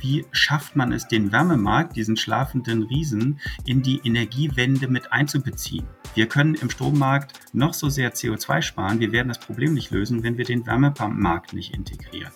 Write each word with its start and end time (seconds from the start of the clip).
wie 0.00 0.26
schafft 0.32 0.76
man 0.76 0.92
es, 0.92 1.08
den 1.08 1.32
Wärmemarkt, 1.32 1.96
diesen 1.96 2.16
schlafenden 2.16 2.82
Riesen, 2.84 3.40
in 3.64 3.82
die 3.82 4.00
Energiewende 4.04 4.88
mit 4.88 5.12
einzubeziehen. 5.12 5.86
Wir 6.14 6.26
können 6.26 6.54
im 6.54 6.70
Strommarkt 6.70 7.38
noch 7.52 7.74
so 7.74 7.88
sehr 7.88 8.14
CO2 8.14 8.62
sparen, 8.62 9.00
wir 9.00 9.12
werden 9.12 9.28
das 9.28 9.38
Problem 9.38 9.74
nicht 9.74 9.90
lösen, 9.90 10.22
wenn 10.22 10.38
wir 10.38 10.44
den 10.44 10.66
Wärmemarkt 10.66 11.52
nicht 11.52 11.74
integrieren. 11.74 12.32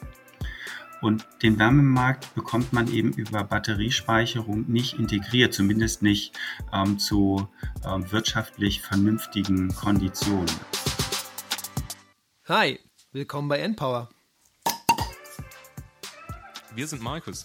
Und 1.00 1.26
den 1.42 1.58
Wärmemarkt 1.58 2.34
bekommt 2.34 2.72
man 2.72 2.90
eben 2.90 3.12
über 3.12 3.44
Batteriespeicherung 3.44 4.64
nicht 4.70 4.98
integriert, 4.98 5.52
zumindest 5.52 6.02
nicht 6.02 6.38
ähm, 6.72 6.98
zu 6.98 7.48
ähm, 7.84 8.10
wirtschaftlich 8.10 8.80
vernünftigen 8.80 9.74
Konditionen. 9.74 10.48
Hi, 12.48 12.80
willkommen 13.12 13.48
bei 13.48 13.58
Npower. 13.58 14.08
Wir 16.74 16.86
sind 16.88 17.02
Markus 17.02 17.44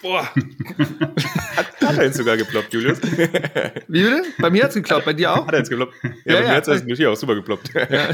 Boah. 0.00 0.32
hat, 1.56 1.80
hat 1.80 1.98
er 1.98 2.04
jetzt 2.04 2.16
sogar 2.16 2.36
geploppt, 2.36 2.72
Julius? 2.72 3.02
Wie 3.88 4.02
bitte? 4.02 4.22
Bei 4.38 4.48
mir 4.48 4.62
hat 4.62 4.70
es 4.70 4.76
gekloppt, 4.76 5.04
bei 5.04 5.12
dir 5.12 5.32
auch? 5.32 5.46
Hat 5.46 5.52
er 5.52 5.58
jetzt 5.58 5.70
geploppt? 5.70 5.94
Ja, 6.24 6.34
ja 6.34 6.34
bei 6.34 6.40
mir 6.42 6.54
hat 6.54 6.68
es 6.68 6.80
natürlich 6.82 7.06
auch 7.06 7.16
super 7.16 7.34
geploppt. 7.34 7.72
Ja. 7.74 8.10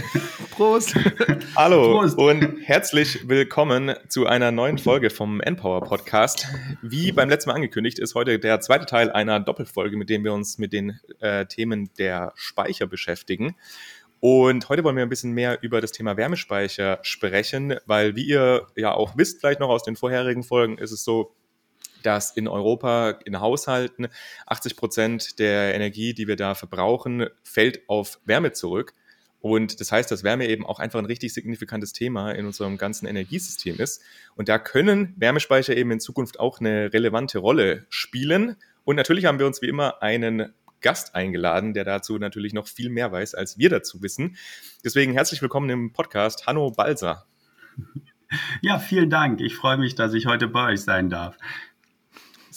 Prost. 0.50 0.94
Hallo 1.56 1.98
Prost. 1.98 2.16
und 2.16 2.58
herzlich 2.62 3.28
willkommen 3.28 3.94
zu 4.08 4.26
einer 4.26 4.50
neuen 4.50 4.78
Folge 4.78 5.10
vom 5.10 5.42
Npower 5.42 5.82
Podcast. 5.82 6.46
Wie 6.80 7.12
beim 7.12 7.28
letzten 7.28 7.50
Mal 7.50 7.56
angekündigt, 7.56 7.98
ist 7.98 8.14
heute 8.14 8.38
der 8.38 8.60
zweite 8.60 8.86
Teil 8.86 9.10
einer 9.10 9.40
Doppelfolge, 9.40 9.98
mit 9.98 10.08
dem 10.08 10.24
wir 10.24 10.32
uns 10.32 10.56
mit 10.56 10.72
den 10.72 10.98
äh, 11.20 11.44
Themen 11.44 11.90
der 11.98 12.32
Speicher 12.34 12.86
beschäftigen. 12.86 13.56
Und 14.20 14.70
heute 14.70 14.82
wollen 14.84 14.96
wir 14.96 15.02
ein 15.02 15.10
bisschen 15.10 15.32
mehr 15.32 15.62
über 15.62 15.82
das 15.82 15.92
Thema 15.92 16.16
Wärmespeicher 16.16 16.98
sprechen, 17.02 17.74
weil 17.84 18.16
wie 18.16 18.24
ihr 18.24 18.68
ja 18.74 18.94
auch 18.94 19.18
wisst, 19.18 19.40
vielleicht 19.40 19.60
noch 19.60 19.68
aus 19.68 19.82
den 19.82 19.96
vorherigen 19.96 20.44
Folgen, 20.44 20.78
ist 20.78 20.92
es 20.92 21.04
so, 21.04 21.34
dass 22.04 22.30
in 22.36 22.48
Europa 22.48 23.18
in 23.24 23.40
Haushalten 23.40 24.08
80 24.46 24.76
Prozent 24.76 25.38
der 25.38 25.74
Energie, 25.74 26.14
die 26.14 26.28
wir 26.28 26.36
da 26.36 26.54
verbrauchen, 26.54 27.26
fällt 27.42 27.88
auf 27.88 28.20
Wärme 28.24 28.52
zurück. 28.52 28.94
Und 29.40 29.80
das 29.80 29.92
heißt, 29.92 30.10
dass 30.10 30.24
Wärme 30.24 30.48
eben 30.48 30.64
auch 30.64 30.78
einfach 30.78 30.98
ein 30.98 31.04
richtig 31.04 31.34
signifikantes 31.34 31.92
Thema 31.92 32.30
in 32.30 32.46
unserem 32.46 32.78
ganzen 32.78 33.06
Energiesystem 33.06 33.78
ist. 33.78 34.02
Und 34.36 34.48
da 34.48 34.58
können 34.58 35.12
Wärmespeicher 35.16 35.76
eben 35.76 35.90
in 35.90 36.00
Zukunft 36.00 36.40
auch 36.40 36.60
eine 36.60 36.92
relevante 36.94 37.38
Rolle 37.38 37.84
spielen. 37.90 38.56
Und 38.84 38.96
natürlich 38.96 39.26
haben 39.26 39.38
wir 39.38 39.46
uns 39.46 39.60
wie 39.60 39.68
immer 39.68 40.02
einen 40.02 40.54
Gast 40.80 41.14
eingeladen, 41.14 41.74
der 41.74 41.84
dazu 41.84 42.18
natürlich 42.18 42.54
noch 42.54 42.66
viel 42.66 42.88
mehr 42.88 43.12
weiß, 43.12 43.34
als 43.34 43.58
wir 43.58 43.70
dazu 43.70 44.02
wissen. 44.02 44.36
Deswegen 44.82 45.12
herzlich 45.12 45.42
willkommen 45.42 45.68
im 45.68 45.92
Podcast, 45.92 46.46
Hanno 46.46 46.70
Balser. 46.70 47.26
Ja, 48.62 48.78
vielen 48.78 49.10
Dank. 49.10 49.40
Ich 49.40 49.56
freue 49.56 49.76
mich, 49.76 49.94
dass 49.94 50.14
ich 50.14 50.26
heute 50.26 50.48
bei 50.48 50.72
euch 50.72 50.80
sein 50.80 51.08
darf. 51.08 51.36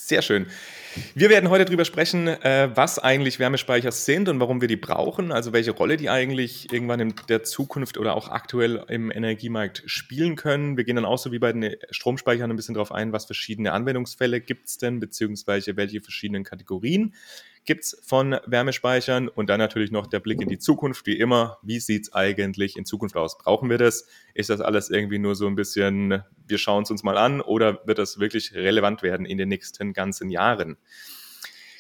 Sehr 0.07 0.21
schön. 0.21 0.45
Wir 1.15 1.29
werden 1.29 1.49
heute 1.49 1.65
darüber 1.65 1.83
sprechen, 1.83 2.29
äh, 2.29 2.69
was 2.73 2.97
eigentlich 2.97 3.39
Wärmespeicher 3.39 3.91
sind 3.91 4.29
und 4.29 4.39
warum 4.39 4.61
wir 4.61 4.69
die 4.69 4.77
brauchen, 4.77 5.33
also 5.33 5.51
welche 5.51 5.71
Rolle 5.71 5.97
die 5.97 6.09
eigentlich 6.09 6.71
irgendwann 6.71 7.01
in 7.01 7.13
der 7.27 7.43
Zukunft 7.43 7.97
oder 7.97 8.15
auch 8.15 8.29
aktuell 8.29 8.85
im 8.87 9.11
Energiemarkt 9.11 9.83
spielen 9.85 10.37
können. 10.37 10.77
Wir 10.77 10.85
gehen 10.85 10.95
dann 10.95 11.03
auch 11.03 11.17
so 11.17 11.33
wie 11.33 11.39
bei 11.39 11.51
den 11.51 11.75
Stromspeichern 11.91 12.49
ein 12.49 12.55
bisschen 12.55 12.73
darauf 12.73 12.93
ein, 12.93 13.11
was 13.11 13.25
verschiedene 13.25 13.73
Anwendungsfälle 13.73 14.39
gibt 14.39 14.69
es 14.69 14.77
denn, 14.77 15.01
beziehungsweise 15.01 15.75
welche 15.75 15.99
verschiedenen 15.99 16.45
Kategorien 16.45 17.13
gibt 17.67 17.83
es 17.83 18.01
von 18.03 18.39
Wärmespeichern 18.47 19.27
und 19.27 19.49
dann 19.49 19.59
natürlich 19.59 19.91
noch 19.91 20.07
der 20.07 20.21
Blick 20.21 20.41
in 20.41 20.47
die 20.47 20.57
Zukunft, 20.57 21.05
wie 21.05 21.19
immer. 21.19 21.59
Wie 21.61 21.79
sieht 21.79 22.03
es 22.03 22.13
eigentlich 22.13 22.77
in 22.77 22.85
Zukunft 22.85 23.15
aus? 23.17 23.37
Brauchen 23.37 23.69
wir 23.69 23.77
das? 23.77 24.07
Ist 24.33 24.49
das 24.49 24.61
alles 24.61 24.89
irgendwie 24.89 25.19
nur 25.19 25.35
so 25.35 25.47
ein 25.47 25.55
bisschen, 25.55 26.23
wir 26.47 26.57
schauen 26.57 26.83
es 26.83 26.91
uns 26.91 27.03
mal 27.03 27.17
an 27.17 27.41
oder 27.41 27.85
wird 27.85 27.99
das 27.99 28.19
wirklich 28.19 28.55
relevant 28.55 29.03
werden 29.03 29.25
in 29.25 29.37
den 29.37 29.49
nächsten 29.49 29.93
ganzen 29.93 30.29
Jahren? 30.29 30.77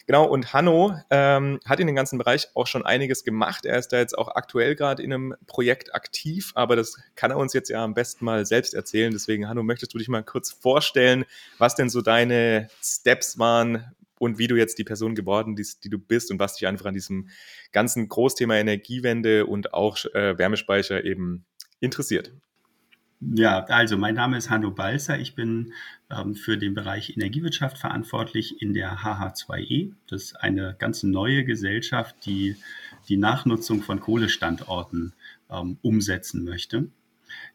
Genau, 0.07 0.25
und 0.25 0.53
Hanno 0.53 0.95
ähm, 1.09 1.59
hat 1.65 1.81
in 1.81 1.87
dem 1.87 1.95
ganzen 1.95 2.17
Bereich 2.17 2.47
auch 2.53 2.65
schon 2.65 2.85
einiges 2.85 3.25
gemacht. 3.25 3.65
Er 3.65 3.77
ist 3.77 3.89
da 3.89 3.97
jetzt 3.97 4.17
auch 4.17 4.29
aktuell 4.29 4.73
gerade 4.73 5.03
in 5.03 5.11
einem 5.11 5.35
Projekt 5.47 5.93
aktiv, 5.93 6.53
aber 6.55 6.77
das 6.77 6.97
kann 7.15 7.31
er 7.31 7.37
uns 7.37 7.51
jetzt 7.51 7.69
ja 7.69 7.83
am 7.83 7.93
besten 7.93 8.23
mal 8.23 8.45
selbst 8.45 8.73
erzählen. 8.73 9.11
Deswegen, 9.11 9.49
Hanno, 9.49 9.63
möchtest 9.63 9.93
du 9.93 9.97
dich 9.97 10.07
mal 10.07 10.23
kurz 10.23 10.51
vorstellen, 10.51 11.25
was 11.57 11.75
denn 11.75 11.89
so 11.89 12.01
deine 12.01 12.69
Steps 12.81 13.37
waren, 13.37 13.83
und 14.19 14.37
wie 14.37 14.47
du 14.47 14.55
jetzt 14.55 14.77
die 14.77 14.83
Person 14.83 15.15
geworden 15.15 15.55
bist, 15.55 15.83
die 15.83 15.89
du 15.89 15.97
bist 15.97 16.31
und 16.31 16.39
was 16.39 16.55
dich 16.55 16.67
einfach 16.67 16.85
an 16.85 16.93
diesem 16.93 17.29
ganzen 17.71 18.07
Großthema 18.07 18.55
Energiewende 18.55 19.45
und 19.45 19.73
auch 19.73 19.97
äh, 20.13 20.37
Wärmespeicher 20.37 21.03
eben 21.03 21.45
interessiert. 21.79 22.31
Ja, 23.19 23.63
also 23.65 23.97
mein 23.97 24.13
Name 24.13 24.37
ist 24.37 24.51
Hanno 24.51 24.69
Balzer. 24.69 25.17
Ich 25.17 25.33
bin 25.33 25.73
ähm, 26.11 26.35
für 26.35 26.57
den 26.57 26.75
Bereich 26.75 27.15
Energiewirtschaft 27.17 27.77
verantwortlich 27.77 28.61
in 28.61 28.73
der 28.73 28.99
HH2E. 28.99 29.93
Das 30.07 30.23
ist 30.23 30.35
eine 30.35 30.75
ganz 30.77 31.01
neue 31.01 31.43
Gesellschaft, 31.43 32.15
die 32.25 32.57
die 33.09 33.17
Nachnutzung 33.17 33.81
von 33.81 33.99
Kohlestandorten 33.99 35.13
ähm, 35.49 35.77
umsetzen 35.81 36.43
möchte. 36.43 36.89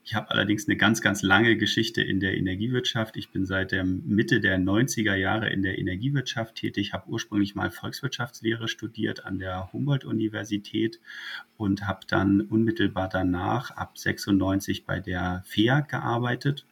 Ich 0.04 0.15
habe 0.15 0.31
allerdings 0.31 0.66
eine 0.66 0.76
ganz, 0.76 1.00
ganz 1.00 1.22
lange 1.22 1.56
Geschichte 1.56 2.03
in 2.03 2.19
der 2.19 2.37
Energiewirtschaft. 2.37 3.16
Ich 3.16 3.31
bin 3.31 3.47
seit 3.47 3.70
der 3.70 3.84
Mitte 3.84 4.41
der 4.41 4.59
90er 4.59 5.15
Jahre 5.15 5.50
in 5.50 5.62
der 5.62 5.78
Energiewirtschaft 5.78 6.56
tätig, 6.56 6.93
habe 6.93 7.09
ursprünglich 7.09 7.54
mal 7.54 7.70
Volkswirtschaftslehre 7.70 8.66
studiert 8.66 9.25
an 9.25 9.38
der 9.38 9.72
Humboldt-Universität 9.72 11.00
und 11.56 11.87
habe 11.87 12.00
dann 12.09 12.41
unmittelbar 12.41 13.09
danach 13.09 13.70
ab 13.70 13.97
96 13.97 14.84
bei 14.87 14.98
der 14.98 15.43
FEAG 15.47 15.88
gearbeitet. 15.88 16.66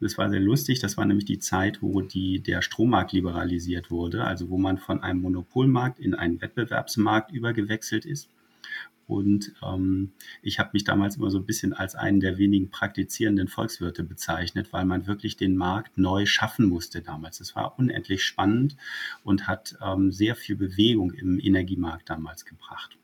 Und 0.00 0.04
das 0.04 0.18
war 0.18 0.30
sehr 0.30 0.40
lustig. 0.40 0.80
Das 0.80 0.96
war 0.96 1.04
nämlich 1.04 1.24
die 1.24 1.38
Zeit, 1.38 1.82
wo 1.82 2.00
die, 2.00 2.40
der 2.40 2.62
Strommarkt 2.62 3.12
liberalisiert 3.12 3.90
wurde, 3.90 4.24
also 4.24 4.50
wo 4.50 4.58
man 4.58 4.78
von 4.78 5.02
einem 5.02 5.20
Monopolmarkt 5.20 5.98
in 5.98 6.14
einen 6.14 6.40
Wettbewerbsmarkt 6.40 7.32
übergewechselt 7.32 8.04
ist. 8.04 8.28
Und 9.08 9.54
ähm, 9.62 10.12
ich 10.42 10.58
habe 10.58 10.70
mich 10.74 10.84
damals 10.84 11.16
immer 11.16 11.30
so 11.30 11.38
ein 11.38 11.46
bisschen 11.46 11.72
als 11.72 11.94
einen 11.94 12.20
der 12.20 12.36
wenigen 12.36 12.70
praktizierenden 12.70 13.48
Volkswirte 13.48 14.04
bezeichnet, 14.04 14.72
weil 14.72 14.84
man 14.84 15.06
wirklich 15.06 15.38
den 15.38 15.56
Markt 15.56 15.96
neu 15.96 16.26
schaffen 16.26 16.68
musste 16.68 17.00
damals. 17.00 17.40
Es 17.40 17.56
war 17.56 17.78
unendlich 17.78 18.22
spannend 18.22 18.76
und 19.24 19.48
hat 19.48 19.76
ähm, 19.82 20.12
sehr 20.12 20.36
viel 20.36 20.56
Bewegung 20.56 21.12
im 21.12 21.40
Energiemarkt 21.40 22.10
damals 22.10 22.44
gebracht. 22.44 22.98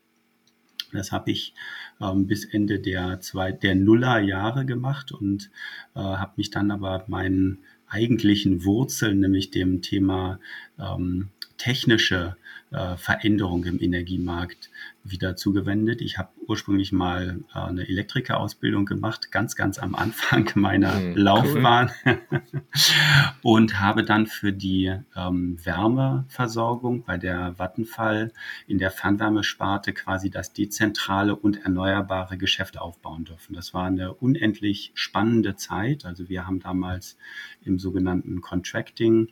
Das 0.93 1.11
habe 1.11 1.31
ich 1.31 1.55
ähm, 1.99 2.27
bis 2.27 2.45
Ende 2.45 2.79
der, 2.79 3.19
zwei, 3.19 3.51
der 3.51 3.73
Nullerjahre 3.73 4.65
gemacht 4.65 5.11
und 5.11 5.49
äh, 5.95 5.99
habe 5.99 6.33
mich 6.37 6.51
dann 6.51 6.69
aber 6.69 7.03
meinen 7.07 7.59
eigentlichen 7.87 8.63
Wurzeln, 8.63 9.19
nämlich 9.19 9.49
dem 9.49 9.81
Thema 9.81 10.39
ähm, 10.79 11.29
technische 11.57 12.37
äh, 12.71 12.97
Veränderung 12.97 13.63
im 13.65 13.79
Energiemarkt 13.79 14.69
wieder 15.03 15.35
zugewendet. 15.35 16.01
Ich 16.01 16.17
habe 16.17 16.29
ursprünglich 16.47 16.91
mal 16.91 17.41
äh, 17.53 17.59
eine 17.59 17.87
Elektrikerausbildung 17.87 18.85
gemacht, 18.85 19.31
ganz, 19.31 19.55
ganz 19.55 19.77
am 19.77 19.95
Anfang 19.95 20.49
meiner 20.55 20.95
mhm, 20.95 21.15
Laufbahn 21.15 21.91
cool. 22.05 22.41
und 23.43 23.79
habe 23.79 24.03
dann 24.03 24.25
für 24.25 24.51
die 24.51 24.93
ähm, 25.15 25.63
Wärmeversorgung 25.63 27.03
bei 27.03 27.17
der 27.17 27.53
Vattenfall 27.57 28.33
in 28.67 28.79
der 28.79 28.91
Fernwärmesparte 28.91 29.93
quasi 29.93 30.29
das 30.29 30.51
dezentrale 30.51 31.35
und 31.35 31.63
erneuerbare 31.63 32.37
Geschäft 32.37 32.79
aufbauen 32.79 33.25
dürfen. 33.25 33.53
Das 33.53 33.73
war 33.73 33.85
eine 33.85 34.13
unendlich 34.13 34.91
spannende 34.95 35.55
Zeit. 35.55 36.03
Also 36.03 36.29
wir 36.29 36.47
haben 36.47 36.59
damals 36.59 37.15
im 37.63 37.77
sogenannten 37.77 38.41
Contracting 38.41 39.29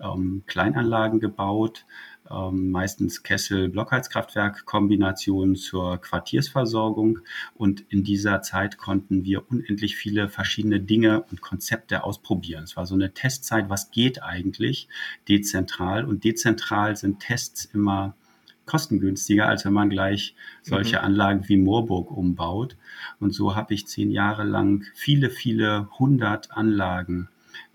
ähm, 0.00 0.42
Kleinanlagen 0.46 1.20
gebaut, 1.20 1.86
ähm, 2.30 2.70
meistens 2.70 3.22
Kessel-Blockheizkraftwerk-Kombination 3.22 5.56
zur 5.56 5.98
Quartiersversorgung. 5.98 7.18
Und 7.54 7.84
in 7.88 8.04
dieser 8.04 8.42
Zeit 8.42 8.78
konnten 8.78 9.24
wir 9.24 9.50
unendlich 9.50 9.96
viele 9.96 10.28
verschiedene 10.28 10.80
Dinge 10.80 11.22
und 11.30 11.40
Konzepte 11.40 12.04
ausprobieren. 12.04 12.64
Es 12.64 12.76
war 12.76 12.86
so 12.86 12.94
eine 12.94 13.12
Testzeit, 13.12 13.68
was 13.68 13.90
geht 13.90 14.22
eigentlich 14.22 14.88
dezentral. 15.28 16.04
Und 16.04 16.24
dezentral 16.24 16.96
sind 16.96 17.20
Tests 17.20 17.64
immer 17.66 18.14
kostengünstiger, 18.66 19.46
als 19.46 19.66
wenn 19.66 19.74
man 19.74 19.90
gleich 19.90 20.34
solche 20.62 20.98
mhm. 20.98 21.04
Anlagen 21.04 21.48
wie 21.48 21.56
Moorburg 21.56 22.10
umbaut. 22.10 22.76
Und 23.20 23.32
so 23.32 23.54
habe 23.54 23.74
ich 23.74 23.86
zehn 23.86 24.10
Jahre 24.10 24.44
lang 24.44 24.84
viele, 24.94 25.30
viele 25.30 25.88
hundert 25.98 26.52
Anlagen 26.52 27.28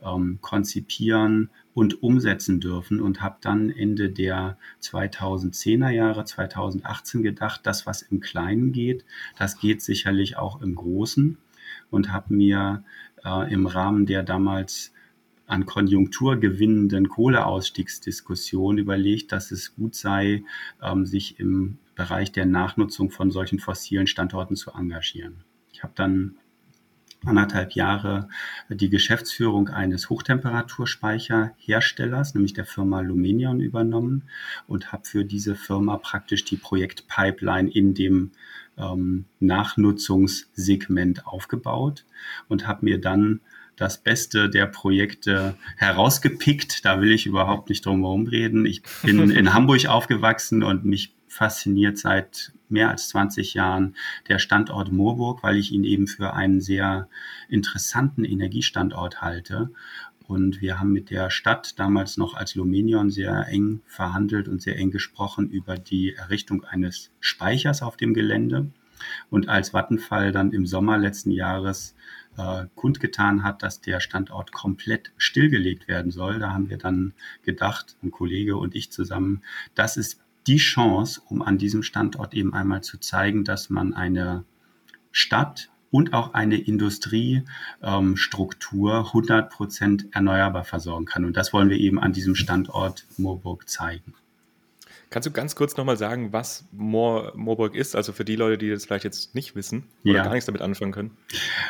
ähm, 0.04 0.40
konzipieren 0.42 1.50
und 1.80 2.04
umsetzen 2.04 2.60
dürfen 2.60 3.00
und 3.00 3.22
habe 3.22 3.38
dann 3.40 3.70
Ende 3.70 4.10
der 4.10 4.58
2010er 4.82 5.90
Jahre, 5.90 6.26
2018 6.26 7.24
gedacht, 7.24 7.62
das, 7.64 7.86
was 7.86 8.02
im 8.02 8.20
Kleinen 8.20 8.74
geht, 8.74 9.06
das 9.38 9.58
geht 9.58 9.82
sicherlich 9.82 10.36
auch 10.36 10.62
im 10.62 10.76
Großen 10.76 11.38
und 11.90 12.12
habe 12.12 12.34
mir 12.34 12.84
äh, 13.24 13.54
im 13.54 13.66
Rahmen 13.66 14.06
der 14.06 14.24
damals 14.24 14.92
an 15.48 15.66
Konjunktur 15.66 16.36
gewinnenden 16.36 17.08
Kohleausstiegsdiskussion 17.08 18.78
überlegt, 18.78 19.32
dass 19.32 19.52
es 19.52 19.74
gut 19.74 19.96
sei, 19.96 20.44
ähm, 20.84 21.06
sich 21.06 21.40
im 21.40 21.78
Bereich 21.96 22.34
der 22.34 22.46
Nachnutzung 22.46 23.10
von 23.10 23.32
solchen 23.32 23.60
fossilen 23.60 24.08
Standorten 24.08 24.58
zu 24.58 24.72
engagieren. 24.72 25.46
Ich 25.72 25.82
habe 25.82 25.94
dann 25.96 26.36
anderthalb 27.26 27.74
Jahre 27.74 28.30
die 28.70 28.90
Geschäftsführung 28.90 29.68
eines 29.70 30.10
Hochtemperaturspeicherherstellers, 30.10 32.34
nämlich 32.34 32.54
der 32.54 32.66
Firma 32.66 33.02
Lumenion, 33.02 33.60
übernommen 33.60 34.24
und 34.68 34.94
habe 34.94 35.06
für 35.06 35.26
diese 35.26 35.56
Firma 35.56 35.98
praktisch 35.98 36.46
die 36.46 36.58
Projektpipeline 36.58 37.70
in 37.70 37.94
dem 37.94 38.32
ähm, 38.78 39.26
Nachnutzungssegment 39.40 41.28
aufgebaut 41.28 42.06
und 42.48 42.68
habe 42.68 42.86
mir 42.86 43.02
dann 43.02 43.42
das 43.76 44.02
Beste 44.02 44.50
der 44.50 44.66
Projekte 44.66 45.56
herausgepickt. 45.78 46.86
Da 46.86 47.02
will 47.02 47.12
ich 47.12 47.26
überhaupt 47.26 47.68
nicht 47.70 47.86
drum 47.86 48.02
herum 48.02 48.28
reden. 48.28 48.66
Ich 48.66 48.82
bin 49.04 49.30
in 49.30 49.54
Hamburg 49.60 49.88
aufgewachsen 49.88 50.64
und 50.64 50.86
mich 50.86 51.14
fasziniert 51.28 51.98
seit 51.98 52.54
mehr 52.70 52.90
als 52.90 53.10
20 53.10 53.54
Jahren 53.54 53.96
der 54.28 54.40
Standort 54.40 54.92
Moorburg, 54.92 55.44
weil 55.44 55.58
ich 55.58 55.72
ihn 55.72 55.84
eben 55.84 56.08
für 56.08 56.34
einen 56.34 56.62
sehr 56.62 57.10
interessanten 57.50 58.26
Energiestandort 58.26 59.22
halte. 59.22 59.72
Und 60.28 60.62
wir 60.62 60.80
haben 60.80 60.92
mit 60.92 61.10
der 61.10 61.32
Stadt 61.32 61.80
damals 61.80 62.18
noch 62.18 62.36
als 62.36 62.54
Lumenion 62.54 63.10
sehr 63.10 63.48
eng 63.48 63.82
verhandelt 63.88 64.48
und 64.48 64.62
sehr 64.62 64.78
eng 64.78 64.92
gesprochen 64.92 65.50
über 65.50 65.76
die 65.76 66.14
Errichtung 66.14 66.64
eines 66.64 67.10
Speichers 67.20 67.82
auf 67.82 67.98
dem 67.98 68.14
Gelände. 68.14 68.68
Und 69.30 69.50
als 69.50 69.74
Vattenfall 69.74 70.32
dann 70.32 70.52
im 70.52 70.68
Sommer 70.68 70.98
letzten 70.98 71.32
Jahres 71.32 71.96
äh, 72.38 72.66
kundgetan 72.76 73.44
hat, 73.44 73.64
dass 73.64 73.82
der 73.82 74.00
Standort 74.00 74.52
komplett 74.52 75.12
stillgelegt 75.18 75.88
werden 75.88 76.12
soll, 76.12 76.40
da 76.40 76.52
haben 76.52 76.70
wir 76.70 76.78
dann 76.78 77.14
gedacht, 77.44 77.98
ein 78.04 78.12
Kollege 78.12 78.58
und 78.58 78.76
ich 78.76 78.92
zusammen, 78.92 79.42
das 79.74 79.98
ist 79.98 80.22
die 80.48 80.58
Chance, 80.58 81.22
um 81.28 81.42
an 81.42 81.58
diesem 81.58 81.84
Standort 81.84 82.34
eben 82.34 82.54
einmal 82.54 82.82
zu 82.82 82.98
zeigen, 83.00 83.44
dass 83.44 83.70
man 83.70 83.94
eine 83.94 84.46
Stadt 85.12 85.70
und 85.92 86.14
auch 86.14 86.34
eine 86.34 86.58
Industriestruktur 86.58 88.94
ähm, 88.94 89.06
100 89.06 89.50
Prozent 89.50 90.06
erneuerbar 90.12 90.64
versorgen 90.64 91.06
kann. 91.06 91.26
Und 91.26 91.36
das 91.36 91.54
wollen 91.54 91.70
wir 91.70 91.78
eben 91.78 92.00
an 92.00 92.14
diesem 92.14 92.36
Standort 92.36 93.06
Moorburg 93.18 93.68
zeigen. 93.68 94.14
Kannst 95.10 95.26
du 95.26 95.32
ganz 95.32 95.56
kurz 95.56 95.76
nochmal 95.76 95.98
sagen, 95.98 96.34
was 96.34 96.68
Moor, 96.72 97.34
Moorburg 97.36 97.74
ist? 97.74 97.96
Also 97.96 98.14
für 98.14 98.24
die 98.24 98.36
Leute, 98.36 98.60
die 98.60 98.70
das 98.70 98.86
vielleicht 98.86 99.06
jetzt 99.06 99.34
nicht 99.34 99.56
wissen 99.56 99.86
oder 100.04 100.14
ja. 100.14 100.24
gar 100.24 100.34
nichts 100.34 100.46
damit 100.46 100.62
anfangen 100.62 100.92
können. 100.92 101.18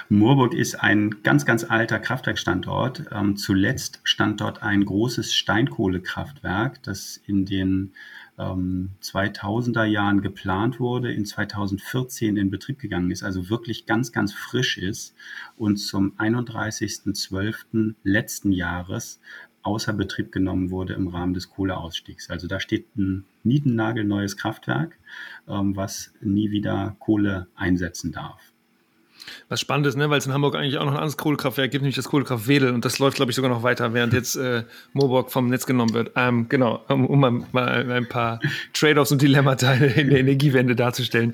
Moorburg 0.09 0.53
ist 0.53 0.75
ein 0.75 1.23
ganz, 1.23 1.45
ganz 1.45 1.63
alter 1.63 1.99
Kraftwerkstandort. 1.99 3.05
Ähm, 3.13 3.37
zuletzt 3.37 4.01
stand 4.03 4.41
dort 4.41 4.61
ein 4.61 4.83
großes 4.83 5.33
Steinkohlekraftwerk, 5.33 6.83
das 6.83 7.15
in 7.15 7.45
den 7.45 7.93
ähm, 8.39 8.91
2000er 9.03 9.83
Jahren 9.83 10.21
geplant 10.21 10.79
wurde, 10.79 11.11
in 11.11 11.25
2014 11.25 12.37
in 12.37 12.49
Betrieb 12.49 12.79
gegangen 12.79 13.11
ist, 13.11 13.21
also 13.23 13.49
wirklich 13.49 13.85
ganz, 13.85 14.11
ganz 14.11 14.33
frisch 14.33 14.77
ist 14.77 15.13
und 15.57 15.77
zum 15.77 16.17
31.12. 16.17 17.95
letzten 18.03 18.51
Jahres 18.51 19.19
außer 19.61 19.93
Betrieb 19.93 20.31
genommen 20.31 20.71
wurde 20.71 20.93
im 20.93 21.09
Rahmen 21.09 21.33
des 21.33 21.49
Kohleausstiegs. 21.49 22.29
Also 22.29 22.47
da 22.47 22.59
steht 22.59 22.95
ein 22.95 23.25
nietennagelneues 23.43 24.37
Kraftwerk, 24.37 24.97
ähm, 25.47 25.75
was 25.75 26.13
nie 26.21 26.51
wieder 26.51 26.95
Kohle 26.99 27.47
einsetzen 27.55 28.11
darf. 28.11 28.48
Was 29.47 29.59
spannend 29.59 29.87
ist, 29.87 29.95
ne? 29.95 30.09
weil 30.09 30.19
es 30.19 30.25
in 30.25 30.33
Hamburg 30.33 30.55
eigentlich 30.55 30.77
auch 30.77 30.85
noch 30.85 30.91
ein 30.91 30.97
anderes 30.97 31.17
Kohlekraftwerk 31.17 31.71
gibt, 31.71 31.81
nämlich 31.81 31.95
das 31.95 32.09
Kohlekraft 32.09 32.47
Wedel. 32.47 32.73
Und 32.73 32.85
das 32.85 32.99
läuft, 32.99 33.17
glaube 33.17 33.31
ich, 33.31 33.35
sogar 33.35 33.49
noch 33.49 33.63
weiter, 33.63 33.93
während 33.93 34.13
jetzt 34.13 34.35
äh, 34.35 34.63
Moorburg 34.93 35.31
vom 35.31 35.49
Netz 35.49 35.65
genommen 35.65 35.93
wird. 35.93 36.11
Ähm, 36.15 36.47
genau, 36.49 36.83
um, 36.87 37.05
um 37.05 37.19
mal, 37.19 37.31
mal, 37.51 37.91
ein 37.91 38.07
paar 38.07 38.39
Trade-offs 38.73 39.11
und 39.11 39.21
Dilemmata 39.21 39.73
in 39.73 40.09
der 40.09 40.19
Energiewende 40.19 40.75
darzustellen. 40.75 41.33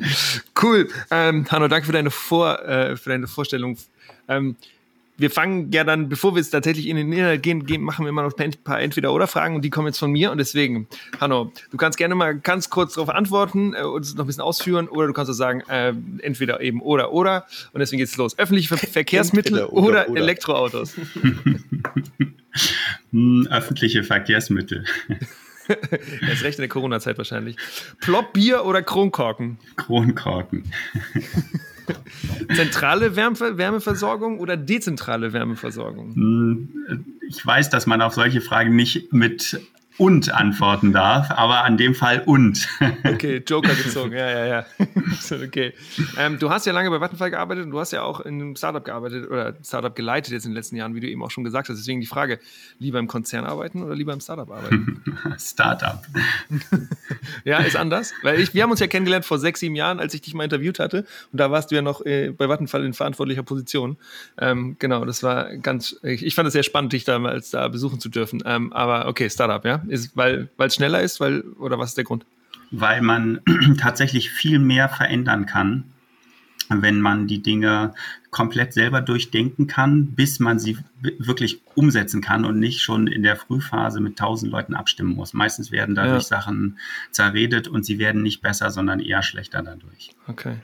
Cool. 0.61 0.87
Ähm, 1.11 1.45
Hanno, 1.49 1.67
danke 1.67 1.85
für 1.85 1.93
deine, 1.93 2.11
Vor, 2.11 2.59
äh, 2.65 2.97
für 2.97 3.09
deine 3.09 3.27
Vorstellung. 3.27 3.77
Ähm, 4.27 4.55
wir 5.17 5.31
fangen 5.31 5.71
ja 5.71 5.83
dann, 5.83 6.09
bevor 6.09 6.33
wir 6.33 6.41
jetzt 6.41 6.51
tatsächlich 6.51 6.88
in 6.88 6.97
den 6.97 7.12
Inhalt 7.12 7.44
gehen, 7.44 7.65
gehen 7.65 7.81
machen 7.81 8.06
wir 8.06 8.09
immer 8.09 8.23
noch 8.23 8.38
ein 8.38 8.53
paar 8.63 8.81
Entweder-Oder-Fragen 8.81 9.56
und 9.56 9.62
die 9.63 9.69
kommen 9.69 9.88
jetzt 9.88 10.00
von 10.00 10.12
mir 10.12 10.31
und 10.31 10.38
deswegen, 10.38 10.88
Hanno, 11.19 11.51
du 11.71 11.77
kannst 11.77 11.97
gerne 11.97 12.15
mal 12.15 12.38
ganz 12.38 12.69
kurz 12.69 12.95
darauf 12.95 13.09
antworten 13.09 13.73
äh, 13.73 13.83
und 13.83 14.03
es 14.03 14.15
noch 14.15 14.25
ein 14.25 14.27
bisschen 14.27 14.44
ausführen 14.44 14.88
oder 14.88 15.07
du 15.07 15.13
kannst 15.13 15.31
auch 15.31 15.35
sagen, 15.35 15.62
äh, 15.69 15.94
entweder 16.19 16.62
eben 16.62 16.81
oder 16.81 17.12
oder 17.13 17.45
und 17.73 17.79
deswegen 17.79 18.00
geht's 18.00 18.17
los. 18.17 18.38
Öffentliche 18.38 18.75
Ver 18.75 18.88
Verkehrsmittel 18.95 19.65
oder, 19.65 19.73
oder, 19.73 20.09
oder, 20.09 20.21
Elektroautos? 20.21 20.95
Hm, 23.12 23.47
öffentliche 23.50 24.03
Verkehrsmittel. 24.03 24.85
Er 25.67 26.33
ist 26.33 26.44
recht 26.44 26.59
in 26.59 26.63
der 26.63 26.69
Corona-Zeit 26.69 27.17
wahrscheinlich. 27.17 27.57
Plop-Bier 28.00 28.65
oder 28.65 28.81
Kronkorken? 28.83 29.57
Kronkorken. 29.75 30.63
Zentrale 32.55 33.15
Wärmeversorgung 33.15 34.39
oder 34.39 34.57
dezentrale 34.57 35.33
Wärmeversorgung? 35.33 36.15
Hm, 36.15 37.05
ich 37.27 37.45
weiß, 37.45 37.69
dass 37.69 37.85
man 37.87 38.01
auf 38.01 38.13
solche 38.13 38.41
Fragen 38.41 38.75
nicht 38.75 39.13
mit 39.13 39.59
und 39.97 40.33
antworten 40.33 40.92
darf, 40.92 41.31
aber 41.31 41.63
an 41.63 41.77
dem 41.77 41.95
Fall 41.95 42.21
und. 42.25 42.68
Okay, 43.06 43.42
Joker 43.47 43.74
gezogen, 43.75 44.13
ja, 44.13 44.30
ja, 44.30 44.45
ja. 44.45 44.65
okay. 45.45 45.74
Ähm, 46.18 46.39
du 46.39 46.50
hast 46.50 46.65
ja 46.65 46.74
lange 46.74 46.89
bei 46.89 47.00
Vattenfall 47.00 47.31
gearbeitet 47.31 47.65
und 47.65 47.71
du 47.71 47.80
hast 47.80 47.92
ja 47.92 48.01
auch 48.01 48.19
in 48.19 48.36
einem 48.36 48.56
Startup 48.56 48.83
gearbeitet 48.83 49.30
oder 49.30 49.56
Startup 49.63 49.95
geleitet 49.95 50.33
jetzt 50.33 50.45
in 50.45 50.51
den 50.51 50.56
letzten 50.56 50.75
Jahren, 50.75 50.95
wie 50.95 51.00
du 51.00 51.07
eben 51.07 51.24
auch 51.24 51.31
schon 51.31 51.44
gesagt 51.44 51.69
hast. 51.69 51.77
Deswegen 51.77 52.01
die 52.01 52.07
Frage, 52.07 52.39
lieber 52.80 53.00
im 53.00 53.07
Konzern 53.07 53.45
arbeiten 53.45 53.83
oder 53.83 53.95
lieber 53.95 54.12
im 54.12 54.19
Startup 54.19 54.50
arbeiten? 54.50 55.01
Startup. 55.38 56.01
ja, 57.44 57.59
ist 57.59 57.75
anders. 57.75 58.13
Weil 58.24 58.39
ich, 58.39 58.53
wir 58.53 58.63
haben 58.63 58.71
uns 58.71 58.80
ja 58.80 58.88
kennengelernt 58.88 59.25
vor 59.25 59.39
sechs, 59.39 59.59
sieben 59.59 59.75
Jahren, 59.75 60.00
als 60.00 60.13
ich 60.13 60.21
dich 60.21 60.33
mal 60.33 60.44
interviewt 60.44 60.80
hatte 60.80 61.06
und 61.31 61.39
da 61.39 61.51
warst 61.51 61.71
du 61.71 61.75
ja 61.75 61.81
noch 61.81 62.06
äh, 62.06 62.31
bei 62.31 62.50
Vattenfall 62.50 62.83
in 62.86 62.94
verantwortlicher 62.94 63.44
Position. 63.44 63.98
Ähm, 64.39 64.75
genau, 64.80 65.06
das 65.06 65.24
war 65.24 65.56
ganz, 65.57 66.00
ich, 66.03 66.25
ich 66.25 66.36
fand 66.36 66.48
es 66.48 66.53
sehr 66.53 66.63
spannend, 66.63 66.94
dich 66.94 67.03
damals 67.03 67.51
da 67.51 67.68
besuchen 67.68 68.00
zu 68.00 68.09
dürfen. 68.09 68.44
Ähm, 68.45 68.74
aber 68.74 69.07
okay, 69.07 69.30
Startup, 69.30 69.63
ja. 69.63 69.83
Ist, 69.89 70.15
weil 70.15 70.49
es 70.57 70.75
schneller 70.75 71.01
ist, 71.01 71.19
weil, 71.19 71.41
oder 71.59 71.79
was 71.79 71.89
ist 71.89 71.97
der 71.97 72.03
Grund? 72.03 72.25
Weil 72.71 73.01
man 73.01 73.41
tatsächlich 73.79 74.29
viel 74.29 74.59
mehr 74.59 74.89
verändern 74.89 75.45
kann, 75.45 75.85
wenn 76.69 77.01
man 77.01 77.27
die 77.27 77.41
Dinge 77.41 77.93
komplett 78.35 78.73
selber 78.73 78.99
durchdenken 78.99 79.65
kann, 79.65 80.07
bis 80.07 80.41
man 80.41 80.59
sie 80.59 80.77
wirklich 81.19 81.61
umsetzen 81.74 82.19
kann 82.19 82.43
und 82.43 82.60
nicht 82.60 82.81
schon 82.81 83.07
in 83.07 83.24
der 83.24 83.38
Frühphase 83.38 84.01
mit 84.01 84.19
tausend 84.19 84.51
Leuten 84.51 84.75
abstimmen 84.75 85.15
muss. 85.15 85.33
Meistens 85.33 85.71
werden 85.71 85.95
dadurch 85.95 86.24
ja. 86.24 86.39
Sachen 86.39 86.77
zerredet 87.12 87.69
und 87.69 87.86
sie 87.86 87.98
werden 87.98 88.24
nicht 88.24 88.41
besser, 88.41 88.71
sondern 88.71 89.00
eher 89.00 89.24
schlechter 89.24 89.63
dadurch. 89.63 90.12
Okay. 90.27 90.57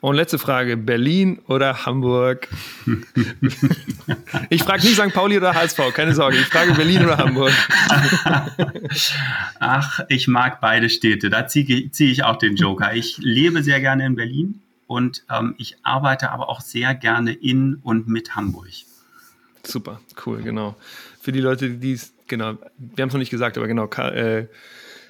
Und 0.00 0.16
letzte 0.16 0.38
Frage: 0.38 0.78
Berlin 0.78 1.40
oder 1.48 1.84
Hamburg? 1.84 2.48
ich 4.48 4.62
frage 4.62 4.86
nicht 4.86 4.94
St. 4.94 5.12
Pauli 5.12 5.36
oder 5.36 5.54
HSV, 5.54 5.92
keine 5.92 6.14
Sorge. 6.14 6.38
Ich 6.38 6.46
frage 6.46 6.72
Berlin 6.72 7.04
oder 7.04 7.18
Hamburg. 7.18 7.52
Ach, 9.60 10.00
ich 10.08 10.28
mag 10.28 10.62
beide 10.62 10.88
Städte. 10.88 11.28
Da 11.28 11.46
ziehe 11.46 11.90
zieh 11.90 12.10
ich 12.10 12.24
auch 12.24 12.36
den 12.36 12.56
Joker. 12.56 12.94
Ich 12.94 13.18
lebe 13.18 13.62
sehr 13.62 13.82
gerne 13.82 14.06
in 14.06 14.14
Berlin 14.14 14.62
und 14.88 15.22
ähm, 15.30 15.54
ich 15.58 15.76
arbeite 15.84 16.30
aber 16.30 16.48
auch 16.48 16.62
sehr 16.62 16.94
gerne 16.94 17.32
in 17.32 17.76
und 17.84 18.08
mit 18.08 18.34
Hamburg. 18.34 18.68
Super, 19.62 20.00
cool, 20.24 20.42
genau. 20.42 20.76
Für 21.20 21.30
die 21.30 21.40
Leute, 21.40 21.70
die 21.70 21.92
es, 21.92 22.12
genau, 22.26 22.54
wir 22.78 23.02
haben 23.02 23.08
es 23.08 23.12
noch 23.12 23.20
nicht 23.20 23.30
gesagt, 23.30 23.58
aber 23.58 23.68
genau, 23.68 23.86
äh, 23.86 24.46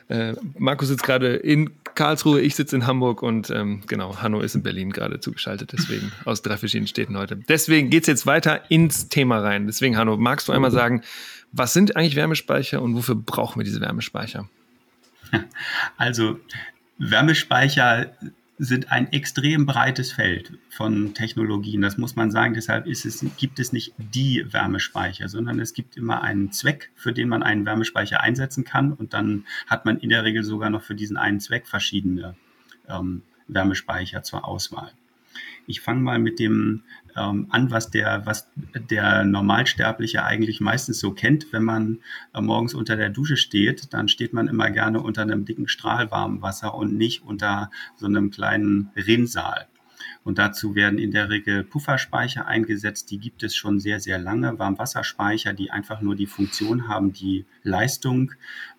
äh, 0.08 0.34
Markus 0.58 0.88
sitzt 0.88 1.04
gerade 1.04 1.36
in 1.36 1.70
Karlsruhe, 1.94 2.40
ich 2.40 2.56
sitze 2.56 2.74
in 2.74 2.86
Hamburg 2.86 3.22
und 3.22 3.50
ähm, 3.50 3.82
genau, 3.86 4.20
Hanno 4.20 4.40
ist 4.40 4.56
in 4.56 4.64
Berlin 4.64 4.90
gerade 4.90 5.20
zugeschaltet, 5.20 5.72
deswegen 5.72 6.10
aus 6.24 6.42
drei 6.42 6.56
verschiedenen 6.56 6.88
Städten 6.88 7.16
heute. 7.16 7.36
Deswegen 7.36 7.88
geht 7.88 8.02
es 8.02 8.08
jetzt 8.08 8.26
weiter 8.26 8.68
ins 8.70 9.08
Thema 9.08 9.38
rein. 9.38 9.66
Deswegen, 9.66 9.96
Hanno, 9.96 10.16
magst 10.16 10.48
du 10.48 10.52
einmal 10.52 10.72
sagen, 10.72 11.02
was 11.52 11.72
sind 11.72 11.94
eigentlich 11.94 12.16
Wärmespeicher 12.16 12.82
und 12.82 12.96
wofür 12.96 13.14
brauchen 13.14 13.60
wir 13.60 13.64
diese 13.64 13.80
Wärmespeicher? 13.80 14.48
Also 15.96 16.40
Wärmespeicher 16.98 18.12
sind 18.58 18.90
ein 18.90 19.12
extrem 19.12 19.66
breites 19.66 20.12
Feld 20.12 20.52
von 20.68 21.14
Technologien. 21.14 21.80
Das 21.80 21.96
muss 21.96 22.16
man 22.16 22.30
sagen. 22.30 22.54
Deshalb 22.54 22.86
ist 22.86 23.04
es, 23.04 23.24
gibt 23.36 23.60
es 23.60 23.72
nicht 23.72 23.94
die 23.98 24.44
Wärmespeicher, 24.52 25.28
sondern 25.28 25.60
es 25.60 25.72
gibt 25.72 25.96
immer 25.96 26.22
einen 26.22 26.50
Zweck, 26.50 26.90
für 26.96 27.12
den 27.12 27.28
man 27.28 27.42
einen 27.44 27.64
Wärmespeicher 27.64 28.20
einsetzen 28.20 28.64
kann. 28.64 28.92
Und 28.92 29.14
dann 29.14 29.46
hat 29.68 29.84
man 29.84 29.98
in 29.98 30.10
der 30.10 30.24
Regel 30.24 30.42
sogar 30.42 30.70
noch 30.70 30.82
für 30.82 30.96
diesen 30.96 31.16
einen 31.16 31.38
Zweck 31.38 31.68
verschiedene 31.68 32.36
ähm, 32.88 33.22
Wärmespeicher 33.46 34.24
zur 34.24 34.44
Auswahl. 34.44 34.92
Ich 35.66 35.80
fange 35.80 36.00
mal 36.00 36.18
mit 36.18 36.38
dem 36.38 36.82
ähm, 37.16 37.46
an, 37.50 37.70
was 37.70 37.90
der, 37.90 38.26
was 38.26 38.50
der 38.90 39.24
Normalsterbliche 39.24 40.24
eigentlich 40.24 40.60
meistens 40.60 40.98
so 41.00 41.12
kennt. 41.12 41.52
Wenn 41.52 41.64
man 41.64 41.98
äh, 42.34 42.40
morgens 42.40 42.74
unter 42.74 42.96
der 42.96 43.10
Dusche 43.10 43.36
steht, 43.36 43.92
dann 43.92 44.08
steht 44.08 44.32
man 44.32 44.48
immer 44.48 44.70
gerne 44.70 45.00
unter 45.00 45.22
einem 45.22 45.44
dicken 45.44 45.68
Strahl 45.68 46.10
warmem 46.10 46.42
Wasser 46.42 46.74
und 46.74 46.96
nicht 46.96 47.22
unter 47.22 47.70
so 47.96 48.06
einem 48.06 48.30
kleinen 48.30 48.90
Rinnsal. 48.96 49.66
Und 50.28 50.36
dazu 50.36 50.74
werden 50.74 50.98
in 50.98 51.10
der 51.10 51.30
Regel 51.30 51.64
Pufferspeicher 51.64 52.46
eingesetzt. 52.46 53.10
Die 53.10 53.16
gibt 53.16 53.42
es 53.42 53.56
schon 53.56 53.80
sehr, 53.80 53.98
sehr 53.98 54.18
lange. 54.18 54.58
Warmwasserspeicher, 54.58 55.54
die 55.54 55.70
einfach 55.70 56.02
nur 56.02 56.16
die 56.16 56.26
Funktion 56.26 56.86
haben, 56.86 57.14
die 57.14 57.46
Leistung, 57.62 58.32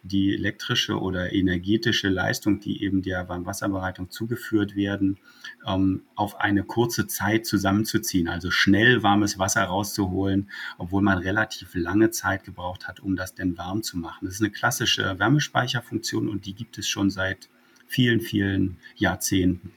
die 0.03 0.35
elektrische 0.35 0.99
oder 0.99 1.33
energetische 1.33 2.07
Leistung, 2.07 2.59
die 2.59 2.83
eben 2.83 3.01
der 3.01 3.27
Warmwasserbereitung 3.29 4.11
zugeführt 4.11 4.75
werden, 4.75 5.17
ähm, 5.65 6.03
auf 6.13 6.39
eine 6.39 6.61
kurze 6.61 7.07
Zeit 7.07 7.47
zusammenzuziehen. 7.47 8.27
Also 8.27 8.51
schnell 8.51 9.01
warmes 9.01 9.39
Wasser 9.39 9.63
rauszuholen, 9.63 10.51
obwohl 10.77 11.01
man 11.01 11.17
relativ 11.17 11.73
lange 11.73 12.11
Zeit 12.11 12.43
gebraucht 12.43 12.87
hat, 12.87 12.99
um 12.99 13.15
das 13.15 13.33
denn 13.33 13.57
warm 13.57 13.81
zu 13.81 13.97
machen. 13.97 14.27
Das 14.27 14.35
ist 14.35 14.41
eine 14.41 14.51
klassische 14.51 15.17
Wärmespeicherfunktion 15.17 16.29
und 16.29 16.45
die 16.45 16.53
gibt 16.53 16.77
es 16.77 16.87
schon 16.87 17.09
seit 17.09 17.49
vielen, 17.87 18.21
vielen 18.21 18.77
Jahrzehnten. 18.97 19.71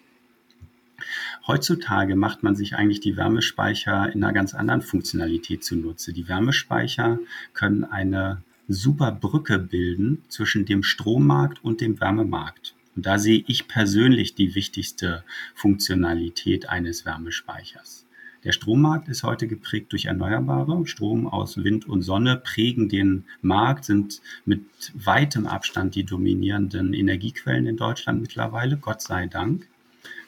Heutzutage 1.46 2.14
macht 2.14 2.42
man 2.42 2.54
sich 2.54 2.76
eigentlich 2.76 3.00
die 3.00 3.16
Wärmespeicher 3.16 4.12
in 4.12 4.22
einer 4.22 4.32
ganz 4.32 4.54
anderen 4.54 4.82
Funktionalität 4.82 5.64
zunutze. 5.64 6.12
Die 6.12 6.28
Wärmespeicher 6.28 7.18
können 7.52 7.84
eine 7.84 8.42
super 8.68 9.10
Brücke 9.10 9.58
bilden 9.58 10.22
zwischen 10.28 10.64
dem 10.64 10.82
Strommarkt 10.82 11.64
und 11.64 11.80
dem 11.80 12.00
Wärmemarkt. 12.00 12.74
Und 12.94 13.06
da 13.06 13.18
sehe 13.18 13.42
ich 13.46 13.66
persönlich 13.68 14.34
die 14.34 14.54
wichtigste 14.54 15.24
Funktionalität 15.54 16.68
eines 16.68 17.04
Wärmespeichers. 17.04 18.06
Der 18.44 18.52
Strommarkt 18.52 19.08
ist 19.08 19.22
heute 19.22 19.46
geprägt 19.46 19.92
durch 19.92 20.06
Erneuerbare. 20.06 20.86
Strom 20.86 21.28
aus 21.28 21.62
Wind 21.62 21.88
und 21.88 22.02
Sonne 22.02 22.36
prägen 22.36 22.88
den 22.88 23.24
Markt, 23.40 23.84
sind 23.84 24.20
mit 24.44 24.64
weitem 24.94 25.46
Abstand 25.46 25.94
die 25.94 26.04
dominierenden 26.04 26.92
Energiequellen 26.92 27.66
in 27.66 27.76
Deutschland 27.76 28.20
mittlerweile, 28.20 28.76
Gott 28.76 29.00
sei 29.00 29.26
Dank. 29.26 29.68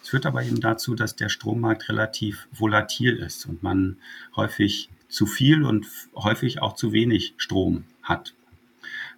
Es 0.05 0.11
führt 0.11 0.27
aber 0.27 0.43
eben 0.43 0.61
dazu, 0.61 0.95
dass 0.95 1.17
der 1.17 1.31
Strommarkt 1.31 1.89
relativ 1.89 2.47
volatil 2.53 3.17
ist 3.17 3.47
und 3.47 3.63
man 3.63 3.97
häufig 4.37 4.91
zu 5.09 5.25
viel 5.25 5.65
und 5.65 5.87
häufig 6.15 6.61
auch 6.61 6.75
zu 6.75 6.93
wenig 6.93 7.33
Strom 7.39 7.85
hat. 8.03 8.35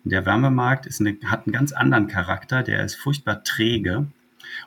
Der 0.05 0.25
Wärmemarkt 0.25 0.89
eine, 1.01 1.19
hat 1.25 1.45
einen 1.45 1.53
ganz 1.53 1.73
anderen 1.73 2.07
Charakter, 2.07 2.63
der 2.63 2.85
ist 2.85 2.95
furchtbar 2.95 3.43
träge 3.43 4.07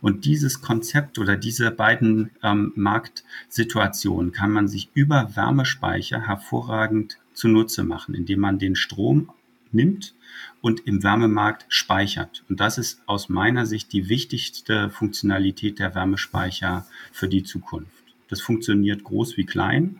und 0.02 0.26
dieses 0.26 0.62
Konzept 0.62 1.20
oder 1.20 1.38
diese 1.38 1.72
beiden 1.72 2.32
ähm, 2.44 2.74
Marktsituationen 2.76 4.34
kann 4.34 4.52
man 4.52 4.68
sich 4.68 4.90
über 4.94 5.38
Wärmespeicher 5.38 6.28
hervorragend 6.28 7.18
zunutze 7.32 7.86
machen, 7.86 8.14
indem 8.14 8.42
man 8.42 8.60
den 8.60 8.76
Strom 8.76 9.32
nimmt 9.72 10.14
und 10.62 10.86
im 10.88 11.04
Wärmemarkt 11.04 11.66
speichert. 11.70 12.44
Und 12.50 12.60
das 12.60 12.78
ist 12.78 13.02
aus 13.06 13.30
meiner 13.30 13.66
Sicht 13.66 13.94
die 13.94 14.10
wichtigste 14.10 14.90
Funktionalität 14.90 15.80
der 15.80 15.96
Wärmespeicher 15.96 16.86
für 17.12 17.28
die 17.28 17.44
Zukunft. 17.44 17.92
Das 18.30 18.42
funktioniert 18.42 19.04
groß 19.04 19.38
wie 19.38 19.46
klein, 19.46 20.00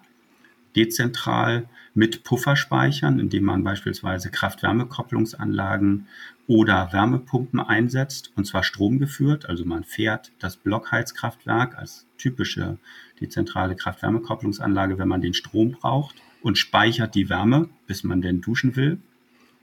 dezentral 0.76 1.68
mit 1.94 2.24
Pufferspeichern, 2.24 3.20
indem 3.20 3.44
man 3.44 3.64
beispielsweise 3.64 4.30
Kraft-Wärme-Kopplungsanlagen 4.30 6.08
oder 6.48 6.94
Wärmepumpen 6.94 7.60
einsetzt, 7.60 8.32
und 8.36 8.46
zwar 8.46 8.64
stromgeführt. 8.64 9.48
Also 9.48 9.66
man 9.66 9.84
fährt 9.84 10.32
das 10.40 10.58
Blockheizkraftwerk 10.58 11.78
als 11.78 12.06
typische 12.18 12.78
dezentrale 13.20 13.76
Kraft-Wärme-Kopplungsanlage, 13.76 14.98
wenn 14.98 15.08
man 15.08 15.22
den 15.22 15.34
Strom 15.34 15.72
braucht 15.72 16.16
und 16.42 16.58
speichert 16.58 17.16
die 17.16 17.30
Wärme, 17.30 17.70
bis 17.88 18.04
man 18.04 18.22
denn 18.22 18.42
duschen 18.42 18.76
will. 18.76 19.00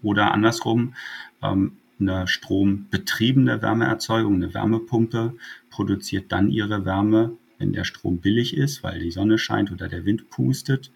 Oder 0.03 0.33
andersrum, 0.33 0.95
ähm, 1.43 1.73
eine 1.99 2.29
strombetriebene 2.29 3.63
Wärmeerzeugung, 3.63 4.35
eine 4.35 4.53
Wärmepumpe 4.53 5.35
produziert 5.71 6.31
dann 6.31 6.51
ihre 6.51 6.85
Wärme, 6.85 7.33
wenn 7.59 7.73
der 7.73 7.85
Strom 7.85 8.19
billig 8.19 8.57
ist, 8.57 8.83
weil 8.83 9.01
die 9.01 9.11
Sonne 9.11 9.39
scheint 9.39 9.73
oder 9.73 9.89
der 9.89 10.05
Wind 10.05 10.29
pustet. 10.29 10.91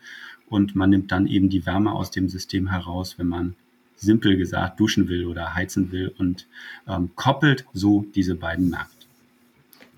Und 0.48 0.74
man 0.74 0.90
nimmt 0.90 1.10
dann 1.12 1.26
eben 1.26 1.48
die 1.48 1.64
Wärme 1.64 1.92
aus 1.92 2.10
dem 2.10 2.28
System 2.28 2.68
heraus, 2.68 3.18
wenn 3.18 3.28
man 3.28 3.54
simpel 3.96 4.36
gesagt 4.36 4.80
duschen 4.80 5.08
will 5.08 5.26
oder 5.26 5.54
heizen 5.54 5.92
will 5.92 6.12
und 6.18 6.46
ähm, 6.88 7.10
koppelt 7.14 7.66
so 7.72 8.04
diese 8.14 8.34
beiden 8.34 8.70
Märkte. 8.70 8.99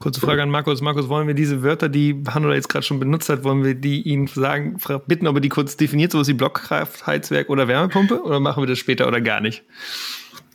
Kurze 0.02 0.20
Frage 0.20 0.42
an 0.42 0.50
Markus. 0.50 0.80
Markus, 0.80 1.08
wollen 1.08 1.28
wir 1.28 1.34
diese 1.34 1.62
Wörter, 1.62 1.88
die 1.88 2.24
Hannola 2.28 2.56
jetzt 2.56 2.68
gerade 2.68 2.84
schon 2.84 2.98
benutzt 2.98 3.28
hat, 3.28 3.44
wollen 3.44 3.62
wir 3.62 3.76
die 3.76 4.02
Ihnen 4.02 4.26
sagen, 4.26 4.76
bitten, 5.06 5.28
ob 5.28 5.36
er 5.36 5.40
die 5.40 5.48
kurz 5.48 5.76
definiert, 5.76 6.10
sowas 6.10 6.26
wie 6.26 6.32
Blockkraft, 6.32 7.06
Heizwerk 7.06 7.48
oder 7.48 7.68
Wärmepumpe? 7.68 8.20
Oder 8.20 8.40
machen 8.40 8.64
wir 8.64 8.66
das 8.66 8.80
später 8.80 9.06
oder 9.06 9.20
gar 9.20 9.40
nicht? 9.40 9.62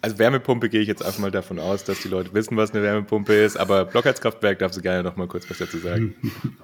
Also 0.01 0.19
Wärmepumpe 0.19 0.67
gehe 0.67 0.81
ich 0.81 0.89
jetzt 0.89 1.01
einfach 1.01 1.19
mal 1.19 1.31
davon 1.31 1.59
aus, 1.59 1.85
dass 1.85 2.01
die 2.01 2.09
Leute 2.09 2.33
wissen, 2.33 2.57
was 2.57 2.73
eine 2.73 2.83
Wärmepumpe 2.83 3.33
ist, 3.35 3.55
aber 3.55 3.85
Blockheizkraftwerk 3.85 4.59
darf 4.59 4.73
sie 4.73 4.81
gerne 4.81 5.01
noch 5.01 5.15
mal 5.15 5.27
kurz 5.27 5.49
was 5.49 5.59
dazu 5.59 5.77
sagen. 5.77 6.13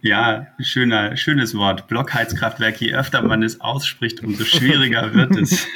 Ja, 0.00 0.46
schöner, 0.60 1.14
schönes 1.18 1.54
Wort. 1.54 1.88
Blockheizkraftwerk. 1.88 2.80
Je 2.80 2.94
öfter 2.94 3.20
man 3.20 3.42
es 3.42 3.60
ausspricht, 3.60 4.24
umso 4.24 4.44
schwieriger 4.44 5.12
wird 5.12 5.36
es. 5.36 5.66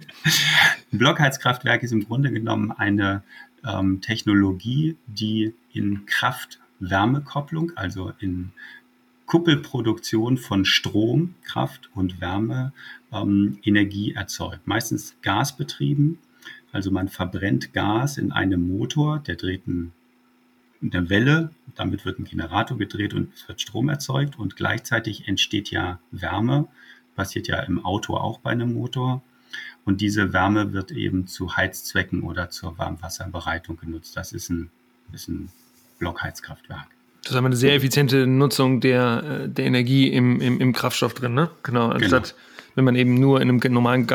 Blockheizkraftwerk 0.90 1.82
ist 1.82 1.92
im 1.92 2.06
Grunde 2.06 2.30
genommen 2.30 2.72
eine 2.72 3.22
ähm, 3.66 4.00
Technologie, 4.00 4.96
die 5.06 5.54
in 5.72 6.06
Kraft-Wärmekopplung, 6.06 7.72
also 7.76 8.12
in 8.20 8.52
Kuppelproduktion 9.28 10.38
von 10.38 10.64
Strom, 10.64 11.34
Kraft 11.44 11.90
und 11.94 12.20
Wärme 12.20 12.72
ähm, 13.12 13.58
Energie 13.62 14.14
erzeugt. 14.14 14.66
Meistens 14.66 15.16
gasbetrieben. 15.20 16.18
Also 16.72 16.90
man 16.90 17.08
verbrennt 17.08 17.72
Gas 17.72 18.16
in 18.16 18.32
einem 18.32 18.66
Motor, 18.68 19.18
der 19.20 19.36
dreht 19.36 19.66
ein, 19.66 19.92
eine 20.82 21.10
Welle, 21.10 21.50
damit 21.74 22.04
wird 22.04 22.18
ein 22.18 22.24
Generator 22.24 22.78
gedreht 22.78 23.12
und 23.12 23.34
es 23.34 23.46
wird 23.48 23.60
Strom 23.60 23.88
erzeugt 23.88 24.38
und 24.38 24.56
gleichzeitig 24.56 25.28
entsteht 25.28 25.70
ja 25.70 25.98
Wärme, 26.10 26.68
passiert 27.14 27.48
ja 27.48 27.60
im 27.60 27.84
Auto 27.84 28.16
auch 28.16 28.38
bei 28.38 28.50
einem 28.50 28.74
Motor. 28.74 29.22
Und 29.84 30.00
diese 30.00 30.32
Wärme 30.32 30.72
wird 30.72 30.90
eben 30.90 31.26
zu 31.26 31.56
Heizzwecken 31.56 32.22
oder 32.22 32.50
zur 32.50 32.76
Warmwasserbereitung 32.78 33.78
genutzt. 33.78 34.16
Das 34.16 34.32
ist 34.32 34.50
ein, 34.50 34.70
ist 35.12 35.28
ein 35.28 35.50
Blockheizkraftwerk. 35.98 36.86
Das 37.22 37.32
ist 37.32 37.36
aber 37.36 37.46
eine 37.46 37.56
sehr 37.56 37.74
effiziente 37.74 38.26
Nutzung 38.26 38.80
der, 38.80 39.42
äh, 39.44 39.48
der 39.48 39.66
Energie 39.66 40.08
im, 40.08 40.40
im, 40.40 40.60
im 40.60 40.72
Kraftstoff 40.72 41.14
drin, 41.14 41.34
ne? 41.34 41.50
Genau. 41.62 41.88
Anstatt, 41.88 42.34
genau. 42.34 42.72
wenn 42.74 42.84
man 42.84 42.96
eben 42.96 43.14
nur 43.14 43.40
in 43.40 43.48
einem 43.48 43.60
normalen 43.72 44.06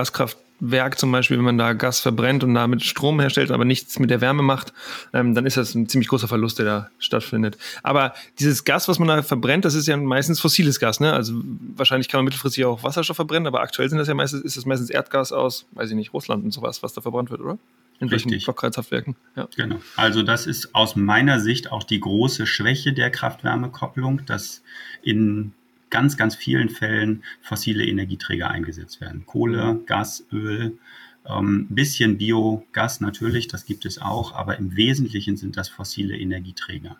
Gaskraftwerk 0.63 0.99
zum 0.99 1.11
Beispiel, 1.11 1.37
wenn 1.37 1.45
man 1.45 1.57
da 1.57 1.73
Gas 1.73 1.99
verbrennt 1.99 2.43
und 2.43 2.53
damit 2.53 2.83
Strom 2.83 3.19
herstellt, 3.19 3.51
aber 3.51 3.65
nichts 3.65 3.99
mit 3.99 4.09
der 4.09 4.21
Wärme 4.21 4.43
macht, 4.43 4.73
ähm, 5.13 5.35
dann 5.35 5.45
ist 5.45 5.57
das 5.57 5.75
ein 5.75 5.87
ziemlich 5.87 6.07
großer 6.07 6.27
Verlust, 6.27 6.59
der 6.59 6.65
da 6.65 6.89
stattfindet. 6.99 7.57
Aber 7.83 8.13
dieses 8.39 8.63
Gas, 8.63 8.87
was 8.87 8.99
man 8.99 9.07
da 9.07 9.21
verbrennt, 9.21 9.65
das 9.65 9.73
ist 9.73 9.87
ja 9.87 9.97
meistens 9.97 10.39
fossiles 10.39 10.79
Gas, 10.79 10.99
ne? 10.99 11.13
Also 11.13 11.33
wahrscheinlich 11.75 12.07
kann 12.07 12.19
man 12.19 12.25
mittelfristig 12.25 12.65
auch 12.65 12.83
Wasserstoff 12.83 13.15
verbrennen, 13.15 13.47
aber 13.47 13.61
aktuell 13.61 13.89
sind 13.89 13.97
das 13.97 14.07
ja 14.07 14.13
meistens, 14.13 14.41
ist 14.41 14.57
das 14.57 14.65
meistens 14.65 14.89
Erdgas 14.89 15.31
aus, 15.31 15.65
weiß 15.71 15.89
ich 15.89 15.95
nicht, 15.95 16.13
Russland 16.13 16.43
und 16.43 16.51
sowas, 16.51 16.83
was 16.83 16.93
da 16.93 17.01
verbrannt 17.01 17.29
wird, 17.29 17.41
oder? 17.41 17.57
in 17.99 18.09
Richtig. 18.09 18.31
welchen 18.31 18.45
Blockheizkraftwerken. 18.45 19.15
Ja. 19.35 19.47
Genau. 19.55 19.79
Also 19.95 20.23
das 20.23 20.45
ist 20.45 20.73
aus 20.75 20.95
meiner 20.97 21.39
Sicht 21.39 21.71
auch 21.71 21.83
die 21.83 21.99
große 21.99 22.47
Schwäche 22.47 22.91
der 22.91 23.11
Kraft-Wärme-Kopplung, 23.11 24.25
dass 24.25 24.61
in 25.03 25.53
ganz, 25.93 26.17
ganz 26.17 26.35
vielen 26.35 26.69
Fällen 26.69 27.23
fossile 27.39 27.85
Energieträger 27.85 28.49
eingesetzt 28.49 28.99
werden. 28.99 29.27
Kohle, 29.27 29.79
Gas, 29.85 30.25
Öl, 30.31 30.79
ähm, 31.23 31.67
bisschen 31.69 32.17
Biogas 32.17 32.99
natürlich, 32.99 33.47
das 33.47 33.65
gibt 33.65 33.85
es 33.85 34.01
auch, 34.01 34.33
aber 34.33 34.57
im 34.57 34.75
Wesentlichen 34.75 35.37
sind 35.37 35.55
das 35.55 35.69
fossile 35.69 36.17
Energieträger. 36.17 36.97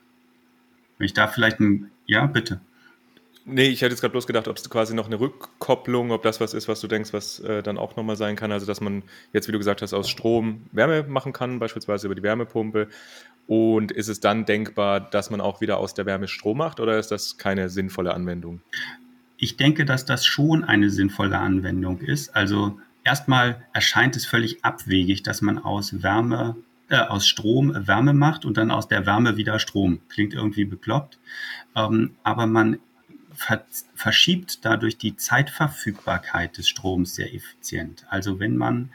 Wenn 1.00 1.05
ich 1.05 1.13
da 1.13 1.27
vielleicht 1.27 1.59
ein, 1.59 1.89
ja, 2.05 2.27
bitte. 2.27 2.62
Nee, 3.45 3.67
ich 3.67 3.81
hätte 3.81 3.91
jetzt 3.91 4.00
gerade 4.00 4.13
bloß 4.13 4.25
gedacht, 4.25 4.47
ob 4.47 4.57
es 4.57 4.69
quasi 4.69 4.95
noch 4.95 5.07
eine 5.07 5.19
Rückkopplung, 5.19 6.12
ob 6.12 6.23
das 6.23 6.39
was 6.39 6.53
ist, 6.53 6.69
was 6.69 6.79
du 6.79 6.88
denkst, 6.88 7.12
was 7.12 7.39
äh, 7.41 7.62
dann 7.62 7.77
auch 7.77 7.97
nochmal 7.97 8.15
sein 8.15 8.38
kann. 8.38 8.53
Also, 8.53 8.65
dass 8.65 8.79
man 8.79 9.03
jetzt, 9.33 9.50
wie 9.50 9.51
du 9.51 9.57
gesagt 9.57 9.81
hast, 9.81 9.93
aus 9.93 10.09
Strom 10.09 10.63
Wärme 10.71 11.03
machen 11.03 11.33
kann, 11.33 11.59
beispielsweise 11.59 12.07
über 12.07 12.15
die 12.15 12.23
Wärmepumpe. 12.23 12.88
Und 13.45 13.91
ist 13.91 14.07
es 14.07 14.21
dann 14.21 14.45
denkbar, 14.45 15.01
dass 15.01 15.29
man 15.29 15.41
auch 15.41 15.59
wieder 15.59 15.77
aus 15.77 15.93
der 15.93 16.05
Wärme 16.05 16.29
Strom 16.29 16.57
macht 16.57 16.79
oder 16.79 16.97
ist 16.97 17.12
das 17.12 17.38
keine 17.38 17.69
sinnvolle 17.69 18.13
Anwendung? 18.13 18.62
Ich 19.35 19.57
denke, 19.57 19.83
dass 19.83 20.05
das 20.05 20.25
schon 20.25 20.63
eine 20.63 20.89
sinnvolle 20.89 21.38
Anwendung 21.38 22.00
ist. 22.00 22.33
Also 22.33 22.79
erstmal 23.03 23.62
erscheint 23.73 24.15
es 24.15 24.25
völlig 24.25 24.63
abwegig, 24.63 25.23
dass 25.23 25.41
man 25.41 25.59
aus 25.59 26.01
Wärme 26.01 26.55
äh, 26.88 26.97
aus 26.97 27.27
Strom 27.27 27.73
Wärme 27.88 28.13
macht 28.13 28.45
und 28.45 28.55
dann 28.55 28.71
aus 28.71 28.88
der 28.88 29.05
Wärme 29.05 29.35
wieder 29.35 29.59
Strom. 29.59 30.00
Klingt 30.07 30.33
irgendwie 30.33 30.63
bekloppt. 30.63 31.19
Ähm, 31.75 32.15
aber 32.23 32.45
man 32.45 32.77
verschiebt 33.36 34.66
dadurch 34.66 34.98
die 34.98 35.16
Zeitverfügbarkeit 35.16 36.58
des 36.58 36.68
Stroms 36.68 37.16
sehr 37.16 37.34
effizient. 37.34 38.06
Also 38.10 38.40
wenn 38.40 38.58
man, 38.58 38.90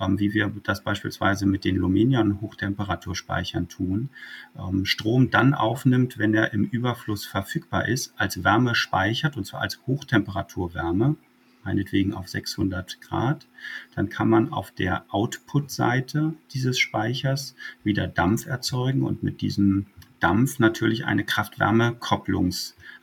ähm, 0.00 0.18
wie 0.18 0.34
wir 0.34 0.52
das 0.62 0.82
beispielsweise 0.82 1.46
mit 1.46 1.64
den 1.64 1.76
Luminion-Hochtemperaturspeichern 1.76 3.68
tun, 3.68 4.10
ähm, 4.58 4.84
Strom 4.84 5.30
dann 5.30 5.54
aufnimmt, 5.54 6.18
wenn 6.18 6.34
er 6.34 6.52
im 6.52 6.64
Überfluss 6.64 7.24
verfügbar 7.24 7.88
ist, 7.88 8.12
als 8.16 8.44
Wärme 8.44 8.74
speichert, 8.74 9.36
und 9.36 9.46
zwar 9.46 9.60
als 9.60 9.80
Hochtemperaturwärme, 9.86 11.16
meinetwegen 11.64 12.14
auf 12.14 12.28
600 12.28 13.00
Grad, 13.00 13.46
dann 13.94 14.08
kann 14.08 14.28
man 14.28 14.52
auf 14.52 14.70
der 14.70 15.06
Output-Seite 15.08 16.34
dieses 16.52 16.78
Speichers 16.78 17.54
wieder 17.82 18.06
Dampf 18.06 18.46
erzeugen 18.46 19.02
und 19.02 19.22
mit 19.22 19.40
diesem 19.40 19.86
Dampf 20.20 20.58
natürlich 20.58 21.04
eine 21.06 21.24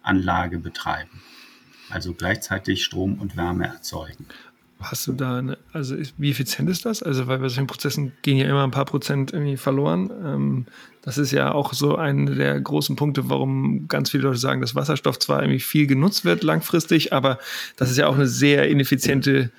Kraft-Wärme-Kopplungsanlage 0.03 0.59
betreiben. 0.59 1.21
Also 1.89 2.13
gleichzeitig 2.13 2.83
Strom 2.83 3.15
und 3.15 3.35
Wärme 3.35 3.65
erzeugen. 3.65 4.25
Hast 4.79 5.05
du 5.05 5.13
da 5.13 5.37
eine, 5.37 5.59
also 5.73 5.95
wie 6.17 6.31
effizient 6.31 6.67
ist 6.67 6.85
das? 6.85 7.03
Also, 7.03 7.27
weil 7.27 7.37
bei 7.37 7.49
solchen 7.49 7.67
Prozessen 7.67 8.13
gehen 8.23 8.37
ja 8.37 8.45
immer 8.45 8.63
ein 8.63 8.71
paar 8.71 8.85
Prozent 8.85 9.31
irgendwie 9.31 9.57
verloren. 9.57 10.09
Ähm, 10.23 10.65
das 11.03 11.19
ist 11.19 11.31
ja 11.31 11.51
auch 11.51 11.73
so 11.73 11.97
einer 11.97 12.31
der 12.31 12.59
großen 12.59 12.95
Punkte, 12.95 13.29
warum 13.29 13.87
ganz 13.87 14.09
viele 14.09 14.23
Leute 14.23 14.39
sagen, 14.39 14.59
dass 14.59 14.73
Wasserstoff 14.73 15.19
zwar 15.19 15.41
irgendwie 15.43 15.59
viel 15.59 15.85
genutzt 15.85 16.25
wird 16.25 16.41
langfristig, 16.41 17.13
aber 17.13 17.37
das 17.75 17.91
ist 17.91 17.97
ja 17.97 18.07
auch 18.07 18.15
eine 18.15 18.27
sehr 18.27 18.69
ineffiziente 18.69 19.31
äh, 19.39 19.49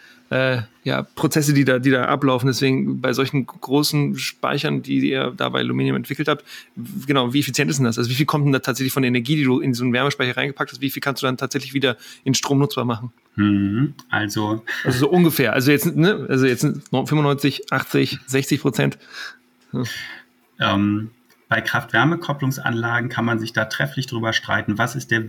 ja, 0.85 1.03
Prozesse, 1.03 1.53
die 1.53 1.65
da, 1.65 1.79
die 1.79 1.91
da 1.91 2.07
ablaufen. 2.07 2.47
Deswegen 2.47 3.01
bei 3.01 3.13
solchen 3.13 3.47
großen 3.47 4.17
Speichern, 4.17 4.83
die 4.83 5.11
ihr 5.11 5.33
da 5.37 5.49
bei 5.49 5.61
Aluminium 5.61 5.97
entwickelt 5.97 6.29
habt, 6.29 6.45
genau, 7.07 7.33
wie 7.33 7.41
effizient 7.41 7.71
ist 7.71 7.77
denn 7.77 7.85
das? 7.85 7.99
Also 7.99 8.11
wie 8.11 8.15
viel 8.15 8.27
kommt 8.27 8.47
denn 8.47 8.53
da 8.53 8.61
tatsächlich 8.61 8.93
von 8.93 9.03
der 9.03 9.09
Energie, 9.09 9.37
die 9.37 9.45
du 9.45 9.61
in 9.61 9.75
so 9.75 9.85
einen 9.85 9.93
Wärmespeicher 9.93 10.37
reingepackt 10.37 10.73
hast, 10.73 10.81
wie 10.81 10.91
viel 10.91 11.03
kannst 11.03 11.23
du 11.23 11.27
dann 11.27 11.37
tatsächlich 11.37 11.75
wieder 11.75 11.97
in 12.25 12.35
Strom 12.35 12.59
nutzbar 12.59 12.85
machen? 12.85 13.13
Mhm, 13.37 13.95
also, 14.11 14.65
also 14.85 14.99
so 14.99 15.11
ungefähr. 15.11 15.53
Also 15.53 15.71
jetzt, 15.71 15.95
ne, 15.95 16.27
also 16.29 16.47
jetzt 16.47 16.67
95, 16.91 17.73
80, 17.73 18.19
60 18.27 18.61
Prozent. 18.61 18.99
Hm. 19.71 19.85
Ähm, 20.61 21.11
bei 21.49 21.61
Kraft-Wärme-Kopplungsanlagen 21.61 23.11
kann 23.11 23.27
man 23.27 23.39
sich 23.39 23.53
da 23.53 23.67
trefflich 23.67 24.07
drüber 24.07 24.33
streiten, 24.33 24.79
was 24.79 24.97
ist 24.97 25.11
der, 25.11 25.25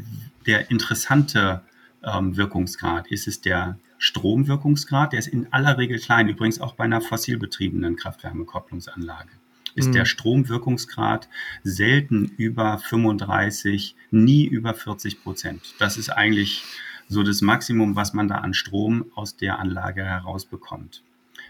der 0.46 0.72
interessante 0.72 1.62
ähm, 2.04 2.38
Wirkungsgrad? 2.38 3.08
Ist 3.08 3.28
es 3.28 3.42
der 3.42 3.78
Stromwirkungsgrad, 4.04 5.14
der 5.14 5.20
ist 5.20 5.28
in 5.28 5.48
aller 5.54 5.78
Regel 5.78 5.98
klein, 5.98 6.28
übrigens 6.28 6.60
auch 6.60 6.74
bei 6.74 6.84
einer 6.84 7.00
fossilbetriebenen 7.00 7.96
Kraft-Wärme-Kopplungsanlage. 7.96 9.30
Ist 9.76 9.88
mhm. 9.88 9.94
der 9.94 10.04
Stromwirkungsgrad 10.04 11.30
selten 11.64 12.26
über 12.36 12.80
35, 12.80 13.96
nie 14.12 14.46
über 14.46 14.74
40 14.74 15.24
Prozent. 15.24 15.76
Das 15.80 15.96
ist 15.96 16.10
eigentlich 16.10 16.66
so 17.08 17.24
das 17.24 17.40
Maximum, 17.42 17.96
was 17.96 18.14
man 18.14 18.28
da 18.28 18.40
an 18.40 18.54
Strom 18.54 19.06
aus 19.16 19.38
der 19.38 19.60
Anlage 19.60 20.04
herausbekommt. 20.04 21.02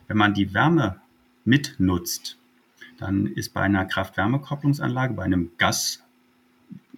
Wenn 0.07 0.17
man 0.17 0.35
die 0.35 0.53
Wärme 0.53 1.01
mitnutzt, 1.45 2.37
dann 2.99 3.25
ist 3.25 3.55
bei 3.55 3.61
einer 3.61 3.85
Kraft-Wärme-Kopplungsanlage, 3.85 5.15
bei 5.15 5.23
einem 5.23 5.49
Gas- 5.57 6.03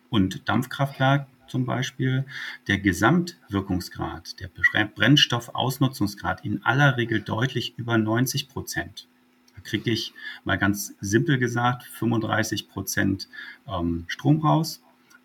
und 0.10 0.50
Dampfkraftwerk 0.50 1.28
zum 1.48 1.66
Beispiel 1.66 2.26
der 2.68 2.80
Gesamtwirkungsgrad, 2.80 4.36
der 4.40 4.50
Brennstoffausnutzungsgrad 4.86 6.46
in 6.46 6.64
aller 6.64 6.98
Regel 6.98 7.22
deutlich 7.22 7.74
über 7.78 7.98
90 7.98 8.50
Prozent. 8.50 9.08
Da 9.56 9.62
kriege 9.62 9.92
ich 9.92 10.14
mal 10.44 10.58
ganz 10.58 10.96
simpel 11.00 11.38
gesagt 11.38 11.84
35 11.84 12.70
Prozent 12.70 13.30
ähm, 13.68 14.06
Strom 14.08 14.42
raus 14.42 14.82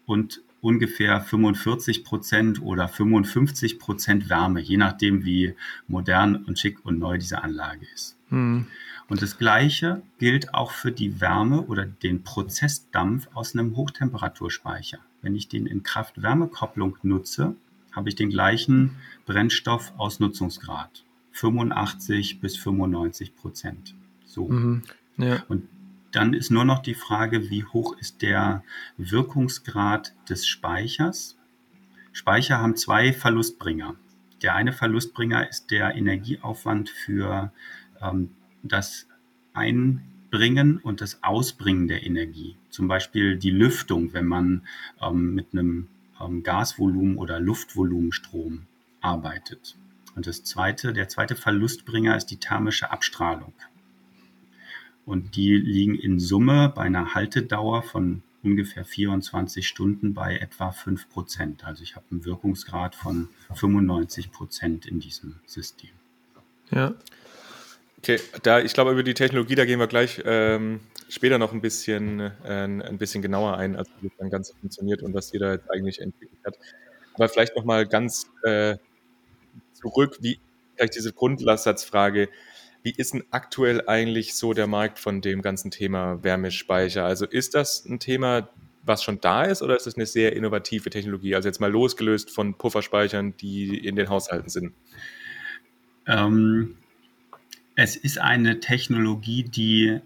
und 0.07 0.43
ungefähr 0.61 1.21
45 1.21 2.05
Prozent 2.05 2.62
oder 2.62 2.89
55 2.89 3.79
Prozent 3.79 4.29
Wärme, 4.29 4.61
je 4.61 4.77
nachdem, 4.77 5.25
wie 5.25 5.55
modern 5.89 6.37
und 6.45 6.59
schick 6.59 6.85
und 6.85 6.99
neu 6.99 7.19
diese 7.19 7.43
Anlage 7.43 7.87
ist. 7.95 8.17
Hm. 8.29 8.67
Und 9.09 9.23
das 9.23 9.39
Gleiche 9.39 10.03
gilt 10.19 10.55
auch 10.55 10.71
für 10.71 10.93
die 10.93 11.21
Wärme 11.21 11.62
oder 11.62 11.85
den 11.85 12.23
Prozessdampf 12.23 13.29
aus 13.35 13.55
einem 13.55 13.77
Hochtemperaturspeicher. 13.77 14.99
Wenn 15.23 15.35
ich 15.35 15.49
den 15.49 15.67
in 15.67 15.83
Kraft-Wärme-Kopplung 15.83 16.99
nutze, 17.03 17.55
habe 17.93 18.09
ich 18.09 18.15
den 18.15 18.31
gleichen 18.31 18.97
Brennstoffausnutzungsgrad. 19.27 21.05
85 21.33 22.41
bis 22.41 22.57
95 22.57 23.37
Prozent. 23.37 23.95
So. 24.25 24.49
Mhm, 24.49 24.83
ja. 25.17 25.43
Und 25.49 25.69
dann 26.12 26.35
ist 26.35 26.50
nur 26.50 26.65
noch 26.65 26.81
die 26.81 26.95
Frage, 26.95 27.50
wie 27.50 27.65
hoch 27.65 27.97
ist 27.99 28.23
der 28.23 28.65
Wirkungsgrad 28.97 30.15
des 30.29 30.47
Speichers? 30.47 31.37
Speicher 32.12 32.59
haben 32.59 32.77
zwei 32.77 33.12
Verlustbringer. 33.12 33.95
Der 34.43 34.55
eine 34.55 34.73
Verlustbringer 34.73 35.49
ist 35.49 35.71
der 35.71 35.95
Energieaufwand 35.95 36.89
für 36.89 37.53
ähm, 38.01 38.31
das 38.62 39.07
Ein 39.53 40.03
Bringen 40.31 40.79
und 40.79 41.01
das 41.01 41.23
Ausbringen 41.23 41.88
der 41.88 42.05
Energie. 42.05 42.57
Zum 42.71 42.88
Beispiel 42.88 43.37
die 43.37 43.51
Lüftung, 43.51 44.12
wenn 44.12 44.27
man 44.27 44.62
ähm, 45.01 45.35
mit 45.35 45.49
einem 45.53 45.88
ähm, 46.21 46.43
Gasvolumen 46.43 47.19
oder 47.19 47.40
Luftvolumenstrom 47.40 48.66
arbeitet. 49.01 49.77
Und 50.14 50.27
das 50.27 50.45
zweite, 50.45 50.93
der 50.93 51.09
zweite 51.09 51.37
Verlustbringer 51.37 52.16
ist 52.16 52.27
die 52.27 52.37
thermische 52.37 52.90
Abstrahlung. 52.90 53.53
Und 55.07 55.37
die 55.37 55.57
liegen 55.57 55.95
in 55.95 56.19
Summe 56.19 56.73
bei 56.75 56.83
einer 56.83 57.14
Haltedauer 57.14 57.83
von 57.83 58.23
ungefähr 58.43 58.85
24 58.85 59.66
Stunden 59.66 60.14
bei 60.14 60.37
etwa 60.38 60.73
5 60.73 61.09
Prozent. 61.11 61.64
Also 61.64 61.83
ich 61.83 61.97
habe 61.97 62.07
einen 62.11 62.25
Wirkungsgrad 62.25 62.95
von 62.95 63.29
95 63.55 64.33
Prozent 64.33 64.87
in 64.87 65.01
diesem 65.01 65.40
System. 65.47 65.90
Ja, 66.71 66.95
Okay, 68.03 68.19
da, 68.43 68.61
ich 68.61 68.73
glaube, 68.73 68.93
über 68.93 69.03
die 69.03 69.13
Technologie, 69.13 69.55
da 69.55 69.67
gehen 69.67 69.79
wir 69.79 69.87
gleich 69.87 70.23
ähm, 70.25 70.81
später 71.11 71.37
noch 71.37 71.53
ein 71.53 71.61
bisschen, 71.61 72.21
äh, 72.21 72.65
ein 72.65 72.97
bisschen 72.97 73.21
genauer 73.21 73.59
ein, 73.59 73.77
also 73.77 73.91
wie 74.01 74.09
das 74.09 74.17
dann 74.19 74.31
ganz 74.31 74.53
funktioniert 74.59 75.03
und 75.03 75.13
was 75.13 75.35
ihr 75.35 75.41
da 75.41 75.53
jetzt 75.53 75.71
eigentlich 75.71 76.01
entwickelt 76.01 76.41
hat. 76.47 76.59
Aber 77.15 77.29
vielleicht 77.29 77.57
nochmal 77.57 77.87
ganz 77.87 78.31
äh, 78.43 78.77
zurück, 79.75 80.17
wie 80.21 80.41
vielleicht 80.77 80.97
diese 80.97 81.13
Grundsatzfrage, 81.13 82.31
wie 82.83 82.93
ist 82.93 83.13
denn 83.13 83.25
aktuell 83.31 83.87
eigentlich 83.87 84.35
so 84.35 84.55
der 84.55 84.67
Markt 84.67 84.99
von 84.99 85.21
dem 85.21 85.43
ganzen 85.43 85.71
Thema 85.71 86.25
Wärmespeicher? 86.25 87.05
Also 87.05 87.27
ist 87.27 87.55
das 87.55 87.85
ein 87.85 87.99
Thema, 87.99 88.49
was 88.83 89.03
schon 89.03 89.21
da 89.21 89.45
ist 89.45 89.61
oder 89.61 89.77
ist 89.77 89.87
das 89.87 89.97
eine 89.97 90.07
sehr 90.07 90.35
innovative 90.35 90.89
Technologie? 90.89 91.35
Also 91.35 91.49
jetzt 91.49 91.61
mal 91.61 91.71
losgelöst 91.71 92.31
von 92.31 92.55
Pufferspeichern, 92.55 93.37
die 93.37 93.77
in 93.77 93.97
den 93.97 94.09
Haushalten 94.09 94.49
sind. 94.49 94.73
Ähm, 96.07 96.79
es 97.81 97.97
ist 97.97 98.21
eine 98.21 98.61
Technologie, 98.61 99.43
die 99.43 100.01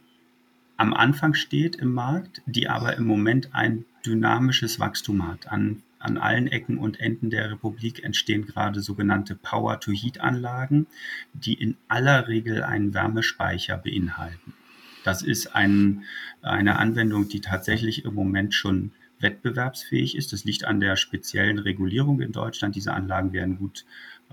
am 0.76 0.94
Anfang 0.94 1.34
steht 1.34 1.74
im 1.74 1.92
Markt, 1.92 2.40
die 2.46 2.68
aber 2.68 2.96
im 2.96 3.04
Moment 3.04 3.52
ein 3.52 3.84
dynamisches 4.06 4.78
Wachstum 4.78 5.26
hat. 5.26 5.50
An, 5.50 5.82
an 5.98 6.16
allen 6.16 6.46
Ecken 6.46 6.78
und 6.78 7.00
Enden 7.00 7.30
der 7.30 7.50
Republik 7.50 8.04
entstehen 8.04 8.46
gerade 8.46 8.80
sogenannte 8.80 9.34
Power-to-Heat-Anlagen, 9.34 10.86
die 11.32 11.54
in 11.54 11.76
aller 11.88 12.28
Regel 12.28 12.62
einen 12.62 12.94
Wärmespeicher 12.94 13.76
beinhalten. 13.76 14.54
Das 15.02 15.22
ist 15.22 15.56
ein, 15.56 16.04
eine 16.42 16.78
Anwendung, 16.78 17.28
die 17.28 17.40
tatsächlich 17.40 18.04
im 18.04 18.14
Moment 18.14 18.54
schon 18.54 18.92
wettbewerbsfähig 19.18 20.16
ist. 20.16 20.32
Das 20.32 20.44
liegt 20.44 20.64
an 20.64 20.78
der 20.78 20.94
speziellen 20.94 21.58
Regulierung 21.58 22.20
in 22.20 22.30
Deutschland. 22.30 22.76
Diese 22.76 22.92
Anlagen 22.92 23.32
werden 23.32 23.58
gut 23.58 23.84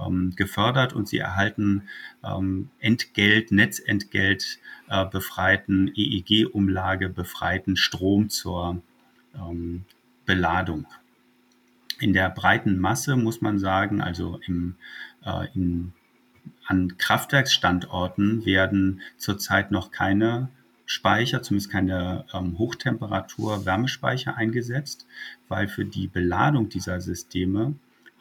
ähm, 0.05 0.33
gefördert 0.35 0.93
und 0.93 1.07
sie 1.07 1.17
erhalten 1.17 1.83
ähm, 2.23 2.69
Entgelt, 2.79 3.51
Netzentgelt 3.51 4.59
äh, 4.89 5.05
befreiten, 5.05 5.91
EEG-Umlage 5.95 7.09
befreiten 7.09 7.75
Strom 7.75 8.29
zur 8.29 8.81
ähm, 9.35 9.85
Beladung. 10.25 10.85
In 11.99 12.13
der 12.13 12.29
breiten 12.29 12.79
Masse 12.79 13.15
muss 13.15 13.41
man 13.41 13.59
sagen, 13.59 14.01
also 14.01 14.39
im, 14.45 14.75
äh, 15.25 15.47
in, 15.53 15.93
an 16.65 16.97
Kraftwerksstandorten 16.97 18.45
werden 18.45 19.01
zurzeit 19.17 19.71
noch 19.71 19.91
keine 19.91 20.49
Speicher, 20.85 21.41
zumindest 21.41 21.71
keine 21.71 22.25
ähm, 22.33 22.57
Hochtemperatur-Wärmespeicher 22.57 24.35
eingesetzt, 24.35 25.05
weil 25.47 25.67
für 25.67 25.85
die 25.85 26.07
Beladung 26.07 26.69
dieser 26.69 26.99
Systeme 26.99 27.75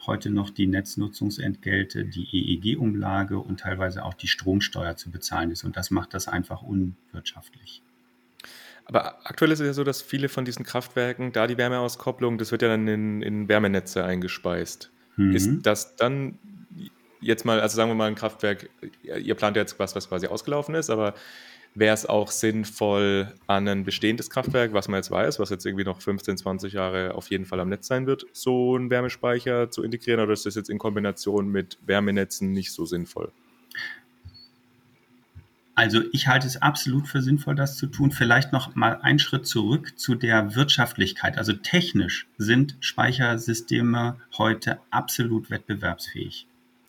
heute 0.07 0.29
noch 0.29 0.49
die 0.49 0.67
Netznutzungsentgelte, 0.67 2.05
die 2.05 2.27
EEG-Umlage 2.31 3.37
und 3.37 3.59
teilweise 3.59 4.03
auch 4.03 4.13
die 4.13 4.27
Stromsteuer 4.27 4.95
zu 4.95 5.11
bezahlen 5.11 5.51
ist. 5.51 5.63
Und 5.63 5.77
das 5.77 5.91
macht 5.91 6.13
das 6.13 6.27
einfach 6.27 6.61
unwirtschaftlich. 6.61 7.81
Aber 8.85 9.25
aktuell 9.25 9.51
ist 9.51 9.59
es 9.59 9.67
ja 9.67 9.73
so, 9.73 9.83
dass 9.83 10.01
viele 10.01 10.27
von 10.27 10.43
diesen 10.43 10.65
Kraftwerken, 10.65 11.31
da 11.31 11.47
die 11.47 11.57
Wärmeauskopplung, 11.57 12.37
das 12.37 12.51
wird 12.51 12.61
ja 12.61 12.67
dann 12.67 12.87
in, 12.87 13.21
in 13.21 13.47
Wärmenetze 13.47 14.03
eingespeist. 14.03 14.91
Mhm. 15.15 15.35
Ist 15.35 15.61
das 15.63 15.95
dann 15.95 16.39
jetzt 17.21 17.45
mal, 17.45 17.61
also 17.61 17.75
sagen 17.75 17.89
wir 17.89 17.95
mal 17.95 18.07
ein 18.07 18.15
Kraftwerk, 18.15 18.69
ihr 19.03 19.35
plant 19.35 19.55
jetzt 19.55 19.79
was, 19.79 19.95
was 19.95 20.09
quasi 20.09 20.27
ausgelaufen 20.27 20.75
ist, 20.75 20.89
aber 20.89 21.13
wäre 21.73 21.93
es 21.93 22.05
auch 22.05 22.31
sinnvoll, 22.31 23.33
an 23.47 23.67
ein 23.67 23.83
bestehendes 23.85 24.29
Kraftwerk, 24.29 24.73
was 24.73 24.87
man 24.87 24.97
jetzt 24.97 25.11
weiß, 25.11 25.39
was 25.39 25.49
jetzt 25.49 25.65
irgendwie 25.65 25.85
noch 25.85 26.01
15, 26.01 26.37
20 26.37 26.73
Jahre 26.73 27.15
auf 27.15 27.29
jeden 27.29 27.45
Fall 27.45 27.59
am 27.59 27.69
Netz 27.69 27.87
sein 27.87 28.07
wird, 28.07 28.25
so 28.33 28.75
einen 28.75 28.89
Wärmespeicher 28.89 29.71
zu 29.71 29.83
integrieren 29.83 30.19
oder 30.19 30.33
ist 30.33 30.45
das 30.45 30.55
jetzt 30.55 30.69
in 30.69 30.77
Kombination 30.77 31.47
mit 31.49 31.77
Wärmenetzen 31.85 32.51
nicht 32.51 32.71
so 32.71 32.85
sinnvoll? 32.85 33.31
Also 35.73 36.01
ich 36.11 36.27
halte 36.27 36.47
es 36.47 36.61
absolut 36.61 37.07
für 37.07 37.21
sinnvoll, 37.21 37.55
das 37.55 37.77
zu 37.77 37.87
tun. 37.87 38.11
Vielleicht 38.11 38.51
noch 38.51 38.75
mal 38.75 38.99
einen 39.01 39.19
Schritt 39.19 39.47
zurück 39.47 39.97
zu 39.97 40.15
der 40.15 40.53
Wirtschaftlichkeit. 40.55 41.37
Also 41.37 41.53
technisch 41.53 42.27
sind 42.37 42.75
Speichersysteme 42.81 44.17
heute 44.37 44.79
absolut 44.91 45.49
wettbewerbsfähig. 45.49 46.45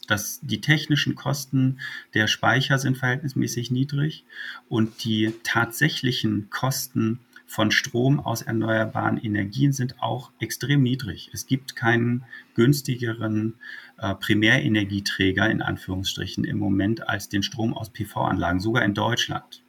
Das, 0.07 0.41
die 0.43 0.61
technischen 0.61 1.15
Kosten 1.15 1.79
der 2.15 2.27
Speicher 2.27 2.79
sind 2.79 2.99
verhältnismäßig 2.99 3.71
niedrig 3.71 4.25
und 4.69 5.05
die 5.05 5.33
tatsächlichen 5.45 6.51
Kosten 6.51 7.21
von 7.47 7.71
Strom 7.71 8.19
aus 8.19 8.41
erneuerbaren 8.41 9.19
Energien 9.19 9.73
sind 9.73 10.01
auch 10.01 10.31
extrem 10.41 10.83
niedrig. 10.83 11.31
Es 11.35 11.47
gibt 11.47 11.77
keinen 11.77 12.25
günstigeren 12.55 13.55
äh, 13.99 14.15
Primärenergieträger 14.15 15.51
in 15.51 15.61
Anführungsstrichen 15.61 16.45
im 16.45 16.59
Moment 16.59 17.09
als 17.09 17.29
den 17.29 17.43
Strom 17.43 17.75
aus 17.75 17.91
PV-Anlagen, 17.91 18.59
sogar 18.59 18.85
in 18.85 18.95
Deutschland. 18.95 19.63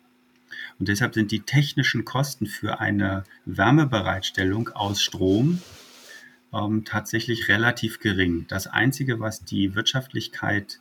Und 0.80 0.88
deshalb 0.88 1.14
sind 1.14 1.32
die 1.32 1.42
technischen 1.42 2.06
Kosten 2.06 2.48
für 2.48 2.80
eine 2.80 3.26
Wärmebereitstellung 3.46 4.70
aus 4.70 5.02
Strom 5.02 5.62
ähm, 6.54 6.86
tatsächlich 6.86 7.48
relativ 7.48 8.00
gering. 8.00 8.46
Das 8.48 8.68
Einzige, 8.68 9.20
was 9.20 9.44
die 9.44 9.76
Wirtschaftlichkeit 9.76 10.80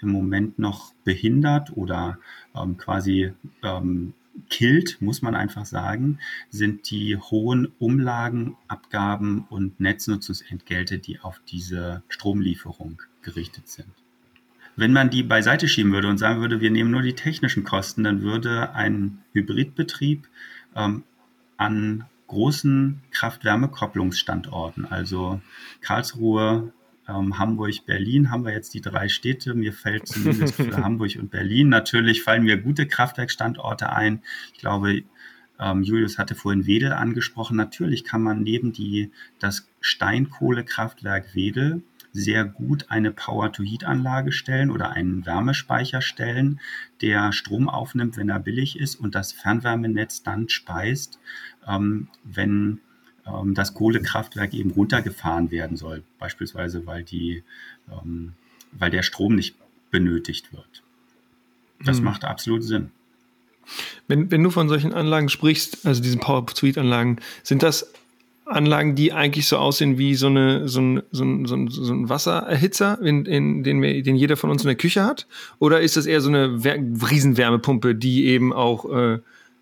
im 0.00 0.10
Moment 0.10 0.58
noch 0.58 0.92
behindert 1.04 1.76
oder 1.76 2.18
ähm, 2.54 2.76
quasi 2.78 3.32
ähm, 3.62 4.14
killt, 4.48 5.00
muss 5.00 5.22
man 5.22 5.34
einfach 5.34 5.66
sagen, 5.66 6.18
sind 6.50 6.90
die 6.90 7.16
hohen 7.16 7.72
Umlagen, 7.78 8.56
Abgaben 8.68 9.46
und 9.50 9.80
Netznutzungsentgelte, 9.80 10.98
die 10.98 11.20
auf 11.20 11.40
diese 11.46 12.02
Stromlieferung 12.08 13.02
gerichtet 13.22 13.68
sind. 13.68 13.88
Wenn 14.76 14.92
man 14.92 15.10
die 15.10 15.22
beiseite 15.22 15.68
schieben 15.68 15.92
würde 15.92 16.08
und 16.08 16.18
sagen 16.18 16.40
würde, 16.40 16.60
wir 16.60 16.70
nehmen 16.70 16.90
nur 16.90 17.02
die 17.02 17.14
technischen 17.14 17.64
Kosten, 17.64 18.04
dann 18.04 18.22
würde 18.22 18.72
ein 18.74 19.18
Hybridbetrieb 19.32 20.26
ähm, 20.74 21.02
an 21.56 22.06
großen 22.30 23.02
Kraft-Wärme-Kopplungsstandorten, 23.10 24.86
also 24.86 25.40
Karlsruhe, 25.80 26.72
ähm, 27.08 27.38
Hamburg, 27.38 27.86
Berlin 27.86 28.30
haben 28.30 28.44
wir 28.44 28.52
jetzt 28.52 28.72
die 28.72 28.80
drei 28.80 29.08
Städte. 29.08 29.54
Mir 29.54 29.72
fällt 29.72 30.06
zumindest 30.06 30.54
für 30.54 30.76
Hamburg 30.84 31.16
und 31.18 31.32
Berlin 31.32 31.68
natürlich 31.68 32.22
fallen 32.22 32.44
mir 32.44 32.56
gute 32.56 32.86
Kraftwerkstandorte 32.86 33.90
ein. 33.90 34.22
Ich 34.52 34.60
glaube, 34.60 35.02
ähm, 35.58 35.82
Julius 35.82 36.18
hatte 36.18 36.36
vorhin 36.36 36.66
Wedel 36.66 36.92
angesprochen. 36.92 37.56
Natürlich 37.56 38.04
kann 38.04 38.22
man 38.22 38.44
neben 38.44 38.72
die, 38.72 39.10
das 39.40 39.68
Steinkohlekraftwerk 39.80 41.34
Wedel 41.34 41.82
sehr 42.12 42.44
gut 42.44 42.86
eine 42.88 43.10
Power-to-Heat-Anlage 43.12 44.32
stellen 44.32 44.70
oder 44.70 44.90
einen 44.90 45.26
Wärmespeicher 45.26 46.02
stellen, 46.02 46.60
der 47.00 47.32
Strom 47.32 47.68
aufnimmt, 47.68 48.16
wenn 48.16 48.28
er 48.28 48.40
billig 48.40 48.78
ist 48.78 48.96
und 48.96 49.14
das 49.14 49.32
Fernwärmenetz 49.32 50.22
dann 50.22 50.48
speist, 50.48 51.18
ähm, 51.66 52.08
wenn 52.24 52.80
ähm, 53.26 53.54
das 53.54 53.74
Kohlekraftwerk 53.74 54.54
eben 54.54 54.70
runtergefahren 54.70 55.50
werden 55.50 55.76
soll, 55.76 56.02
beispielsweise 56.18 56.86
weil, 56.86 57.04
die, 57.04 57.44
ähm, 57.90 58.32
weil 58.72 58.90
der 58.90 59.02
Strom 59.02 59.34
nicht 59.34 59.56
benötigt 59.90 60.52
wird. 60.52 60.82
Das 61.84 61.98
hm. 61.98 62.04
macht 62.04 62.24
absolut 62.24 62.62
Sinn. 62.62 62.90
Wenn, 64.08 64.30
wenn 64.30 64.42
du 64.42 64.50
von 64.50 64.68
solchen 64.68 64.92
Anlagen 64.92 65.28
sprichst, 65.28 65.86
also 65.86 66.02
diesen 66.02 66.20
Power-to-Heat-Anlagen, 66.20 67.18
sind 67.42 67.62
das 67.62 67.92
Anlagen, 68.50 68.94
die 68.94 69.12
eigentlich 69.12 69.46
so 69.46 69.56
aussehen 69.56 69.98
wie 69.98 70.14
so, 70.14 70.26
eine, 70.26 70.68
so, 70.68 70.80
ein, 70.80 71.02
so, 71.10 71.24
ein, 71.24 71.46
so, 71.46 71.54
ein, 71.54 71.68
so 71.68 71.92
ein 71.92 72.08
Wassererhitzer, 72.08 73.00
in, 73.00 73.24
in, 73.26 73.62
den, 73.62 73.80
den 73.80 74.16
jeder 74.16 74.36
von 74.36 74.50
uns 74.50 74.62
in 74.62 74.68
der 74.68 74.76
Küche 74.76 75.04
hat? 75.04 75.26
Oder 75.58 75.80
ist 75.80 75.96
das 75.96 76.06
eher 76.06 76.20
so 76.20 76.28
eine 76.28 76.58
Riesenwärmepumpe, 76.64 77.94
die 77.94 78.26
eben 78.26 78.52
auch, 78.52 78.90
äh, 78.92 79.18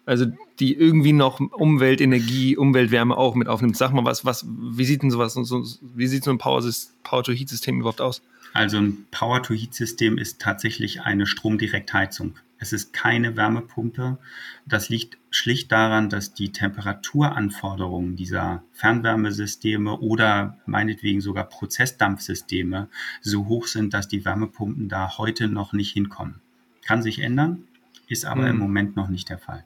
also 0.07 0.27
die 0.59 0.74
irgendwie 0.74 1.12
noch 1.12 1.40
Umweltenergie, 1.40 2.57
Umweltwärme 2.57 3.16
auch 3.16 3.35
mit 3.35 3.48
aufnimmt? 3.48 3.77
Sag 3.77 3.92
mal, 3.92 4.05
was, 4.05 4.24
was, 4.24 4.46
wie 4.48 4.85
sieht 4.85 5.03
denn 5.03 5.11
sowas, 5.11 5.35
so, 5.35 5.64
wie 5.94 6.07
sieht 6.07 6.24
so 6.24 6.31
ein 6.31 6.38
Power-to-Heat-System 6.38 7.81
überhaupt 7.81 8.01
aus? 8.01 8.22
Also 8.55 8.79
ein 8.79 9.07
Power-to-Heat-System 9.11 10.18
ist 10.18 10.40
tatsächlich 10.40 11.03
eine 11.03 11.27
Stromdirektheizung. 11.27 12.37
Es 12.59 12.72
ist 12.72 12.92
keine 12.92 13.37
Wärmepumpe. 13.37 14.18
Das 14.66 14.88
liegt 14.88 15.17
schlicht 15.38 15.72
daran, 15.72 16.11
dass 16.11 16.35
die 16.35 16.53
Temperaturanforderungen 16.53 18.16
dieser 18.16 18.62
Fernwärmesysteme 18.72 19.98
oder 19.98 20.59
meinetwegen 20.66 21.20
sogar 21.20 21.44
Prozessdampfsysteme 21.44 22.88
so 23.22 23.46
hoch 23.46 23.66
sind, 23.68 23.94
dass 23.94 24.09
die 24.09 24.24
Wärmepumpen 24.24 24.88
da 24.88 25.16
heute 25.16 25.48
noch 25.48 25.72
nicht 25.72 25.92
hinkommen. 25.92 26.40
Kann 26.85 27.03
sich 27.03 27.20
ändern, 27.20 27.64
ist 28.09 28.24
aber 28.24 28.42
hm. 28.42 28.51
im 28.51 28.59
Moment 28.59 28.96
noch 28.96 29.09
nicht 29.09 29.31
der 29.31 29.38
Fall. 29.38 29.64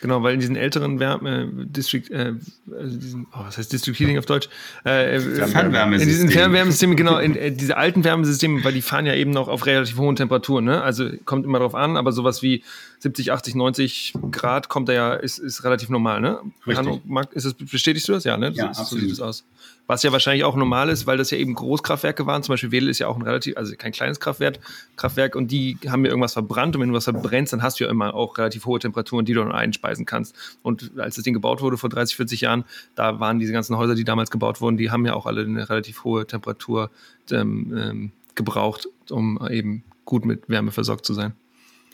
Genau, 0.00 0.22
weil 0.22 0.34
in 0.34 0.40
diesen 0.40 0.56
älteren 0.56 1.00
Wärme, 1.00 1.42
äh, 1.42 1.66
District, 1.66 2.08
äh, 2.10 2.34
also 2.72 2.98
diesen, 2.98 3.26
oh, 3.32 3.40
was 3.40 3.58
heißt 3.58 3.72
District 3.72 3.94
Heating 3.98 4.18
auf 4.18 4.26
Deutsch? 4.26 4.48
Äh, 4.84 5.16
äh. 5.16 5.18
In 5.18 5.98
diesen 5.98 6.30
Fernwärmesystemen, 6.30 6.96
genau, 6.96 7.18
in 7.18 7.34
äh, 7.34 7.52
diese 7.52 7.76
alten 7.76 8.04
Wärmesysteme, 8.04 8.64
weil 8.64 8.72
die 8.72 8.82
fahren 8.82 9.06
ja 9.06 9.14
eben 9.14 9.32
noch 9.32 9.48
auf 9.48 9.66
relativ 9.66 9.98
hohen 9.98 10.16
Temperaturen, 10.16 10.64
ne? 10.64 10.82
Also 10.82 11.10
kommt 11.24 11.44
immer 11.44 11.58
drauf 11.58 11.74
an, 11.74 11.96
aber 11.96 12.12
sowas 12.12 12.42
wie 12.42 12.62
70, 13.00 13.32
80, 13.32 13.54
90 13.54 14.14
Grad 14.32 14.68
kommt 14.68 14.88
da 14.88 14.92
ja, 14.92 15.14
ist, 15.14 15.38
ist 15.38 15.62
relativ 15.62 15.88
normal, 15.88 16.20
ne? 16.20 16.40
Richtig. 16.66 17.00
Ist 17.32 17.46
das, 17.46 17.54
bestätigst 17.54 18.08
du 18.08 18.12
das? 18.12 18.24
Ja, 18.24 18.36
ne? 18.36 18.50
Ja, 18.50 18.74
so, 18.74 18.82
absolut. 18.82 18.88
so 18.88 18.98
sieht 18.98 19.10
es 19.12 19.20
aus. 19.20 19.44
Was 19.86 20.02
ja 20.02 20.12
wahrscheinlich 20.12 20.44
auch 20.44 20.56
normal 20.56 20.88
ist, 20.88 21.06
weil 21.06 21.16
das 21.16 21.30
ja 21.30 21.38
eben 21.38 21.54
Großkraftwerke 21.54 22.26
waren. 22.26 22.42
Zum 22.42 22.52
Beispiel 22.52 22.72
Wedel 22.72 22.88
ist 22.88 22.98
ja 22.98 23.06
auch 23.06 23.16
ein 23.16 23.22
relativ, 23.22 23.56
also 23.56 23.74
kein 23.76 23.92
kleines 23.92 24.20
Kraftwerk, 24.20 24.58
Kraftwerk 24.96 25.36
und 25.36 25.50
die 25.50 25.78
haben 25.88 26.04
ja 26.04 26.10
irgendwas 26.10 26.32
verbrannt. 26.32 26.74
Und 26.74 26.82
wenn 26.82 26.88
du 26.88 26.94
was 26.94 27.04
verbrennst, 27.04 27.52
dann 27.52 27.62
hast 27.62 27.78
du 27.78 27.84
ja 27.84 27.90
immer 27.90 28.14
auch 28.14 28.36
relativ 28.36 28.66
hohe 28.66 28.80
Temperaturen, 28.80 29.24
die 29.24 29.32
du 29.32 29.40
dann 29.40 29.52
einspeisen 29.52 30.04
kannst. 30.04 30.34
Und 30.62 30.98
als 30.98 31.14
das 31.14 31.24
Ding 31.24 31.34
gebaut 31.34 31.62
wurde 31.62 31.78
vor 31.78 31.88
30, 31.88 32.16
40 32.16 32.40
Jahren, 32.42 32.64
da 32.96 33.20
waren 33.20 33.38
diese 33.38 33.52
ganzen 33.52 33.76
Häuser, 33.76 33.94
die 33.94 34.04
damals 34.04 34.30
gebaut 34.30 34.60
wurden, 34.60 34.76
die 34.76 34.90
haben 34.90 35.06
ja 35.06 35.14
auch 35.14 35.26
alle 35.26 35.42
eine 35.42 35.70
relativ 35.70 36.04
hohe 36.04 36.26
Temperatur 36.26 36.90
ähm, 37.30 37.74
ähm, 37.76 38.12
gebraucht, 38.34 38.88
um 39.08 39.38
eben 39.48 39.84
gut 40.04 40.24
mit 40.24 40.48
Wärme 40.48 40.72
versorgt 40.72 41.06
zu 41.06 41.14
sein. 41.14 41.32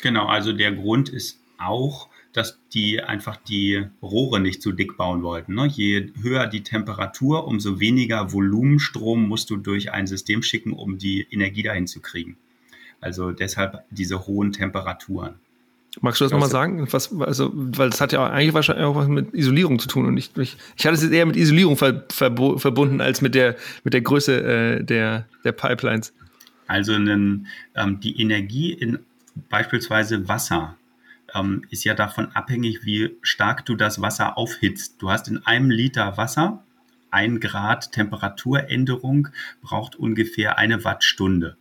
Genau, 0.03 0.27
also 0.27 0.53
der 0.53 0.73
Grund 0.73 1.09
ist 1.09 1.41
auch, 1.59 2.09
dass 2.33 2.59
die 2.73 3.01
einfach 3.01 3.37
die 3.37 3.87
Rohre 4.03 4.41
nicht 4.41 4.61
zu 4.61 4.73
dick 4.73 4.97
bauen 4.97 5.23
wollten. 5.23 5.55
Ne? 5.55 5.67
Je 5.69 6.13
höher 6.21 6.49
die 6.49 6.63
Temperatur, 6.63 7.47
umso 7.47 7.79
weniger 7.79 8.33
Volumenstrom 8.33 9.29
musst 9.29 9.51
du 9.51 9.57
durch 9.57 9.93
ein 9.93 10.07
System 10.07 10.43
schicken, 10.43 10.73
um 10.73 10.99
die 10.99 11.27
Energie 11.31 11.63
dahin 11.63 11.87
zu 11.87 12.01
kriegen. 12.01 12.37
Also 13.01 13.31
deshalb 13.31 13.85
diese 13.91 14.27
hohen 14.27 14.53
Temperaturen. 14.53 15.35
Magst 16.01 16.21
du 16.21 16.25
das 16.25 16.33
nochmal 16.33 16.49
sagen? 16.49 16.89
Was, 16.91 17.13
also, 17.21 17.53
weil 17.55 17.91
das 17.91 18.01
hat 18.01 18.13
ja 18.13 18.27
eigentlich 18.27 18.53
wahrscheinlich 18.53 18.85
auch 18.85 18.97
was 18.97 19.07
mit 19.07 19.33
Isolierung 19.33 19.79
zu 19.79 19.87
tun. 19.87 20.07
Und 20.07 20.17
ich, 20.17 20.37
ich, 20.37 20.57
ich 20.77 20.87
hatte 20.87 20.97
es 20.97 21.09
eher 21.09 21.27
mit 21.27 21.37
Isolierung 21.37 21.77
ver, 21.77 22.05
ver, 22.11 22.35
verbunden 22.59 23.01
als 23.01 23.21
mit 23.21 23.37
der, 23.37 23.55
mit 23.85 23.95
der 23.95 24.01
Größe 24.01 24.43
äh, 24.43 24.85
der, 24.85 25.29
der 25.45 25.53
Pipelines. 25.53 26.13
Also 26.67 26.95
einen, 26.95 27.47
ähm, 27.77 28.01
die 28.01 28.21
Energie 28.21 28.73
in 28.73 28.99
beispielsweise 29.49 30.29
Wasser 30.29 30.77
ähm, 31.35 31.64
ist 31.70 31.85
ja 31.85 31.94
davon 31.94 32.29
abhängig, 32.33 32.85
wie 32.85 33.16
stark 33.23 33.64
du 33.66 33.75
das 33.75 34.01
Wasser 34.01 34.38
aufhitzt. 34.38 34.97
Du 35.01 35.11
hast 35.11 35.29
in 35.29 35.44
einem 35.47 35.70
Liter 35.70 36.16
Wasser 36.16 36.62
ein 37.11 37.38
Grad 37.38 37.92
Temperaturänderung 37.92 39.29
braucht 39.62 39.97
ungefähr 39.97 40.59
eine 40.59 40.85
Wattstunde. 40.85 41.57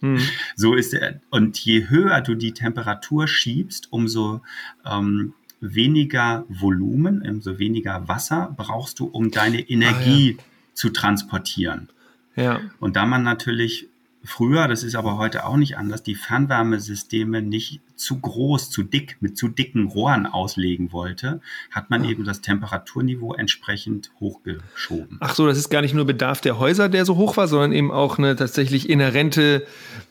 hm. 0.00 0.20
So 0.56 0.74
ist 0.74 0.94
er. 0.94 1.20
Und 1.30 1.58
je 1.58 1.88
höher 1.88 2.20
du 2.20 2.34
die 2.34 2.52
Temperatur 2.52 3.26
schiebst, 3.26 3.88
umso 3.90 4.42
ähm, 4.84 5.34
weniger 5.60 6.44
Volumen, 6.48 7.22
umso 7.22 7.58
weniger 7.58 8.06
Wasser 8.06 8.54
brauchst 8.56 9.00
du, 9.00 9.06
um 9.06 9.30
deine 9.30 9.60
Energie 9.60 10.36
ah, 10.38 10.42
ja. 10.42 10.74
zu 10.74 10.90
transportieren. 10.90 11.88
Ja. 12.36 12.60
Und 12.80 12.96
da 12.96 13.06
man 13.06 13.22
natürlich 13.22 13.88
früher, 14.24 14.68
das 14.68 14.82
ist 14.82 14.94
aber 14.94 15.16
heute 15.16 15.46
auch 15.46 15.56
nicht 15.56 15.76
anders, 15.76 16.02
die 16.02 16.14
Fernwärmesysteme 16.14 17.42
nicht 17.42 17.80
zu 17.96 18.18
groß, 18.18 18.70
zu 18.70 18.82
dick, 18.82 19.16
mit 19.20 19.36
zu 19.36 19.48
dicken 19.48 19.86
Rohren 19.86 20.26
auslegen 20.26 20.92
wollte, 20.92 21.40
hat 21.70 21.90
man 21.90 22.04
eben 22.04 22.24
das 22.24 22.40
Temperaturniveau 22.40 23.34
entsprechend 23.34 24.10
hochgeschoben. 24.18 25.18
Ach 25.20 25.34
so, 25.34 25.46
das 25.46 25.58
ist 25.58 25.70
gar 25.70 25.80
nicht 25.80 25.94
nur 25.94 26.04
Bedarf 26.04 26.40
der 26.40 26.58
Häuser, 26.58 26.88
der 26.88 27.04
so 27.04 27.16
hoch 27.16 27.36
war, 27.36 27.46
sondern 27.46 27.72
eben 27.72 27.92
auch 27.92 28.18
eine 28.18 28.34
tatsächlich 28.34 28.88
inhärente 28.90 29.66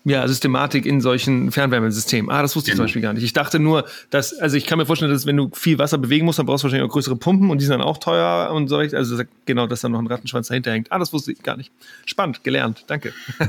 ja, 0.06 0.28
Systematik 0.28 0.86
in 0.86 1.02
solchen 1.02 1.52
Fernwärmesystemen. 1.52 2.32
Ah, 2.32 2.41
das 2.41 2.56
wusste 2.56 2.72
genau. 2.72 2.74
ich 2.74 2.78
zum 2.78 2.86
Beispiel 2.86 3.02
gar 3.02 3.13
nicht. 3.13 3.24
Ich 3.24 3.34
dachte 3.34 3.60
nur, 3.60 3.86
dass, 4.10 4.34
also 4.34 4.56
ich 4.56 4.65
kann 4.65 4.78
mir 4.78 4.86
vorstellen, 4.86 5.12
dass 5.12 5.26
wenn 5.26 5.38
du 5.38 5.50
viel 5.54 5.78
Wasser 5.78 5.98
bewegen 5.98 6.26
musst, 6.26 6.39
dann 6.39 6.46
brauchst 6.46 6.63
du 6.63 6.65
wahrscheinlich 6.65 6.89
auch 6.89 6.93
größere 6.93 7.15
Pumpen 7.17 7.50
und 7.50 7.60
die 7.60 7.65
sind 7.65 7.74
dann 7.74 7.82
auch 7.82 7.98
teuer 7.98 8.52
und 8.54 8.69
so. 8.69 8.78
Also 8.78 9.24
genau, 9.46 9.67
dass 9.67 9.82
da 9.82 9.89
noch 9.89 10.00
ein 10.00 10.08
Rattenschwanz 10.08 10.48
dahinter 10.48 10.72
hängt. 10.72 10.91
Ah, 10.91 11.00
das 11.00 11.12
wusste 11.12 11.34
ich 11.34 11.43
gar 11.43 11.58
nicht. 11.58 11.72
Spannend, 12.06 12.43
gelernt, 12.43 12.86
danke. 12.88 13.13
ja, 13.39 13.48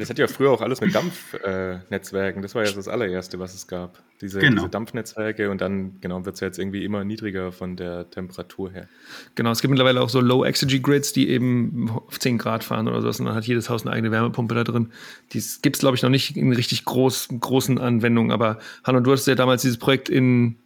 das 0.00 0.10
hat 0.10 0.18
ja 0.18 0.26
früher 0.26 0.50
auch 0.50 0.60
alles 0.60 0.80
mit 0.80 0.94
Dampfnetzwerken. 0.94 2.40
Äh, 2.40 2.42
das 2.42 2.54
war 2.54 2.64
ja 2.64 2.72
das 2.72 2.88
allererste, 2.88 3.38
was 3.38 3.46
was 3.46 3.54
es 3.56 3.66
gab. 3.66 4.02
Diese, 4.22 4.38
genau. 4.38 4.62
diese 4.62 4.70
Dampfnetzwerke 4.70 5.50
und 5.50 5.60
dann 5.60 6.00
genau 6.00 6.24
wird 6.24 6.36
es 6.36 6.40
ja 6.40 6.46
jetzt 6.46 6.58
irgendwie 6.58 6.84
immer 6.84 7.04
niedriger 7.04 7.52
von 7.52 7.76
der 7.76 8.08
Temperatur 8.08 8.70
her. 8.70 8.88
Genau, 9.34 9.50
es 9.50 9.60
gibt 9.60 9.70
mittlerweile 9.70 10.00
auch 10.00 10.08
so 10.08 10.20
Low 10.20 10.42
Exergy 10.42 10.80
Grids, 10.80 11.12
die 11.12 11.28
eben 11.28 11.90
auf 11.90 12.18
10 12.18 12.38
Grad 12.38 12.64
fahren 12.64 12.88
oder 12.88 13.02
so. 13.02 13.08
Und 13.08 13.26
dann 13.26 13.34
hat 13.34 13.46
jedes 13.46 13.68
Haus 13.68 13.84
eine 13.84 13.94
eigene 13.94 14.10
Wärmepumpe 14.12 14.54
da 14.54 14.64
drin. 14.64 14.90
Die 15.32 15.42
gibt 15.60 15.76
es, 15.76 15.80
glaube 15.80 15.96
ich, 15.96 16.02
noch 16.02 16.08
nicht 16.08 16.34
in 16.34 16.50
richtig 16.52 16.86
groß, 16.86 17.28
großen 17.40 17.78
Anwendungen. 17.78 18.32
Aber 18.32 18.58
Hanno, 18.84 19.00
du 19.00 19.10
hattest 19.10 19.26
ja 19.26 19.34
damals 19.34 19.60
dieses 19.60 19.76
Projekt 19.76 20.08
in 20.08 20.56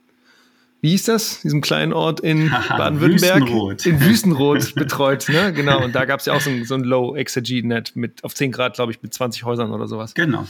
wie 0.83 0.91
hieß 0.91 1.05
das? 1.05 1.43
Diesem 1.43 1.61
kleinen 1.61 1.93
Ort 1.93 2.21
in 2.21 2.51
Baden-Württemberg. 2.69 3.43
Wüstenrot. 3.43 3.87
In 3.87 4.01
Wüstenrot 4.01 4.75
betreut, 4.75 5.29
ne? 5.29 5.53
Genau. 5.53 5.85
Und 5.85 5.95
da 5.95 6.05
gab 6.07 6.21
es 6.21 6.27
ja 6.27 6.33
auch 6.33 6.41
so 6.41 6.49
ein, 6.49 6.65
so 6.65 6.75
ein 6.75 6.85
Low 6.85 7.17
Exergy 7.17 7.63
Net 7.63 7.93
mit 7.97 8.25
auf 8.25 8.35
10 8.35 8.53
Grad, 8.53 8.75
glaube 8.75 8.93
ich, 8.93 9.03
mit 9.03 9.13
20 9.13 9.45
Häusern 9.45 9.73
oder 9.73 9.89
sowas. 9.89 10.15
Genau. 10.15 10.47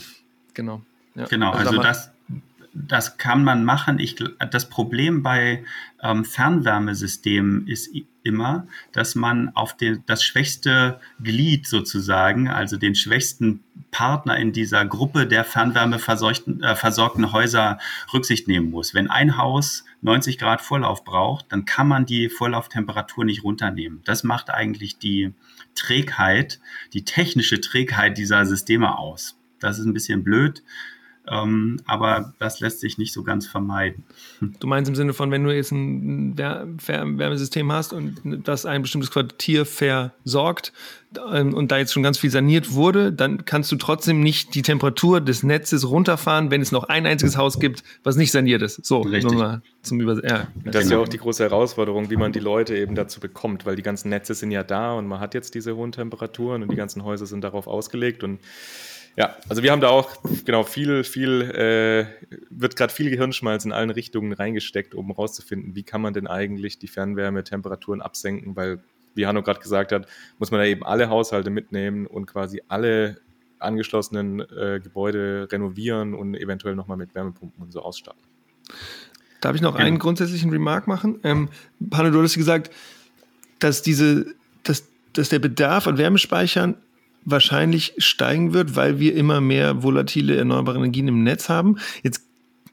Genau. 0.53 0.81
Ja. 1.15 1.25
Genau, 1.25 1.51
also, 1.51 1.71
also 1.71 1.81
das, 1.81 2.11
das 2.73 3.17
kann 3.17 3.43
man 3.43 3.65
machen. 3.65 3.99
Ich, 3.99 4.15
das 4.49 4.69
Problem 4.69 5.23
bei 5.23 5.63
ähm, 6.01 6.23
Fernwärmesystemen 6.23 7.67
ist 7.67 7.89
immer, 8.23 8.67
dass 8.91 9.15
man 9.15 9.49
auf 9.55 9.75
den, 9.75 10.03
das 10.05 10.23
schwächste 10.23 10.99
Glied 11.21 11.67
sozusagen, 11.67 12.47
also 12.47 12.77
den 12.77 12.95
schwächsten 12.95 13.63
Partner 13.89 14.37
in 14.37 14.53
dieser 14.53 14.85
Gruppe 14.85 15.27
der 15.27 15.43
fernwärmeversorgten 15.43 16.63
äh, 16.63 17.31
Häuser 17.31 17.79
Rücksicht 18.13 18.47
nehmen 18.47 18.71
muss. 18.71 18.93
Wenn 18.93 19.09
ein 19.09 19.37
Haus 19.37 19.83
90 20.01 20.37
Grad 20.37 20.61
Vorlauf 20.61 21.03
braucht, 21.03 21.51
dann 21.51 21.65
kann 21.65 21.87
man 21.87 22.05
die 22.05 22.29
Vorlauftemperatur 22.29 23.25
nicht 23.25 23.43
runternehmen. 23.43 24.01
Das 24.05 24.23
macht 24.23 24.49
eigentlich 24.49 24.97
die 24.97 25.33
Trägheit, 25.75 26.59
die 26.93 27.05
technische 27.05 27.59
Trägheit 27.59 28.17
dieser 28.17 28.45
Systeme 28.45 28.97
aus. 28.97 29.37
Das 29.59 29.77
ist 29.77 29.85
ein 29.85 29.93
bisschen 29.93 30.23
blöd. 30.23 30.63
Ähm, 31.29 31.79
aber 31.85 32.33
das 32.39 32.59
lässt 32.59 32.79
sich 32.79 32.97
nicht 32.97 33.13
so 33.13 33.23
ganz 33.23 33.47
vermeiden. 33.47 34.03
Du 34.59 34.67
meinst 34.67 34.89
im 34.89 34.95
Sinne 34.95 35.13
von, 35.13 35.31
wenn 35.31 35.43
du 35.43 35.55
jetzt 35.55 35.71
ein 35.71 36.37
Wärmesystem 36.37 37.71
hast 37.71 37.93
und 37.93 38.21
das 38.43 38.65
ein 38.65 38.81
bestimmtes 38.81 39.11
Quartier 39.11 39.65
versorgt 39.65 40.73
ähm, 41.31 41.53
und 41.53 41.71
da 41.71 41.77
jetzt 41.77 41.93
schon 41.93 42.03
ganz 42.03 42.17
viel 42.17 42.29
saniert 42.29 42.73
wurde, 42.73 43.11
dann 43.11 43.45
kannst 43.45 43.71
du 43.71 43.75
trotzdem 43.75 44.21
nicht 44.21 44.55
die 44.55 44.61
Temperatur 44.61 45.21
des 45.21 45.43
Netzes 45.43 45.87
runterfahren, 45.87 46.51
wenn 46.51 46.61
es 46.61 46.71
noch 46.71 46.85
ein 46.85 47.05
einziges 47.05 47.37
Haus 47.37 47.59
gibt, 47.59 47.83
was 48.03 48.15
nicht 48.17 48.31
saniert 48.31 48.61
ist. 48.61 48.85
So, 48.85 49.01
Richtig. 49.01 49.23
nur 49.23 49.33
mal 49.35 49.61
zum 49.81 49.99
Übersetzen. 49.99 50.29
Ja. 50.29 50.47
Das 50.71 50.85
ist 50.85 50.91
ja 50.91 50.97
auch 50.97 51.07
die 51.07 51.17
große 51.17 51.43
Herausforderung, 51.43 52.09
wie 52.09 52.17
man 52.17 52.31
die 52.31 52.39
Leute 52.39 52.75
eben 52.75 52.95
dazu 52.95 53.19
bekommt, 53.19 53.65
weil 53.65 53.75
die 53.75 53.83
ganzen 53.83 54.09
Netze 54.09 54.33
sind 54.33 54.51
ja 54.51 54.63
da 54.63 54.93
und 54.93 55.07
man 55.07 55.19
hat 55.19 55.33
jetzt 55.33 55.55
diese 55.55 55.75
hohen 55.75 55.91
Temperaturen 55.91 56.63
und 56.63 56.71
die 56.71 56.77
ganzen 56.77 57.03
Häuser 57.03 57.25
sind 57.25 57.43
darauf 57.43 57.67
ausgelegt 57.67 58.23
und 58.23 58.39
ja, 59.17 59.35
also 59.49 59.61
wir 59.61 59.71
haben 59.71 59.81
da 59.81 59.89
auch 59.89 60.09
genau 60.45 60.63
viel, 60.63 61.03
viel, 61.03 61.41
äh, 61.41 62.05
wird 62.49 62.75
gerade 62.75 62.93
viel 62.93 63.09
Gehirnschmalz 63.09 63.65
in 63.65 63.71
allen 63.71 63.89
Richtungen 63.89 64.31
reingesteckt, 64.31 64.95
um 64.95 65.07
herauszufinden, 65.07 65.75
wie 65.75 65.83
kann 65.83 66.01
man 66.01 66.13
denn 66.13 66.27
eigentlich 66.27 66.79
die 66.79 66.87
Fernwärmetemperaturen 66.87 68.01
absenken, 68.01 68.55
weil, 68.55 68.81
wie 69.13 69.27
Hanno 69.27 69.43
gerade 69.43 69.59
gesagt 69.59 69.91
hat, 69.91 70.07
muss 70.39 70.51
man 70.51 70.61
da 70.61 70.65
eben 70.65 70.83
alle 70.83 71.09
Haushalte 71.09 71.49
mitnehmen 71.49 72.07
und 72.07 72.25
quasi 72.25 72.61
alle 72.69 73.17
angeschlossenen 73.59 74.39
äh, 74.39 74.79
Gebäude 74.81 75.47
renovieren 75.51 76.13
und 76.13 76.35
eventuell 76.35 76.75
nochmal 76.75 76.97
mit 76.97 77.13
Wärmepumpen 77.13 77.61
und 77.61 77.71
so 77.71 77.81
ausstatten. 77.81 78.21
Darf 79.41 79.55
ich 79.55 79.61
noch 79.61 79.77
ja. 79.77 79.83
einen 79.83 79.99
grundsätzlichen 79.99 80.51
Remark 80.51 80.87
machen? 80.87 81.19
Ähm, 81.23 81.49
Hanno, 81.93 82.11
du 82.11 82.21
hast 82.21 82.35
gesagt, 82.35 82.71
dass 83.59 83.81
diese, 83.81 84.33
dass, 84.63 84.87
dass 85.13 85.29
der 85.29 85.39
Bedarf 85.39 85.87
an 85.87 85.97
Wärmespeichern 85.97 86.75
wahrscheinlich 87.25 87.93
steigen 87.97 88.53
wird, 88.53 88.75
weil 88.75 88.99
wir 88.99 89.15
immer 89.15 89.41
mehr 89.41 89.83
volatile 89.83 90.35
erneuerbare 90.35 90.77
Energien 90.77 91.07
im 91.07 91.23
Netz 91.23 91.49
haben. 91.49 91.77
Jetzt 92.03 92.23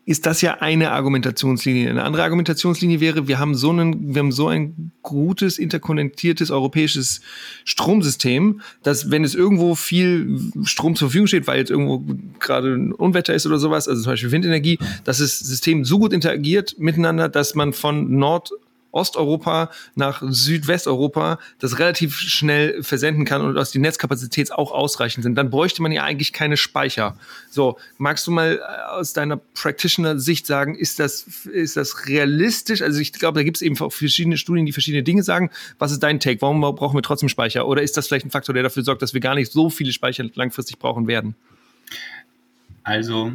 ist 0.09 0.25
das 0.25 0.41
ja 0.41 0.55
eine 0.61 0.93
Argumentationslinie. 0.93 1.91
Eine 1.91 2.03
andere 2.03 2.23
Argumentationslinie 2.23 2.99
wäre, 2.99 3.29
wir 3.29 3.39
haben 3.39 3.55
so, 3.55 3.69
einen, 3.69 4.15
wir 4.15 4.21
haben 4.21 4.33
so 4.33 4.49
ein 4.49 4.91
gutes, 5.03 5.59
interkonnektiertes 5.59 6.51
europäisches 6.51 7.21
Stromsystem, 7.67 8.63
dass 8.83 9.11
wenn 9.11 9.23
es 9.23 9.35
irgendwo 9.35 9.75
viel 9.75 10.41
Strom 10.63 10.97
zur 10.97 11.09
Verfügung 11.09 11.27
steht, 11.27 11.47
weil 11.47 11.59
jetzt 11.59 11.71
irgendwo 11.71 12.03
gerade 12.41 12.73
ein 12.73 12.93
Unwetter 12.93 13.35
ist 13.35 13.47
oder 13.47 13.59
sowas, 13.59 13.87
also 13.87 14.03
zum 14.03 14.13
Beispiel 14.13 14.33
Windenergie, 14.33 14.79
dass 15.05 15.19
das 15.19 15.41
System 15.41 15.85
so 15.85 15.99
gut 15.99 16.15
interagiert 16.15 16.77
miteinander, 16.79 17.29
dass 17.29 17.55
man 17.55 17.75
von 17.75 18.17
Nord 18.17 18.53
Osteuropa 18.91 19.71
nach 19.95 20.23
Südwesteuropa 20.27 21.39
das 21.59 21.79
relativ 21.79 22.19
schnell 22.19 22.83
versenden 22.83 23.25
kann 23.25 23.43
und 23.43 23.55
dass 23.55 23.71
die 23.71 23.79
Netzkapazität 23.79 24.53
auch 24.53 24.73
ausreichend 24.73 25.23
sind, 25.23 25.35
dann 25.35 25.51
bräuchte 25.51 25.83
man 25.83 25.93
ja 25.93 26.05
eigentlich 26.05 26.33
keine 26.33 26.57
Speicher. 26.57 27.17
So, 27.51 27.79
magst 27.99 28.27
du 28.27 28.31
mal 28.31 28.57
äh, 28.57 28.91
aus 28.91 29.13
deiner 29.13 29.37
Practitioner-Sicht 29.37 30.47
sagen, 30.47 30.75
ist 30.75 30.99
das, 30.99 31.23
ist 31.47 31.77
das 31.77 32.07
realistisch? 32.07 32.83
Also 32.83 33.01
ich 33.01 33.13
glaube, 33.13 33.39
da 33.39 33.45
gibt 33.45 33.59
es 33.59 33.63
eben 33.63 33.77
verschiedene 33.77 34.37
Studien, 34.37 34.67
die 34.67 34.73
verschiedene 34.73 35.03
Dinge 35.03 35.23
sagen. 35.23 35.51
Was 35.79 35.93
ist 35.93 36.03
dein 36.03 36.21
Take? 36.21 36.41
Warum 36.41 36.61
brauchen 36.61 36.97
wir 36.97 37.03
trotzdem 37.03 37.29
Speicher? 37.29 37.67
Oder 37.67 37.83
ist 37.83 37.97
das 37.97 38.09
vielleicht 38.09 38.27
ein 38.27 38.31
Faktor, 38.31 38.55
der 38.55 38.63
dafür 38.63 38.83
sorgt, 38.83 39.03
dass 39.03 39.15
wir 39.15 39.21
gar 39.21 39.35
nicht 39.35 39.53
so 39.53 39.71
viele 39.71 39.93
Speicher 39.93 40.25
langfristig 40.35 40.79
brauchen 40.79 41.07
werden? 41.07 41.35
Also 42.83 43.33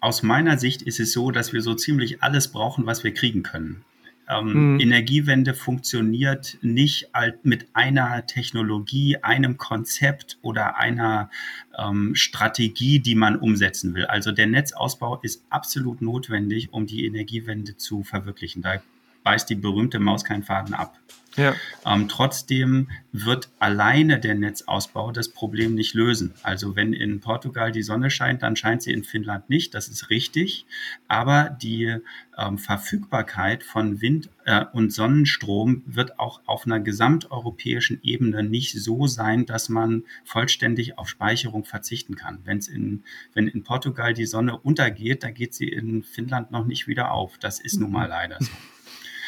aus 0.00 0.22
meiner 0.22 0.58
Sicht 0.58 0.82
ist 0.82 1.00
es 1.00 1.12
so, 1.12 1.30
dass 1.30 1.52
wir 1.52 1.62
so 1.62 1.74
ziemlich 1.74 2.22
alles 2.22 2.48
brauchen, 2.48 2.86
was 2.86 3.04
wir 3.04 3.12
kriegen 3.14 3.42
können. 3.42 3.84
Ähm, 4.30 4.74
mhm. 4.74 4.80
Energiewende 4.80 5.54
funktioniert 5.54 6.58
nicht 6.62 7.10
mit 7.42 7.66
einer 7.72 8.26
Technologie, 8.26 9.16
einem 9.18 9.56
Konzept 9.56 10.38
oder 10.42 10.78
einer 10.78 11.30
ähm, 11.76 12.14
Strategie, 12.14 13.00
die 13.00 13.14
man 13.14 13.36
umsetzen 13.36 13.94
will. 13.94 14.06
Also 14.06 14.30
der 14.30 14.46
Netzausbau 14.46 15.20
ist 15.22 15.42
absolut 15.50 16.00
notwendig, 16.00 16.72
um 16.72 16.86
die 16.86 17.06
Energiewende 17.06 17.76
zu 17.76 18.04
verwirklichen. 18.04 18.62
Da 18.62 18.80
beißt 19.24 19.50
die 19.50 19.56
berühmte 19.56 19.98
Maus 19.98 20.24
keinen 20.24 20.44
Faden 20.44 20.74
ab. 20.74 20.96
Ja. 21.36 21.54
Ähm, 21.86 22.08
trotzdem 22.08 22.88
wird 23.12 23.50
alleine 23.58 24.18
der 24.18 24.34
Netzausbau 24.34 25.12
das 25.12 25.28
Problem 25.28 25.74
nicht 25.74 25.94
lösen. 25.94 26.34
Also 26.42 26.76
wenn 26.76 26.92
in 26.92 27.20
Portugal 27.20 27.72
die 27.72 27.82
Sonne 27.82 28.10
scheint, 28.10 28.42
dann 28.42 28.56
scheint 28.56 28.82
sie 28.82 28.92
in 28.92 29.04
Finnland 29.04 29.48
nicht. 29.48 29.74
Das 29.74 29.88
ist 29.88 30.10
richtig. 30.10 30.66
Aber 31.08 31.50
die 31.50 31.96
ähm, 32.36 32.58
Verfügbarkeit 32.58 33.62
von 33.62 34.00
Wind- 34.00 34.28
äh, 34.44 34.64
und 34.72 34.92
Sonnenstrom 34.92 35.82
wird 35.86 36.18
auch 36.18 36.40
auf 36.46 36.66
einer 36.66 36.80
gesamteuropäischen 36.80 38.00
Ebene 38.02 38.42
nicht 38.42 38.80
so 38.80 39.06
sein, 39.06 39.46
dass 39.46 39.68
man 39.68 40.04
vollständig 40.24 40.98
auf 40.98 41.08
Speicherung 41.08 41.64
verzichten 41.64 42.16
kann. 42.16 42.40
Wenn's 42.44 42.66
in, 42.68 43.04
wenn 43.34 43.46
in 43.46 43.62
Portugal 43.62 44.14
die 44.14 44.26
Sonne 44.26 44.58
untergeht, 44.58 45.22
dann 45.22 45.34
geht 45.34 45.54
sie 45.54 45.68
in 45.68 46.02
Finnland 46.02 46.50
noch 46.50 46.66
nicht 46.66 46.88
wieder 46.88 47.12
auf. 47.12 47.38
Das 47.38 47.60
ist 47.60 47.78
nun 47.78 47.92
mal 47.92 48.08
leider 48.08 48.38
so. 48.40 48.50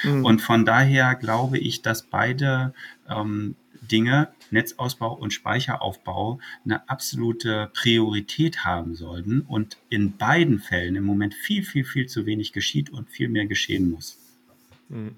Mhm. 0.03 0.25
Und 0.25 0.43
von 0.43 0.65
daher 0.65 1.15
glaube 1.15 1.59
ich, 1.59 1.83
dass 1.83 2.03
beide 2.03 2.75
ähm, 3.09 3.57
Dinge, 3.81 4.29
Netzausbau 4.51 5.15
und 5.15 5.33
Speicheraufbau, 5.33 6.39
eine 6.65 6.89
absolute 6.89 7.71
Priorität 7.75 8.65
haben 8.65 8.95
sollten 8.95 9.41
und 9.43 9.77
in 9.89 10.17
beiden 10.17 10.61
Fällen 10.61 10.97
im 10.97 11.05
Moment 11.05 11.35
viel, 11.35 11.65
viel, 11.65 11.85
viel 11.85 12.07
zu 12.07 12.27
wenig 12.27 12.53
geschieht 12.53 12.91
und 12.91 13.11
viel 13.11 13.29
mehr 13.29 13.47
geschehen 13.47 13.91
muss. 13.91 14.19
Mhm. 14.89 15.17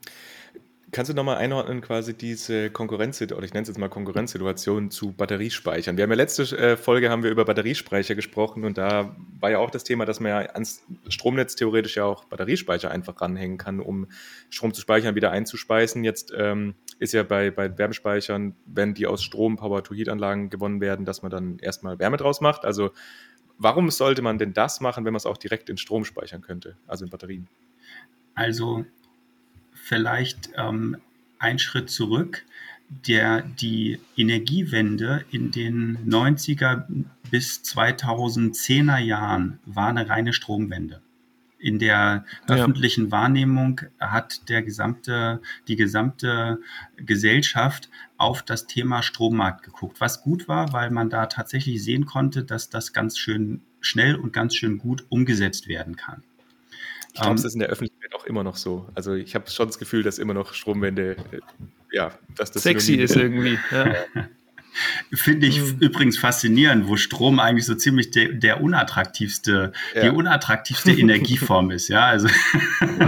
Kannst 0.94 1.10
du 1.10 1.14
nochmal 1.16 1.38
einordnen, 1.38 1.80
quasi 1.80 2.14
diese 2.14 2.70
Konkurrenz, 2.70 3.20
oder 3.20 3.42
ich 3.42 3.52
nenne 3.52 3.62
es 3.62 3.68
jetzt 3.68 3.78
mal 3.78 3.88
Konkurrenzsituation 3.88 4.92
zu 4.92 5.10
Batteriespeichern? 5.10 5.96
Wir 5.96 6.04
haben 6.04 6.10
ja 6.10 6.16
letzte 6.16 6.44
äh, 6.56 6.76
Folge 6.76 7.10
haben 7.10 7.24
wir 7.24 7.32
über 7.32 7.44
Batteriespeicher 7.44 8.14
gesprochen 8.14 8.62
und 8.62 8.78
da 8.78 9.16
war 9.40 9.50
ja 9.50 9.58
auch 9.58 9.70
das 9.70 9.82
Thema, 9.82 10.04
dass 10.04 10.20
man 10.20 10.30
ja 10.30 10.38
ans 10.52 10.84
Stromnetz 11.08 11.56
theoretisch 11.56 11.96
ja 11.96 12.04
auch 12.04 12.26
Batteriespeicher 12.26 12.92
einfach 12.92 13.20
ranhängen 13.20 13.58
kann, 13.58 13.80
um 13.80 14.06
Strom 14.50 14.72
zu 14.72 14.80
speichern, 14.80 15.16
wieder 15.16 15.32
einzuspeisen. 15.32 16.04
Jetzt 16.04 16.32
ähm, 16.38 16.76
ist 17.00 17.12
ja 17.12 17.24
bei, 17.24 17.50
bei 17.50 17.76
Wärmespeichern, 17.76 18.54
wenn 18.64 18.94
die 18.94 19.08
aus 19.08 19.24
Strom 19.24 19.56
Power-to-Heat-Anlagen 19.56 20.48
gewonnen 20.48 20.80
werden, 20.80 21.04
dass 21.04 21.22
man 21.22 21.32
dann 21.32 21.58
erstmal 21.58 21.98
Wärme 21.98 22.18
draus 22.18 22.40
macht. 22.40 22.64
Also 22.64 22.92
warum 23.58 23.90
sollte 23.90 24.22
man 24.22 24.38
denn 24.38 24.52
das 24.52 24.80
machen, 24.80 25.04
wenn 25.04 25.12
man 25.12 25.18
es 25.18 25.26
auch 25.26 25.38
direkt 25.38 25.68
in 25.70 25.76
Strom 25.76 26.04
speichern 26.04 26.40
könnte, 26.40 26.76
also 26.86 27.04
in 27.04 27.10
Batterien? 27.10 27.48
Also 28.36 28.84
vielleicht 29.84 30.50
ähm, 30.56 30.96
ein 31.38 31.58
Schritt 31.58 31.90
zurück. 31.90 32.44
Der, 33.06 33.42
die 33.42 33.98
Energiewende 34.16 35.24
in 35.30 35.50
den 35.50 35.98
90er 36.08 36.86
bis 37.30 37.62
2010er 37.62 38.98
Jahren 38.98 39.58
war 39.66 39.88
eine 39.88 40.08
reine 40.08 40.32
Stromwende. 40.32 41.00
In 41.58 41.78
der 41.78 42.24
ja. 42.48 42.54
öffentlichen 42.54 43.10
Wahrnehmung 43.10 43.80
hat 43.98 44.48
der 44.48 44.62
gesamte, 44.62 45.40
die 45.66 45.76
gesamte 45.76 46.60
Gesellschaft 46.96 47.88
auf 48.18 48.42
das 48.42 48.66
Thema 48.66 49.02
Strommarkt 49.02 49.64
geguckt, 49.64 50.00
was 50.00 50.22
gut 50.22 50.46
war, 50.46 50.72
weil 50.72 50.90
man 50.90 51.08
da 51.08 51.26
tatsächlich 51.26 51.82
sehen 51.82 52.04
konnte, 52.04 52.44
dass 52.44 52.68
das 52.68 52.92
ganz 52.92 53.18
schön 53.18 53.62
schnell 53.80 54.14
und 54.14 54.32
ganz 54.32 54.54
schön 54.54 54.78
gut 54.78 55.06
umgesetzt 55.08 55.66
werden 55.66 55.96
kann. 55.96 56.22
Ich 57.14 57.20
glaube, 57.20 57.30
um, 57.30 57.36
es 57.36 57.44
ist 57.44 57.54
in 57.54 57.60
der 57.60 57.68
Öffentlichkeit 57.68 58.12
auch 58.16 58.26
immer 58.26 58.42
noch 58.42 58.56
so. 58.56 58.88
Also 58.94 59.14
ich 59.14 59.36
habe 59.36 59.48
schon 59.48 59.68
das 59.68 59.78
Gefühl, 59.78 60.02
dass 60.02 60.18
immer 60.18 60.34
noch 60.34 60.52
Stromwende, 60.52 61.16
äh, 61.30 61.40
ja, 61.92 62.10
dass 62.34 62.50
das 62.50 62.64
sexy 62.64 62.94
ist 62.96 63.14
irgendwie. 63.14 63.56
Ja. 63.70 63.94
Finde 65.12 65.46
ich 65.46 65.60
mhm. 65.60 65.78
übrigens 65.80 66.18
faszinierend, 66.18 66.88
wo 66.88 66.96
Strom 66.96 67.38
eigentlich 67.38 67.66
so 67.66 67.74
ziemlich 67.74 68.10
der, 68.10 68.32
der 68.32 68.60
unattraktivste, 68.60 69.72
ja. 69.94 70.02
die 70.02 70.10
unattraktivste 70.10 70.92
Energieform 70.98 71.70
ist. 71.70 71.88
Ja, 71.88 72.06
also 72.06 72.28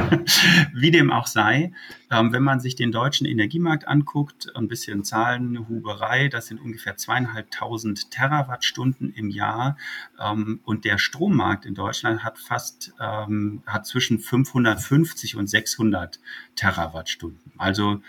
wie 0.73 0.91
dem 0.91 1.11
auch 1.11 1.27
sei, 1.27 1.73
ähm, 2.11 2.33
wenn 2.33 2.43
man 2.43 2.61
sich 2.61 2.77
den 2.77 2.93
deutschen 2.93 3.27
Energiemarkt 3.27 3.89
anguckt, 3.89 4.55
ein 4.55 4.69
bisschen 4.69 5.03
Zahlenhuberei, 5.03 6.29
das 6.29 6.47
sind 6.47 6.61
ungefähr 6.61 6.97
zweieinhalbtausend 6.97 8.11
Terawattstunden 8.11 9.13
im 9.13 9.29
Jahr 9.31 9.77
ähm, 10.21 10.61
und 10.65 10.85
der 10.85 10.99
Strommarkt 10.99 11.67
in 11.67 11.75
Deutschland 11.75 12.23
hat 12.23 12.39
fast 12.39 12.93
ähm, 13.01 13.63
hat 13.67 13.87
zwischen 13.87 14.21
550 14.21 15.37
und 15.37 15.49
600 15.49 16.21
Terawattstunden. 16.55 17.53
Also 17.59 18.03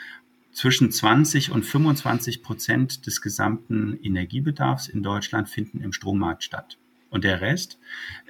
zwischen 0.58 0.90
20 0.90 1.52
und 1.52 1.64
25 1.68 2.42
Prozent 2.42 3.06
des 3.06 3.22
gesamten 3.22 4.00
Energiebedarfs 4.02 4.88
in 4.88 5.04
Deutschland 5.04 5.50
finden 5.50 5.82
im 5.82 5.94
Strommarkt 5.94 6.44
statt. 6.44 6.80
Und 7.12 7.24
der 7.24 7.42
Rest 7.42 7.78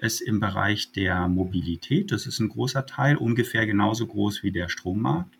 ist 0.01 0.19
im 0.19 0.41
Bereich 0.41 0.91
der 0.91 1.29
Mobilität. 1.29 2.11
Das 2.11 2.27
ist 2.27 2.41
ein 2.41 2.49
großer 2.49 2.85
Teil, 2.85 3.15
ungefähr 3.15 3.65
genauso 3.65 4.07
groß 4.07 4.43
wie 4.43 4.51
der 4.51 4.67
Strommarkt. 4.67 5.37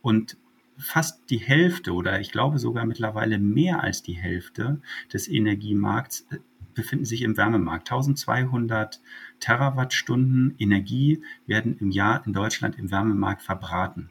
Und 0.00 0.38
fast 0.78 1.28
die 1.28 1.36
Hälfte 1.36 1.92
oder 1.92 2.18
ich 2.18 2.32
glaube 2.32 2.58
sogar 2.58 2.86
mittlerweile 2.86 3.38
mehr 3.38 3.82
als 3.82 4.02
die 4.02 4.14
Hälfte 4.16 4.80
des 5.12 5.28
Energiemarkts 5.28 6.26
äh, 6.30 6.38
befinden 6.72 7.04
sich 7.04 7.20
im 7.20 7.36
Wärmemarkt. 7.36 7.92
1200 7.92 9.02
Terawattstunden 9.40 10.54
Energie 10.58 11.22
werden 11.46 11.76
im 11.80 11.90
Jahr 11.90 12.26
in 12.26 12.32
Deutschland 12.32 12.78
im 12.78 12.90
Wärmemarkt 12.90 13.42
verbraten, 13.42 14.08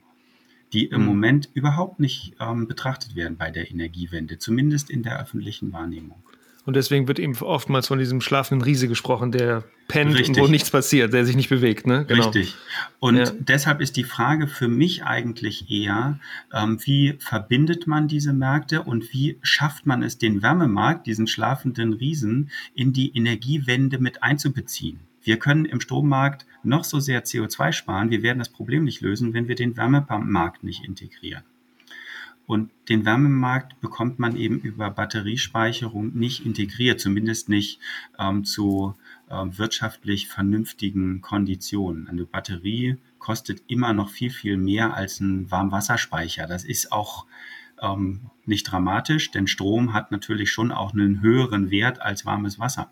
die 0.74 0.86
im 0.86 1.02
mhm. 1.02 1.08
Moment 1.08 1.50
überhaupt 1.54 2.00
nicht 2.00 2.36
ähm, 2.40 2.68
betrachtet 2.68 3.16
werden 3.16 3.38
bei 3.38 3.52
der 3.52 3.70
Energiewende, 3.72 4.38
zumindest 4.40 4.90
in 4.90 5.04
der 5.04 5.20
öffentlichen 5.22 5.72
Wahrnehmung. 5.72 6.24
Und 6.66 6.78
deswegen 6.78 7.10
wird 7.10 7.20
eben 7.20 7.36
oftmals 7.40 7.88
von 7.88 8.00
diesem 8.00 8.22
schlafenden 8.22 8.64
Riese 8.64 8.88
gesprochen, 8.88 9.34
der 9.34 9.66
pennt 9.90 10.16
Richtig. 10.16 10.38
und 10.38 10.44
wo 10.44 10.48
nichts 10.48 10.72
passiert, 10.72 11.12
der 11.12 11.26
sich 11.26 11.36
nicht 11.36 11.50
bewegt. 11.50 11.86
Ne? 11.86 12.06
Genau. 12.06 12.24
Richtig. 12.24 12.56
Und 13.00 13.18
ja. 13.18 13.32
deshalb 13.38 13.82
ist 13.82 13.98
die 13.98 14.06
Frage 14.06 14.48
für 14.48 14.70
mich 14.70 15.04
eigentlich 15.04 15.70
eher, 15.70 16.20
ähm, 16.54 16.80
wie 16.86 17.16
verbindet 17.20 17.86
man 17.86 18.08
diese 18.08 18.32
Märkte 18.32 18.82
und 18.82 19.12
wie 19.12 19.38
schafft 19.42 19.86
man 19.86 20.04
es, 20.04 20.18
den 20.18 20.42
Wärmemarkt, 20.42 21.06
diesen 21.06 21.28
schlafenden 21.28 21.92
Riesen, 21.92 22.50
in 22.74 22.94
die 22.94 23.16
Energiewende 23.16 24.00
mit 24.00 24.24
einzubeziehen? 24.24 25.02
Wir 25.24 25.40
können 25.40 25.66
im 25.66 25.82
Strommarkt 25.82 26.46
noch 26.64 26.84
so 26.84 27.00
sehr 27.00 27.24
CO2 27.24 27.72
sparen, 27.72 28.10
wir 28.10 28.24
werden 28.24 28.40
das 28.40 28.50
Problem 28.50 28.84
nicht 28.84 29.02
lösen, 29.02 29.34
wenn 29.34 29.48
wir 29.48 29.56
den 29.56 29.78
Wärmemarkt 29.78 30.64
nicht 30.64 30.84
integrieren. 30.84 31.44
Und 32.46 32.72
den 32.90 33.06
Wärmemarkt 33.06 33.80
bekommt 33.80 34.20
man 34.20 34.36
eben 34.36 34.60
über 34.60 34.90
Batteriespeicherung 34.90 36.14
nicht 36.14 36.46
integriert, 36.46 37.00
zumindest 37.00 37.48
nicht 37.48 37.80
ähm, 38.20 38.44
zu 38.44 38.96
äh, 39.30 39.46
wirtschaftlich 39.58 40.28
vernünftigen 40.28 41.22
Konditionen. 41.22 42.10
Eine 42.10 42.26
Batterie 42.26 42.98
kostet 43.18 43.64
immer 43.68 43.94
noch 43.94 44.10
viel, 44.10 44.30
viel 44.30 44.58
mehr 44.58 44.94
als 44.94 45.22
ein 45.22 45.50
Warmwasserspeicher. 45.50 46.46
Das 46.46 46.66
ist 46.66 46.92
auch 46.92 47.26
ähm, 47.82 48.30
nicht 48.46 48.64
dramatisch, 48.64 49.32
denn 49.32 49.48
Strom 49.48 49.94
hat 49.94 50.12
natürlich 50.12 50.52
schon 50.52 50.74
auch 50.74 50.92
einen 50.92 51.22
höheren 51.22 51.72
Wert 51.72 52.02
als 52.02 52.26
warmes 52.26 52.60
Wasser. 52.60 52.92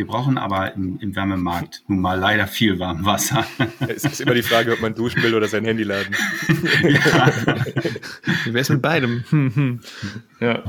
Wir 0.00 0.06
brauchen 0.06 0.38
aber 0.38 0.74
im, 0.76 0.98
im 1.00 1.14
Wärmemarkt 1.14 1.82
nun 1.86 2.00
mal 2.00 2.18
leider 2.18 2.46
viel 2.46 2.78
Warmwasser. 2.78 3.44
Es 3.80 4.02
ist 4.02 4.22
immer 4.22 4.32
die 4.32 4.42
Frage, 4.42 4.72
ob 4.72 4.80
man 4.80 4.94
duschen 4.94 5.22
will 5.22 5.34
oder 5.34 5.46
sein 5.46 5.66
Handy 5.66 5.82
laden. 5.82 6.16
ja. 6.82 7.30
Wie 8.46 8.54
wäre 8.54 8.60
es 8.60 8.70
mit 8.70 8.80
beidem? 8.80 9.80
ja. 10.40 10.64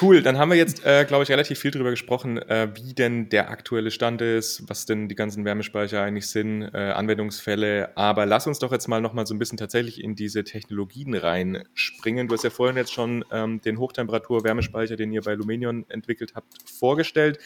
Cool, 0.00 0.22
dann 0.22 0.38
haben 0.38 0.50
wir 0.50 0.56
jetzt, 0.56 0.84
äh, 0.84 1.04
glaube 1.04 1.24
ich, 1.24 1.30
relativ 1.30 1.58
viel 1.58 1.70
darüber 1.70 1.90
gesprochen, 1.90 2.38
äh, 2.38 2.68
wie 2.74 2.94
denn 2.94 3.28
der 3.28 3.50
aktuelle 3.50 3.90
Stand 3.90 4.22
ist, 4.22 4.62
was 4.68 4.86
denn 4.86 5.08
die 5.08 5.14
ganzen 5.14 5.44
Wärmespeicher 5.44 6.02
eigentlich 6.02 6.28
sind, 6.28 6.62
äh, 6.62 6.92
Anwendungsfälle. 6.92 7.96
Aber 7.96 8.24
lass 8.24 8.46
uns 8.46 8.58
doch 8.58 8.72
jetzt 8.72 8.88
mal 8.88 9.00
noch 9.00 9.12
mal 9.12 9.26
so 9.26 9.34
ein 9.34 9.38
bisschen 9.38 9.58
tatsächlich 9.58 10.02
in 10.02 10.14
diese 10.14 10.44
Technologien 10.44 11.14
reinspringen. 11.14 12.28
Du 12.28 12.34
hast 12.34 12.44
ja 12.44 12.50
vorhin 12.50 12.76
jetzt 12.76 12.92
schon 12.92 13.24
ähm, 13.30 13.60
den 13.60 13.78
Hochtemperatur-Wärmespeicher, 13.78 14.96
den 14.96 15.12
ihr 15.12 15.22
bei 15.22 15.34
Luminion 15.34 15.84
entwickelt 15.88 16.32
habt, 16.34 16.54
vorgestellt. 16.64 17.38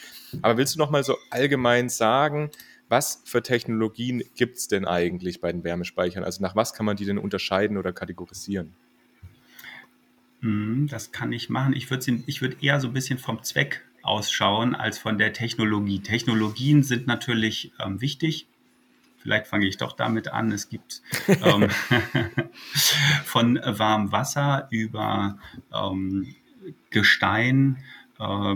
Aber 0.42 0.56
willst 0.56 0.74
du 0.74 0.78
noch 0.78 0.90
mal 0.90 1.02
so 1.02 1.16
allgemein 1.30 1.88
sagen, 1.88 2.50
was 2.88 3.22
für 3.24 3.42
Technologien 3.42 4.22
gibt 4.36 4.58
es 4.58 4.68
denn 4.68 4.84
eigentlich 4.84 5.40
bei 5.40 5.50
den 5.50 5.64
Wärmespeichern? 5.64 6.22
Also 6.22 6.42
nach 6.42 6.54
was 6.54 6.74
kann 6.74 6.86
man 6.86 6.96
die 6.96 7.04
denn 7.04 7.18
unterscheiden 7.18 7.76
oder 7.76 7.92
kategorisieren? 7.92 8.74
Mhm, 10.40 10.88
das 10.88 11.12
kann 11.12 11.32
ich 11.32 11.48
machen. 11.48 11.74
Ich 11.74 11.90
würde 11.90 12.06
würd 12.06 12.62
eher 12.62 12.80
so 12.80 12.88
ein 12.88 12.92
bisschen 12.92 13.18
vom 13.18 13.42
Zweck 13.42 13.84
ausschauen 14.02 14.74
als 14.74 14.98
von 14.98 15.18
der 15.18 15.32
Technologie. 15.32 16.00
Technologien 16.00 16.82
sind 16.82 17.06
natürlich 17.06 17.72
ähm, 17.80 18.00
wichtig. 18.00 18.46
Vielleicht 19.18 19.48
fange 19.48 19.66
ich 19.66 19.76
doch 19.76 19.92
damit 19.92 20.28
an. 20.28 20.52
Es 20.52 20.68
gibt 20.68 21.02
ähm, 21.26 21.68
von 23.24 23.58
warmem 23.64 24.12
Wasser 24.12 24.68
über 24.70 25.38
ähm, 25.74 26.34
Gestein 26.90 27.78
äh, 28.20 28.54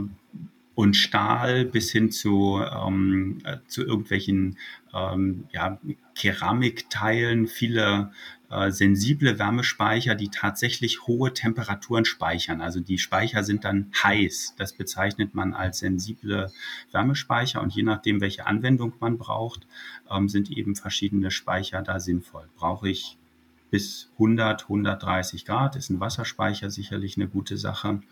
und 0.76 0.94
Stahl 0.94 1.64
bis 1.64 1.90
hin 1.90 2.12
zu, 2.12 2.62
ähm, 2.62 3.38
äh, 3.44 3.58
zu 3.66 3.84
irgendwelchen 3.84 4.56
ähm, 4.94 5.48
ja, 5.52 5.80
Keramikteilen, 6.14 7.48
viele 7.48 8.12
äh, 8.50 8.70
sensible 8.70 9.38
Wärmespeicher, 9.38 10.14
die 10.14 10.28
tatsächlich 10.28 11.06
hohe 11.06 11.32
Temperaturen 11.32 12.04
speichern. 12.04 12.60
Also 12.60 12.80
die 12.80 12.98
Speicher 12.98 13.44
sind 13.44 13.64
dann 13.64 13.92
heiß. 14.02 14.54
Das 14.58 14.72
bezeichnet 14.72 15.34
man 15.34 15.54
als 15.54 15.78
sensible 15.78 16.50
Wärmespeicher 16.90 17.62
und 17.62 17.74
je 17.74 17.82
nachdem, 17.82 18.20
welche 18.20 18.46
Anwendung 18.46 18.92
man 19.00 19.18
braucht, 19.18 19.66
ähm, 20.10 20.28
sind 20.28 20.50
eben 20.50 20.74
verschiedene 20.74 21.30
Speicher 21.30 21.82
da 21.82 22.00
sinnvoll. 22.00 22.48
Brauche 22.56 22.88
ich 22.88 23.16
bis 23.70 24.08
100, 24.14 24.64
130 24.64 25.44
Grad 25.44 25.76
ist 25.76 25.90
ein 25.90 26.00
Wasserspeicher 26.00 26.70
sicherlich 26.70 27.16
eine 27.16 27.28
gute 27.28 27.56
Sache. 27.56 28.02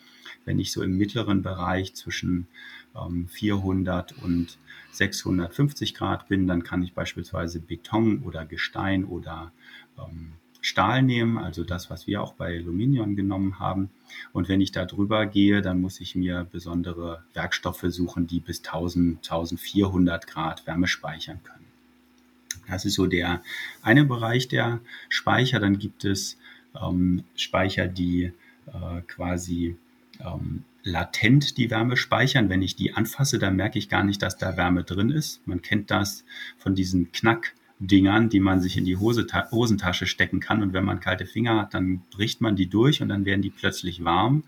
Wenn 0.45 0.61
ich 0.61 0.73
so 0.73 0.83
im 0.83 0.97
mittleren 0.97 1.43
Bereich 1.43 1.95
zwischen 1.95 2.47
ähm, 2.95 3.27
400 3.29 4.23
und 4.23 4.57
650 4.93 5.95
Grad 5.95 6.29
bin, 6.29 6.47
dann 6.47 6.63
kann 6.63 6.83
ich 6.83 6.95
beispielsweise 6.95 7.61
Beton 7.61 8.23
oder 8.23 8.47
Gestein 8.47 9.05
oder 9.05 9.53
ähm, 9.99 10.33
Stahl 10.61 11.03
nehmen, 11.03 11.39
also 11.39 11.65
das, 11.65 11.89
was 11.89 12.07
wir 12.07 12.23
auch 12.23 12.35
bei 12.35 12.59
Luminion 12.59 13.17
genommen 13.17 13.59
haben. 13.59 13.91
Und 14.33 14.49
wenn 14.49 14.61
ich 14.61 14.73
da 14.73 14.85
drüber 14.85 15.27
gehe, 15.27 15.63
dann 15.63 15.81
muss 15.81 16.01
ich 16.01 16.15
mir 16.15 16.47
besondere 16.51 17.23
Werkstoffe 17.33 17.85
suchen, 17.89 18.27
die 18.27 18.41
bis 18.41 18.59
1000, 18.59 19.19
1400 19.19 20.27
Grad 20.27 20.67
Wärme 20.67 20.89
speichern 20.89 21.41
können. 21.45 21.67
Das 22.69 22.85
ist 22.85 22.95
so 22.95 23.07
der 23.07 23.43
eine 23.83 24.05
Bereich 24.05 24.49
der 24.49 24.81
Speicher. 25.09 25.61
Dann 25.61 25.79
gibt 25.79 26.05
es 26.05 26.37
ähm, 26.81 27.25
Speicher, 27.35 27.87
die 27.87 28.33
äh, 28.67 29.01
quasi 29.07 29.77
ähm, 30.21 30.65
latent 30.83 31.57
die 31.57 31.71
Wärme 31.71 31.97
speichern. 31.97 32.49
Wenn 32.49 32.63
ich 32.63 32.77
die 32.77 32.95
anfasse, 32.95 33.39
dann 33.39 33.57
merke 33.57 33.79
ich 33.79 33.89
gar 33.89 34.05
nicht, 34.05 34.23
dass 34.23 34.37
da 34.37 34.57
Wärme 34.57 34.85
drin 34.85 35.11
ist. 35.11 35.47
Man 35.47 35.63
kennt 35.63 35.91
das 35.91 36.25
von 36.59 36.75
diesen 36.75 37.13
Knack- 37.13 37.55
Dingern, 37.81 38.29
die 38.29 38.41
man 38.41 38.61
sich 38.61 38.77
in 38.77 38.85
die 38.85 38.97
Hose, 38.97 39.27
Hosentasche 39.51 40.07
stecken 40.07 40.41
kann. 40.41 40.63
Und 40.63 40.73
wenn 40.73 40.85
man 40.85 41.01
kalte 41.01 41.27
Finger 41.27 41.61
hat, 41.61 41.75
dann 41.75 42.03
bricht 42.11 42.41
man 42.41 42.57
die 42.57 42.69
durch 42.69 43.03
und 43.03 43.09
dann 43.09 43.25
werden 43.25 43.43
die 43.43 43.51
plötzlich 43.51 44.05
warm, 44.05 44.45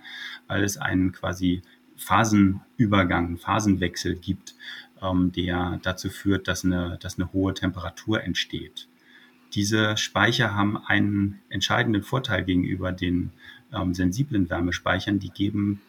weil 0.49 0.65
es 0.65 0.77
einen 0.77 1.13
quasi 1.13 1.63
Phasenübergang, 1.97 3.37
Phasenwechsel 3.37 4.17
gibt, 4.17 4.55
ähm, 5.03 5.33
der 5.33 5.79
dazu 5.83 6.09
führt, 6.09 6.49
dass 6.49 6.65
eine, 6.65 6.99
dass 7.01 7.19
eine 7.19 7.33
hohe 7.33 7.55
Temperatur 7.55 8.23
entsteht. 8.25 8.89
Diese 9.55 9.97
Speicher 9.97 10.55
haben 10.55 10.77
einen 10.77 11.41
entscheidenden 11.49 12.03
Vorteil 12.03 12.45
gegenüber 12.45 12.93
den 12.93 13.33
ähm, 13.73 13.95
sensiblen 13.95 14.49
Wärmespeichern. 14.49 15.19
Die 15.19 15.31
geben 15.31 15.81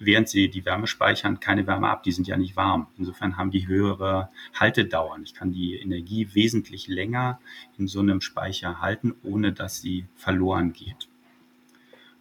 während 0.00 0.28
sie 0.28 0.48
die 0.48 0.64
Wärme 0.64 0.86
speichern, 0.86 1.38
keine 1.38 1.66
Wärme 1.66 1.88
ab. 1.88 2.02
Die 2.02 2.10
sind 2.10 2.26
ja 2.26 2.36
nicht 2.36 2.56
warm. 2.56 2.88
Insofern 2.98 3.36
haben 3.36 3.50
die 3.50 3.68
höhere 3.68 4.30
Haltedauern. 4.54 5.22
Ich 5.22 5.34
kann 5.34 5.52
die 5.52 5.76
Energie 5.76 6.28
wesentlich 6.32 6.88
länger 6.88 7.38
in 7.78 7.86
so 7.86 8.00
einem 8.00 8.20
Speicher 8.20 8.80
halten, 8.80 9.14
ohne 9.22 9.52
dass 9.52 9.80
sie 9.80 10.06
verloren 10.16 10.72
geht. 10.72 11.08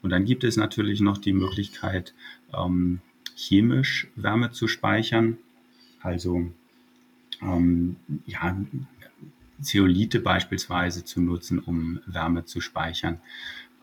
Und 0.01 0.11
dann 0.11 0.25
gibt 0.25 0.43
es 0.43 0.57
natürlich 0.57 0.99
noch 0.99 1.17
die 1.17 1.33
Möglichkeit, 1.33 2.13
ähm, 2.53 2.99
chemisch 3.35 4.07
Wärme 4.15 4.51
zu 4.51 4.67
speichern. 4.67 5.37
Also 6.01 6.51
ähm, 7.41 7.95
ja, 8.25 8.57
Zeolite 9.61 10.19
beispielsweise 10.19 11.05
zu 11.05 11.21
nutzen, 11.21 11.59
um 11.59 12.01
Wärme 12.05 12.43
zu 12.43 12.59
speichern. 12.59 13.21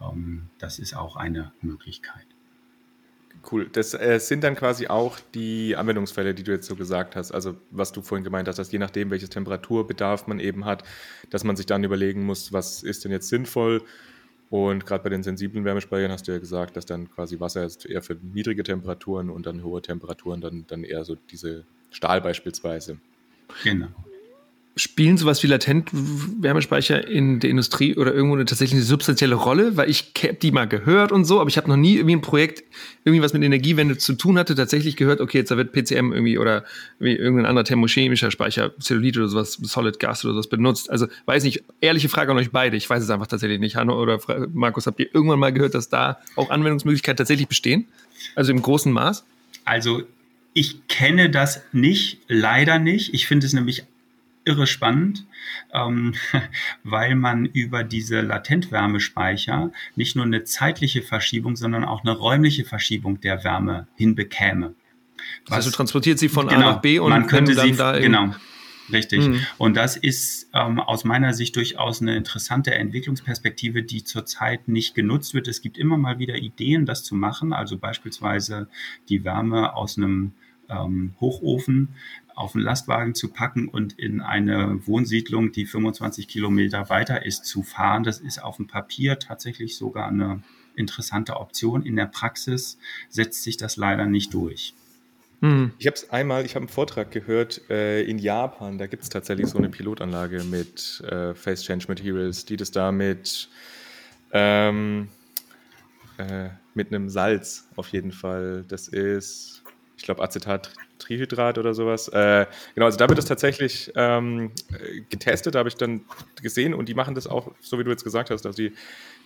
Ähm, 0.02 0.48
das 0.58 0.78
ist 0.78 0.94
auch 0.94 1.16
eine 1.16 1.52
Möglichkeit. 1.62 2.26
Cool. 3.50 3.68
Das 3.70 3.94
äh, 3.94 4.18
sind 4.18 4.42
dann 4.42 4.56
quasi 4.56 4.88
auch 4.88 5.18
die 5.34 5.76
Anwendungsfälle, 5.76 6.34
die 6.34 6.42
du 6.42 6.52
jetzt 6.52 6.66
so 6.66 6.74
gesagt 6.74 7.14
hast. 7.14 7.30
Also, 7.32 7.54
was 7.70 7.92
du 7.92 8.02
vorhin 8.02 8.24
gemeint 8.24 8.48
hast, 8.48 8.58
dass 8.58 8.72
je 8.72 8.78
nachdem, 8.78 9.10
welches 9.10 9.30
Temperaturbedarf 9.30 10.26
man 10.26 10.40
eben 10.40 10.64
hat, 10.64 10.82
dass 11.30 11.44
man 11.44 11.54
sich 11.56 11.66
dann 11.66 11.84
überlegen 11.84 12.24
muss, 12.24 12.52
was 12.52 12.82
ist 12.82 13.04
denn 13.04 13.12
jetzt 13.12 13.28
sinnvoll. 13.28 13.82
Und 14.50 14.86
gerade 14.86 15.02
bei 15.02 15.10
den 15.10 15.22
sensiblen 15.22 15.64
Wärmespeichern 15.64 16.10
hast 16.10 16.28
du 16.28 16.32
ja 16.32 16.38
gesagt, 16.38 16.76
dass 16.76 16.86
dann 16.86 17.10
quasi 17.10 17.40
Wasser 17.40 17.64
ist 17.64 17.84
eher 17.86 18.02
für 18.02 18.14
niedrige 18.14 18.62
Temperaturen 18.62 19.30
und 19.30 19.46
dann 19.46 19.62
hohe 19.62 19.82
Temperaturen 19.82 20.40
dann, 20.40 20.64
dann 20.68 20.84
eher 20.84 21.04
so 21.04 21.16
diese 21.30 21.64
Stahl 21.90 22.20
beispielsweise. 22.20 22.98
Genau. 23.64 23.88
Spielen 24.78 25.16
sowas 25.16 25.42
wie 25.42 25.46
Latent-Wärmespeicher 25.46 27.08
in 27.08 27.40
der 27.40 27.48
Industrie 27.48 27.96
oder 27.96 28.12
irgendwo 28.12 28.36
eine 28.36 28.44
tatsächlich 28.44 28.76
eine 28.76 28.84
substanzielle 28.84 29.34
Rolle? 29.34 29.78
Weil 29.78 29.88
ich 29.88 30.12
habe 30.22 30.34
die 30.34 30.52
mal 30.52 30.68
gehört 30.68 31.12
und 31.12 31.24
so, 31.24 31.40
aber 31.40 31.48
ich 31.48 31.56
habe 31.56 31.66
noch 31.68 31.78
nie 31.78 31.94
irgendwie 31.94 32.16
ein 32.16 32.20
Projekt, 32.20 32.62
irgendwie 33.04 33.22
was 33.22 33.32
mit 33.32 33.42
Energiewende 33.42 33.96
zu 33.96 34.12
tun 34.12 34.38
hatte, 34.38 34.54
tatsächlich 34.54 34.96
gehört, 34.96 35.22
okay, 35.22 35.38
jetzt 35.38 35.50
da 35.50 35.56
wird 35.56 35.72
PCM 35.72 36.12
irgendwie 36.12 36.36
oder 36.36 36.64
wie 36.98 37.12
irgendein 37.12 37.46
anderer 37.46 37.64
thermochemischer 37.64 38.30
Speicher, 38.30 38.78
Zellulit 38.78 39.16
oder 39.16 39.28
sowas, 39.28 39.58
Solid 39.62 39.98
Gas 39.98 40.24
oder 40.26 40.34
sowas 40.34 40.48
benutzt. 40.48 40.90
Also 40.90 41.06
weiß 41.24 41.44
nicht, 41.44 41.64
ehrliche 41.80 42.10
Frage 42.10 42.32
an 42.32 42.36
euch 42.36 42.50
beide, 42.50 42.76
ich 42.76 42.90
weiß 42.90 43.02
es 43.02 43.08
einfach 43.08 43.28
tatsächlich 43.28 43.60
nicht. 43.60 43.76
Hanno 43.76 43.98
oder 43.98 44.20
Markus, 44.52 44.86
habt 44.86 45.00
ihr 45.00 45.08
irgendwann 45.14 45.38
mal 45.38 45.54
gehört, 45.54 45.74
dass 45.74 45.88
da 45.88 46.18
auch 46.34 46.50
Anwendungsmöglichkeiten 46.50 47.16
tatsächlich 47.16 47.48
bestehen? 47.48 47.86
Also 48.34 48.52
im 48.52 48.60
großen 48.60 48.92
Maß? 48.92 49.24
Also 49.64 50.02
Ich 50.58 50.88
kenne 50.88 51.28
das 51.28 51.60
nicht, 51.72 52.18
leider 52.28 52.78
nicht. 52.78 53.12
Ich 53.12 53.26
finde 53.26 53.46
es 53.46 53.52
nämlich 53.52 53.84
irre 54.46 54.66
spannend, 54.66 55.26
ähm, 55.72 56.14
weil 56.84 57.14
man 57.14 57.44
über 57.44 57.84
diese 57.84 58.20
Latentwärmespeicher 58.20 59.72
nicht 59.96 60.16
nur 60.16 60.24
eine 60.24 60.44
zeitliche 60.44 61.02
Verschiebung, 61.02 61.56
sondern 61.56 61.84
auch 61.84 62.02
eine 62.02 62.16
räumliche 62.16 62.64
Verschiebung 62.64 63.20
der 63.20 63.44
Wärme 63.44 63.88
hinbekäme. 63.96 64.74
Was, 65.46 65.56
also 65.56 65.70
transportiert 65.70 66.18
sie 66.18 66.28
von 66.28 66.48
genau, 66.48 66.60
A 66.60 66.72
nach 66.72 66.80
B 66.80 66.98
und 66.98 67.10
man 67.10 67.26
könnte 67.26 67.54
dann 67.54 67.68
sie, 67.68 67.76
da 67.76 67.98
genau. 67.98 68.34
Richtig. 68.92 69.26
Mhm. 69.26 69.40
Und 69.58 69.76
das 69.76 69.96
ist 69.96 70.48
ähm, 70.54 70.78
aus 70.78 71.04
meiner 71.04 71.34
Sicht 71.34 71.56
durchaus 71.56 72.00
eine 72.00 72.16
interessante 72.16 72.74
Entwicklungsperspektive, 72.74 73.82
die 73.82 74.04
zurzeit 74.04 74.68
nicht 74.68 74.94
genutzt 74.94 75.34
wird. 75.34 75.48
Es 75.48 75.60
gibt 75.60 75.76
immer 75.76 75.96
mal 75.96 76.18
wieder 76.18 76.36
Ideen, 76.36 76.86
das 76.86 77.02
zu 77.02 77.14
machen. 77.14 77.52
Also 77.52 77.78
beispielsweise 77.78 78.68
die 79.08 79.24
Wärme 79.24 79.74
aus 79.74 79.96
einem 79.96 80.32
ähm, 80.68 81.14
Hochofen 81.20 81.88
auf 82.36 82.54
einen 82.54 82.64
Lastwagen 82.64 83.14
zu 83.14 83.32
packen 83.32 83.66
und 83.66 83.98
in 83.98 84.20
eine 84.20 84.86
Wohnsiedlung, 84.86 85.52
die 85.52 85.64
25 85.64 86.28
Kilometer 86.28 86.90
weiter 86.90 87.24
ist, 87.24 87.46
zu 87.46 87.62
fahren. 87.62 88.04
Das 88.04 88.20
ist 88.20 88.42
auf 88.42 88.56
dem 88.56 88.66
Papier 88.66 89.18
tatsächlich 89.18 89.76
sogar 89.76 90.08
eine 90.08 90.42
interessante 90.76 91.38
Option. 91.38 91.84
In 91.84 91.96
der 91.96 92.06
Praxis 92.06 92.78
setzt 93.08 93.42
sich 93.42 93.56
das 93.56 93.76
leider 93.76 94.04
nicht 94.04 94.34
durch. 94.34 94.74
Hm. 95.40 95.72
Ich 95.78 95.86
habe 95.86 95.96
es 95.96 96.10
einmal, 96.10 96.44
ich 96.44 96.54
habe 96.54 96.64
einen 96.64 96.68
Vortrag 96.68 97.10
gehört 97.10 97.62
äh, 97.70 98.02
in 98.02 98.18
Japan, 98.18 98.76
da 98.78 98.86
gibt 98.86 99.02
es 99.02 99.08
tatsächlich 99.08 99.46
so 99.46 99.58
eine 99.58 99.70
Pilotanlage 99.70 100.44
mit 100.44 101.02
äh, 101.10 101.34
Phase 101.34 101.64
Change 101.64 101.86
Materials, 101.88 102.44
die 102.44 102.56
das 102.56 102.70
da 102.70 102.92
mit, 102.92 103.48
ähm, 104.32 105.08
äh, 106.18 106.50
mit 106.74 106.88
einem 106.88 107.08
Salz 107.08 107.68
auf 107.76 107.88
jeden 107.88 108.12
Fall, 108.12 108.64
das 108.68 108.88
ist, 108.88 109.62
ich 109.96 110.04
glaube, 110.04 110.22
Acetat 110.22 110.70
Trihydrat 110.98 111.58
oder 111.58 111.74
sowas. 111.74 112.08
Äh, 112.08 112.46
genau, 112.74 112.86
also 112.86 112.98
da 112.98 113.08
wird 113.08 113.18
das 113.18 113.26
tatsächlich 113.26 113.92
ähm, 113.94 114.52
getestet, 115.10 115.54
da 115.54 115.60
habe 115.60 115.68
ich 115.68 115.76
dann 115.76 116.02
gesehen 116.42 116.74
und 116.74 116.88
die 116.88 116.94
machen 116.94 117.14
das 117.14 117.26
auch, 117.26 117.52
so 117.60 117.78
wie 117.78 117.84
du 117.84 117.90
jetzt 117.90 118.04
gesagt 118.04 118.30
hast, 118.30 118.44
dass 118.44 118.56
die 118.56 118.72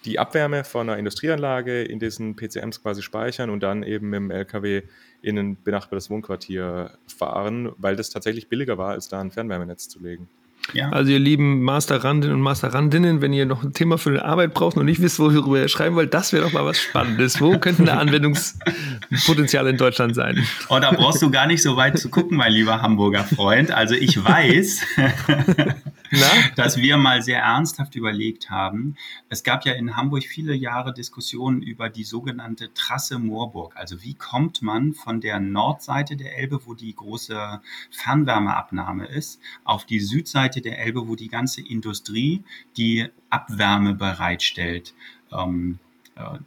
die 0.04 0.18
Abwärme 0.18 0.64
von 0.64 0.88
einer 0.88 0.98
Industrieanlage 0.98 1.82
in 1.82 1.98
diesen 1.98 2.34
PCMs 2.34 2.82
quasi 2.82 3.02
speichern 3.02 3.50
und 3.50 3.62
dann 3.62 3.82
eben 3.82 4.08
mit 4.08 4.16
dem 4.16 4.30
LKW 4.30 4.82
in 5.22 5.38
ein 5.38 5.62
benachbartes 5.62 6.08
Wohnquartier 6.08 6.92
fahren, 7.06 7.72
weil 7.76 7.96
das 7.96 8.08
tatsächlich 8.10 8.48
billiger 8.48 8.78
war, 8.78 8.92
als 8.92 9.08
da 9.08 9.20
ein 9.20 9.30
Fernwärmenetz 9.30 9.88
zu 9.88 9.98
legen. 10.00 10.28
Ja. 10.72 10.90
Also 10.90 11.10
ihr 11.10 11.18
lieben 11.18 11.62
Masterandinnen 11.62 12.36
und 12.36 12.42
Masterandinnen, 12.42 13.20
wenn 13.20 13.32
ihr 13.32 13.46
noch 13.46 13.62
ein 13.62 13.72
Thema 13.72 13.98
für 13.98 14.10
eine 14.10 14.24
Arbeit 14.24 14.54
braucht 14.54 14.76
und 14.76 14.86
nicht 14.86 15.00
wisst, 15.02 15.18
worüber 15.18 15.58
ihr 15.58 15.68
schreiben 15.68 15.96
wollt, 15.96 16.14
das 16.14 16.32
wäre 16.32 16.44
doch 16.44 16.52
mal 16.52 16.64
was 16.64 16.78
Spannendes. 16.78 17.40
Wo 17.40 17.58
könnte 17.58 17.82
ein 17.82 17.88
Anwendungspotenzial 17.88 19.66
in 19.66 19.76
Deutschland 19.76 20.14
sein? 20.14 20.44
Oh, 20.68 20.78
da 20.78 20.92
brauchst 20.92 21.22
du 21.22 21.30
gar 21.30 21.46
nicht 21.46 21.62
so 21.62 21.76
weit 21.76 21.98
zu 21.98 22.08
gucken, 22.08 22.36
mein 22.36 22.52
lieber 22.52 22.82
Hamburger 22.82 23.24
Freund. 23.24 23.70
Also 23.70 23.94
ich 23.94 24.22
weiß, 24.22 24.82
dass 26.56 26.76
wir 26.76 26.96
mal 26.96 27.22
sehr 27.22 27.40
ernsthaft 27.40 27.96
überlegt 27.96 28.50
haben. 28.50 28.96
Es 29.28 29.42
gab 29.42 29.64
ja 29.64 29.72
in 29.72 29.96
Hamburg 29.96 30.24
viele 30.24 30.54
Jahre 30.54 30.92
Diskussionen 30.92 31.62
über 31.62 31.88
die 31.88 32.04
sogenannte 32.04 32.72
Trasse 32.74 33.18
Moorburg. 33.18 33.76
Also 33.76 34.02
wie 34.02 34.14
kommt 34.14 34.62
man 34.62 34.92
von 34.92 35.20
der 35.20 35.40
Nordseite 35.40 36.16
der 36.16 36.38
Elbe, 36.38 36.60
wo 36.64 36.74
die 36.74 36.94
große 36.94 37.60
Fernwärmeabnahme 37.90 39.06
ist, 39.06 39.40
auf 39.64 39.84
die 39.84 40.00
Südseite 40.00 40.49
der 40.58 40.80
Elbe, 40.80 41.06
wo 41.06 41.14
die 41.14 41.28
ganze 41.28 41.60
Industrie 41.60 42.42
die 42.76 43.06
Abwärme 43.30 43.94
bereitstellt. 43.94 44.94
Ähm, 45.32 45.78
äh, 46.16 46.38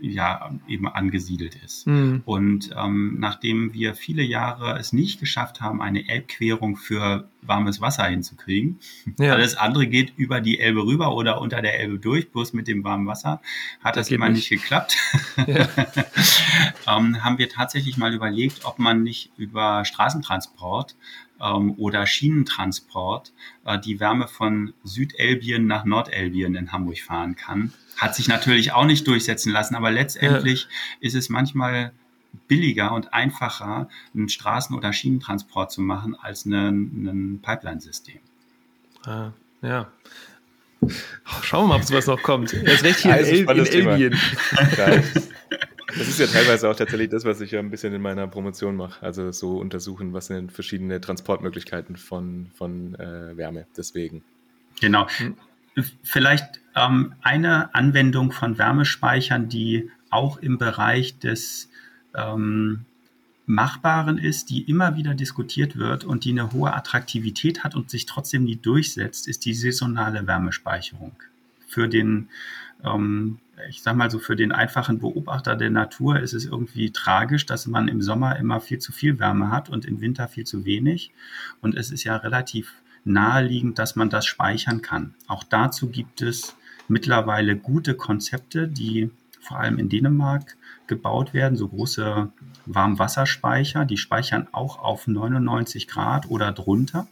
ja 0.00 0.52
eben 0.68 0.86
angesiedelt 0.88 1.56
ist. 1.64 1.86
Mhm. 1.86 2.22
Und 2.24 2.70
ähm, 2.76 3.16
nachdem 3.18 3.72
wir 3.72 3.94
viele 3.94 4.22
Jahre 4.22 4.78
es 4.78 4.92
nicht 4.92 5.20
geschafft 5.20 5.60
haben, 5.60 5.80
eine 5.80 6.08
Elbquerung 6.08 6.76
für 6.76 7.28
warmes 7.42 7.80
Wasser 7.80 8.04
hinzukriegen, 8.04 8.78
ja. 9.18 9.32
alles 9.32 9.56
andere 9.56 9.86
geht 9.86 10.12
über 10.16 10.40
die 10.40 10.60
Elbe 10.60 10.84
rüber 10.84 11.14
oder 11.14 11.40
unter 11.40 11.62
der 11.62 11.80
Elbe 11.80 11.98
durch, 11.98 12.30
bloß 12.30 12.52
mit 12.52 12.68
dem 12.68 12.84
warmen 12.84 13.06
Wasser 13.06 13.40
hat 13.82 13.96
das, 13.96 14.08
das 14.08 14.12
immer 14.12 14.28
nicht, 14.28 14.50
nicht 14.50 14.62
geklappt. 14.62 14.96
Ja. 15.46 15.68
ähm, 16.96 17.22
haben 17.24 17.38
wir 17.38 17.48
tatsächlich 17.48 17.96
mal 17.96 18.14
überlegt, 18.14 18.64
ob 18.64 18.78
man 18.78 19.02
nicht 19.02 19.30
über 19.36 19.84
Straßentransport 19.84 20.94
ähm, 21.44 21.74
oder 21.76 22.06
Schienentransport 22.06 23.32
äh, 23.64 23.78
die 23.78 24.00
Wärme 24.00 24.26
von 24.26 24.72
Südelbien 24.82 25.66
nach 25.66 25.84
Nordelbien 25.84 26.54
in 26.54 26.72
Hamburg 26.72 27.00
fahren 27.00 27.36
kann. 27.36 27.72
Hat 27.96 28.14
sich 28.14 28.28
natürlich 28.28 28.72
auch 28.72 28.86
nicht 28.86 29.06
durchsetzen 29.06 29.52
lassen, 29.52 29.74
aber 29.74 29.90
letztendlich 29.90 30.62
ja. 30.62 30.68
ist 31.00 31.14
es 31.14 31.28
manchmal 31.28 31.92
billiger 32.48 32.92
und 32.92 33.12
einfacher, 33.14 33.88
einen 34.14 34.28
Straßen- 34.28 34.74
oder 34.74 34.92
Schienentransport 34.92 35.70
zu 35.70 35.82
machen, 35.82 36.16
als 36.20 36.44
ein 36.46 37.40
Pipeline-System. 37.42 38.18
Ah, 39.06 39.30
ja. 39.62 39.92
Schauen 41.42 41.64
wir 41.64 41.68
mal, 41.68 41.76
ob 41.76 41.84
sowas 41.84 42.06
noch 42.06 42.22
kommt. 42.22 42.52
Er 42.52 42.74
ist 42.74 42.84
recht 42.84 43.00
hier 43.00 43.14
also 43.14 43.32
in, 43.32 43.48
El 43.48 43.66
in 43.66 43.88
Alien. 43.88 44.20
Das 45.96 46.08
ist 46.08 46.18
ja 46.18 46.26
teilweise 46.26 46.68
auch 46.68 46.76
tatsächlich 46.76 47.08
das, 47.08 47.24
was 47.24 47.40
ich 47.40 47.52
ja 47.52 47.60
ein 47.60 47.70
bisschen 47.70 47.92
in 47.94 48.02
meiner 48.02 48.26
Promotion 48.26 48.76
mache. 48.76 49.04
Also 49.04 49.30
so 49.32 49.58
untersuchen, 49.58 50.12
was 50.12 50.26
sind 50.26 50.52
verschiedene 50.52 51.00
Transportmöglichkeiten 51.00 51.96
von, 51.96 52.48
von 52.54 52.94
äh, 52.96 53.36
Wärme. 53.36 53.66
Deswegen. 53.76 54.22
Genau. 54.80 55.06
Vielleicht 56.02 56.60
ähm, 56.74 57.14
eine 57.22 57.74
Anwendung 57.74 58.32
von 58.32 58.58
Wärmespeichern, 58.58 59.48
die 59.48 59.90
auch 60.10 60.38
im 60.38 60.58
Bereich 60.58 61.18
des 61.18 61.68
ähm, 62.14 62.84
Machbaren 63.46 64.18
ist, 64.18 64.50
die 64.50 64.62
immer 64.62 64.96
wieder 64.96 65.14
diskutiert 65.14 65.76
wird 65.76 66.04
und 66.04 66.24
die 66.24 66.30
eine 66.30 66.52
hohe 66.52 66.72
Attraktivität 66.72 67.62
hat 67.62 67.74
und 67.74 67.90
sich 67.90 68.06
trotzdem 68.06 68.44
nie 68.44 68.56
durchsetzt, 68.56 69.28
ist 69.28 69.44
die 69.44 69.54
saisonale 69.54 70.26
Wärmespeicherung. 70.26 71.14
Für 71.74 71.88
den, 71.88 72.28
ähm, 72.84 73.38
ich 73.68 73.82
sag 73.82 73.96
mal 73.96 74.08
so, 74.08 74.20
für 74.20 74.36
den 74.36 74.52
einfachen 74.52 75.00
Beobachter 75.00 75.56
der 75.56 75.70
Natur 75.70 76.20
ist 76.20 76.32
es 76.32 76.44
irgendwie 76.44 76.92
tragisch, 76.92 77.46
dass 77.46 77.66
man 77.66 77.88
im 77.88 78.00
Sommer 78.00 78.36
immer 78.36 78.60
viel 78.60 78.78
zu 78.78 78.92
viel 78.92 79.18
Wärme 79.18 79.50
hat 79.50 79.68
und 79.68 79.84
im 79.84 80.00
Winter 80.00 80.28
viel 80.28 80.44
zu 80.44 80.64
wenig. 80.64 81.10
Und 81.60 81.74
es 81.74 81.90
ist 81.90 82.04
ja 82.04 82.16
relativ 82.16 82.74
naheliegend, 83.04 83.80
dass 83.80 83.96
man 83.96 84.08
das 84.08 84.24
speichern 84.24 84.82
kann. 84.82 85.14
Auch 85.26 85.42
dazu 85.42 85.88
gibt 85.88 86.22
es 86.22 86.54
mittlerweile 86.86 87.56
gute 87.56 87.94
Konzepte, 87.94 88.68
die 88.68 89.10
vor 89.40 89.58
allem 89.58 89.78
in 89.78 89.88
Dänemark 89.88 90.56
gebaut 90.86 91.34
werden, 91.34 91.56
so 91.56 91.66
große 91.66 92.30
Warmwasserspeicher, 92.66 93.84
die 93.84 93.96
speichern 93.96 94.46
auch 94.52 94.78
auf 94.78 95.08
99 95.08 95.88
Grad 95.88 96.30
oder 96.30 96.52
drunter. 96.52 97.08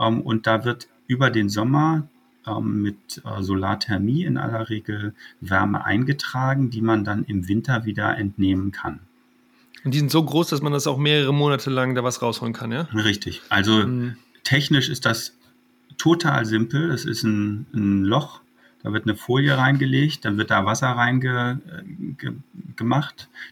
Ähm, 0.00 0.22
und 0.22 0.48
da 0.48 0.64
wird 0.64 0.88
über 1.06 1.30
den 1.30 1.48
Sommer 1.48 2.08
mit 2.62 3.22
äh, 3.24 3.42
Solarthermie 3.42 4.24
in 4.24 4.38
aller 4.38 4.68
Regel 4.70 5.14
Wärme 5.40 5.84
eingetragen, 5.84 6.70
die 6.70 6.80
man 6.80 7.04
dann 7.04 7.24
im 7.24 7.48
Winter 7.48 7.84
wieder 7.84 8.16
entnehmen 8.16 8.72
kann. 8.72 9.00
Und 9.84 9.94
die 9.94 9.98
sind 9.98 10.10
so 10.10 10.22
groß, 10.22 10.48
dass 10.48 10.62
man 10.62 10.72
das 10.72 10.86
auch 10.86 10.98
mehrere 10.98 11.32
Monate 11.32 11.70
lang 11.70 11.94
da 11.94 12.04
was 12.04 12.22
rausholen 12.22 12.52
kann, 12.52 12.72
ja? 12.72 12.82
Richtig. 12.92 13.42
Also 13.48 13.86
mhm. 13.86 14.16
technisch 14.44 14.88
ist 14.88 15.06
das 15.06 15.36
total 15.96 16.44
simpel. 16.44 16.90
Es 16.90 17.04
ist 17.04 17.22
ein, 17.22 17.66
ein 17.74 18.04
Loch, 18.04 18.40
da 18.82 18.92
wird 18.92 19.04
eine 19.04 19.16
Folie 19.16 19.56
reingelegt, 19.56 20.24
dann 20.24 20.38
wird 20.38 20.50
da 20.50 20.64
Wasser 20.64 20.88
reingemacht, 20.88 21.28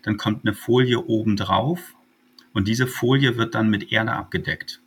dann 0.02 0.16
kommt 0.16 0.44
eine 0.44 0.54
Folie 0.54 1.00
oben 1.00 1.36
drauf 1.36 1.94
und 2.52 2.66
diese 2.66 2.86
Folie 2.86 3.36
wird 3.36 3.54
dann 3.54 3.68
mit 3.68 3.92
Erde 3.92 4.12
abgedeckt. 4.12 4.80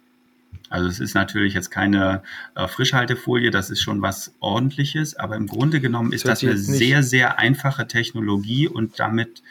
Also 0.71 0.87
es 0.87 0.99
ist 1.01 1.13
natürlich 1.13 1.53
jetzt 1.53 1.69
keine 1.69 2.23
äh, 2.55 2.67
Frischhaltefolie, 2.67 3.51
das 3.51 3.69
ist 3.69 3.81
schon 3.81 4.01
was 4.01 4.33
ordentliches, 4.39 5.15
aber 5.15 5.35
im 5.35 5.47
Grunde 5.47 5.81
genommen 5.81 6.13
ist 6.13 6.25
das, 6.25 6.39
das 6.39 6.49
eine 6.49 6.57
sehr, 6.57 7.03
sehr 7.03 7.39
einfache 7.39 7.87
Technologie 7.87 8.69
und 8.69 8.97
damit 8.97 9.43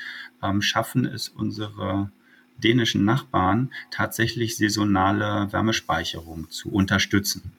ähm, 0.42 0.62
schaffen 0.62 1.04
es 1.04 1.28
unsere 1.28 2.10
dänischen 2.56 3.04
Nachbarn 3.04 3.70
tatsächlich 3.90 4.56
saisonale 4.56 5.52
Wärmespeicherung 5.52 6.48
zu 6.48 6.70
unterstützen. 6.70 7.52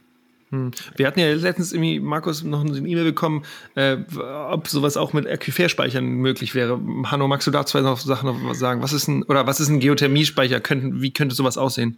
Hm. 0.49 0.71
Wir 0.95 1.05
hatten 1.05 1.19
ja 1.19 1.31
letztens 1.31 1.71
irgendwie, 1.71 1.99
Markus, 1.99 2.43
noch 2.43 2.65
eine 2.65 2.77
E-Mail 2.77 3.05
bekommen, 3.05 3.43
äh, 3.75 3.97
ob 4.49 4.67
sowas 4.67 4.97
auch 4.97 5.13
mit 5.13 5.27
Aquiferspeichern 5.27 6.03
möglich 6.03 6.55
wäre. 6.55 6.79
Hanno, 7.05 7.27
magst 7.27 7.45
du 7.45 7.51
dazu 7.51 7.79
noch 7.79 7.99
Sachen 7.99 8.43
noch 8.43 8.55
sagen? 8.55 8.81
Was 8.81 8.91
ist 8.91 9.07
ein, 9.07 9.21
oder 9.21 9.45
was 9.45 9.59
ist 9.59 9.69
ein 9.69 9.79
Geothermiespeicher? 9.79 10.59
Könnten, 10.61 11.01
wie 11.01 11.11
könnte 11.11 11.35
sowas 11.35 11.59
aussehen? 11.59 11.97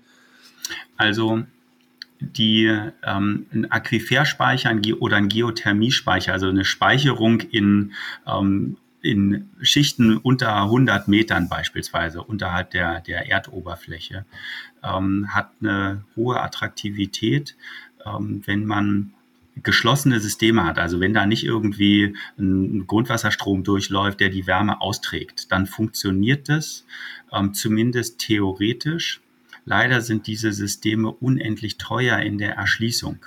Also, 0.98 1.44
die, 2.20 2.66
ähm, 3.04 3.46
ein 3.52 3.70
Aquiferspeicher 3.70 4.70
ein 4.70 4.82
oder 4.94 5.18
ein 5.18 5.28
Geothermiespeicher, 5.28 6.32
also 6.32 6.48
eine 6.48 6.64
Speicherung 6.64 7.42
in, 7.42 7.94
ähm, 8.26 8.78
in 9.02 9.50
Schichten 9.62 10.16
unter 10.16 10.56
100 10.64 11.10
Metern 11.10 11.50
beispielsweise, 11.50 12.24
unterhalb 12.24 12.72
der, 12.72 13.02
der 13.02 13.30
Erdoberfläche, 13.30 14.26
ähm, 14.82 15.28
hat 15.34 15.52
eine 15.60 16.06
hohe 16.16 16.40
Attraktivität 16.40 17.56
ähm, 18.06 18.42
wenn 18.46 18.66
man 18.66 19.14
geschlossene 19.62 20.20
Systeme 20.20 20.66
hat, 20.66 20.80
also 20.80 21.00
wenn 21.00 21.14
da 21.14 21.26
nicht 21.26 21.44
irgendwie 21.44 22.16
ein 22.40 22.88
Grundwasserstrom 22.88 23.64
durchläuft, 23.64 24.20
der 24.20 24.30
die 24.30 24.48
Wärme 24.48 24.82
austrägt, 24.82 25.52
dann 25.52 25.68
funktioniert 25.68 26.50
das 26.50 26.86
ähm, 27.32 27.54
zumindest 27.54 28.20
theoretisch. 28.20 29.22
Leider 29.66 30.02
sind 30.02 30.28
diese 30.28 30.52
Systeme 30.52 31.12
unendlich 31.12 31.78
teuer 31.78 32.20
in 32.20 32.38
der 32.38 32.56
Erschließung. 32.56 33.26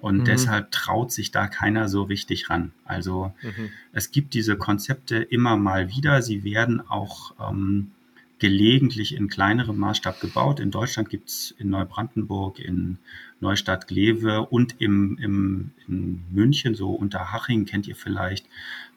Und 0.00 0.18
mhm. 0.18 0.24
deshalb 0.24 0.70
traut 0.70 1.10
sich 1.10 1.30
da 1.30 1.48
keiner 1.48 1.88
so 1.88 2.02
richtig 2.02 2.50
ran. 2.50 2.72
Also 2.84 3.32
mhm. 3.42 3.70
es 3.92 4.10
gibt 4.10 4.34
diese 4.34 4.56
Konzepte 4.56 5.16
immer 5.16 5.56
mal 5.56 5.88
wieder. 5.88 6.22
Sie 6.22 6.44
werden 6.44 6.80
auch 6.88 7.34
ähm, 7.40 7.90
gelegentlich 8.38 9.14
in 9.14 9.28
kleinerem 9.28 9.78
Maßstab 9.78 10.20
gebaut. 10.20 10.60
In 10.60 10.70
Deutschland 10.70 11.08
gibt 11.08 11.30
es 11.30 11.54
in 11.58 11.70
Neubrandenburg, 11.70 12.58
in 12.58 12.98
Neustadt-Glewe 13.40 14.42
und 14.42 14.76
im, 14.80 15.18
im, 15.18 15.70
in 15.88 16.22
München, 16.30 16.74
so 16.74 16.90
unter 16.90 17.32
Haching 17.32 17.64
kennt 17.64 17.88
ihr 17.88 17.96
vielleicht, 17.96 18.46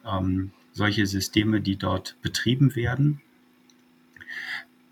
ähm, 0.06 0.52
solche 0.72 1.06
Systeme, 1.08 1.62
die 1.62 1.78
dort 1.78 2.16
betrieben 2.22 2.76
werden. 2.76 3.22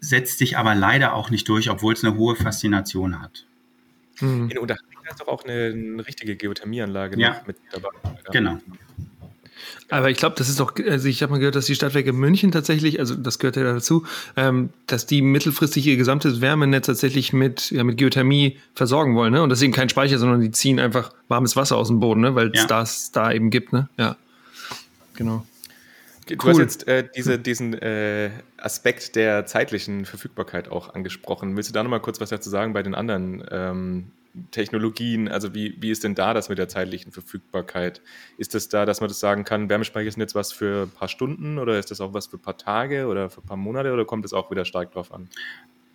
Setzt 0.07 0.39
sich 0.39 0.57
aber 0.57 0.73
leider 0.73 1.13
auch 1.13 1.29
nicht 1.29 1.49
durch, 1.49 1.69
obwohl 1.69 1.93
es 1.93 2.03
eine 2.03 2.15
hohe 2.15 2.35
Faszination 2.35 3.21
hat. 3.21 3.45
Mhm. 4.21 4.49
In 4.49 4.57
Unterhaching 4.57 4.87
ist 5.09 5.19
doch 5.19 5.27
auch 5.27 5.43
eine, 5.43 5.73
eine 5.73 6.07
richtige 6.07 6.35
Geothermieanlage 6.35 7.19
ja. 7.19 7.41
mit 7.45 7.57
dabei. 7.71 7.89
Genau. 8.31 8.59
Aber 9.89 10.09
ich 10.09 10.17
glaube, 10.17 10.35
das 10.37 10.49
ist 10.49 10.59
doch, 10.59 10.73
also 10.87 11.07
ich 11.07 11.23
habe 11.23 11.31
mal 11.31 11.39
gehört, 11.39 11.55
dass 11.55 11.65
die 11.65 11.75
Stadtwerke 11.75 12.13
München 12.13 12.51
tatsächlich, 12.51 12.99
also 12.99 13.15
das 13.15 13.39
gehört 13.39 13.55
ja 13.55 13.63
dazu, 13.63 14.05
ähm, 14.35 14.69
dass 14.85 15.05
die 15.05 15.21
mittelfristig 15.21 15.85
ihr 15.87 15.97
gesamtes 15.97 16.41
Wärmenetz 16.41 16.85
tatsächlich 16.85 17.33
mit, 17.33 17.71
ja, 17.71 17.83
mit 17.83 17.97
Geothermie 17.97 18.59
versorgen 18.75 19.15
wollen, 19.15 19.33
ne? 19.33 19.41
Und 19.41 19.49
das 19.49 19.59
ist 19.59 19.63
eben 19.63 19.73
kein 19.73 19.89
Speicher, 19.89 20.19
sondern 20.19 20.41
die 20.41 20.51
ziehen 20.51 20.79
einfach 20.79 21.11
warmes 21.27 21.55
Wasser 21.55 21.77
aus 21.77 21.87
dem 21.87 21.99
Boden, 21.99 22.21
ne? 22.21 22.35
Weil 22.35 22.51
es 22.53 22.61
ja. 22.61 22.67
das 22.67 23.11
da 23.11 23.31
eben 23.31 23.49
gibt, 23.49 23.73
ne? 23.73 23.89
Ja. 23.97 24.17
Genau. 25.15 25.45
Du 26.27 26.35
cool. 26.43 26.51
hast 26.51 26.59
jetzt 26.59 26.87
äh, 26.87 27.07
diese, 27.15 27.39
diesen 27.39 27.73
äh, 27.73 28.31
Aspekt 28.57 29.15
der 29.15 29.45
zeitlichen 29.45 30.05
Verfügbarkeit 30.05 30.69
auch 30.69 30.93
angesprochen. 30.93 31.55
Willst 31.55 31.69
du 31.69 31.73
da 31.73 31.83
nochmal 31.83 32.01
kurz 32.01 32.19
was 32.19 32.29
dazu 32.29 32.49
sagen 32.49 32.73
bei 32.73 32.83
den 32.83 32.95
anderen 32.95 33.43
ähm, 33.51 34.11
Technologien? 34.51 35.27
Also 35.27 35.53
wie, 35.53 35.75
wie 35.81 35.91
ist 35.91 36.03
denn 36.03 36.15
da 36.15 36.33
das 36.33 36.49
mit 36.49 36.57
der 36.57 36.67
zeitlichen 36.67 37.11
Verfügbarkeit? 37.11 38.01
Ist 38.37 38.53
das 38.55 38.69
da, 38.69 38.85
dass 38.85 39.01
man 39.01 39.07
das 39.07 39.19
sagen 39.19 39.43
kann, 39.43 39.69
Wärmespeicher 39.69 40.11
sind 40.11 40.21
jetzt 40.21 40.35
was 40.35 40.51
für 40.51 40.83
ein 40.83 40.91
paar 40.91 41.07
Stunden 41.07 41.57
oder 41.57 41.79
ist 41.79 41.91
das 41.91 42.01
auch 42.01 42.13
was 42.13 42.27
für 42.27 42.37
ein 42.37 42.41
paar 42.41 42.57
Tage 42.57 43.07
oder 43.07 43.29
für 43.29 43.41
ein 43.41 43.47
paar 43.47 43.57
Monate 43.57 43.93
oder 43.93 44.05
kommt 44.05 44.25
es 44.25 44.33
auch 44.33 44.51
wieder 44.51 44.65
stark 44.65 44.91
drauf 44.91 45.13
an? 45.13 45.29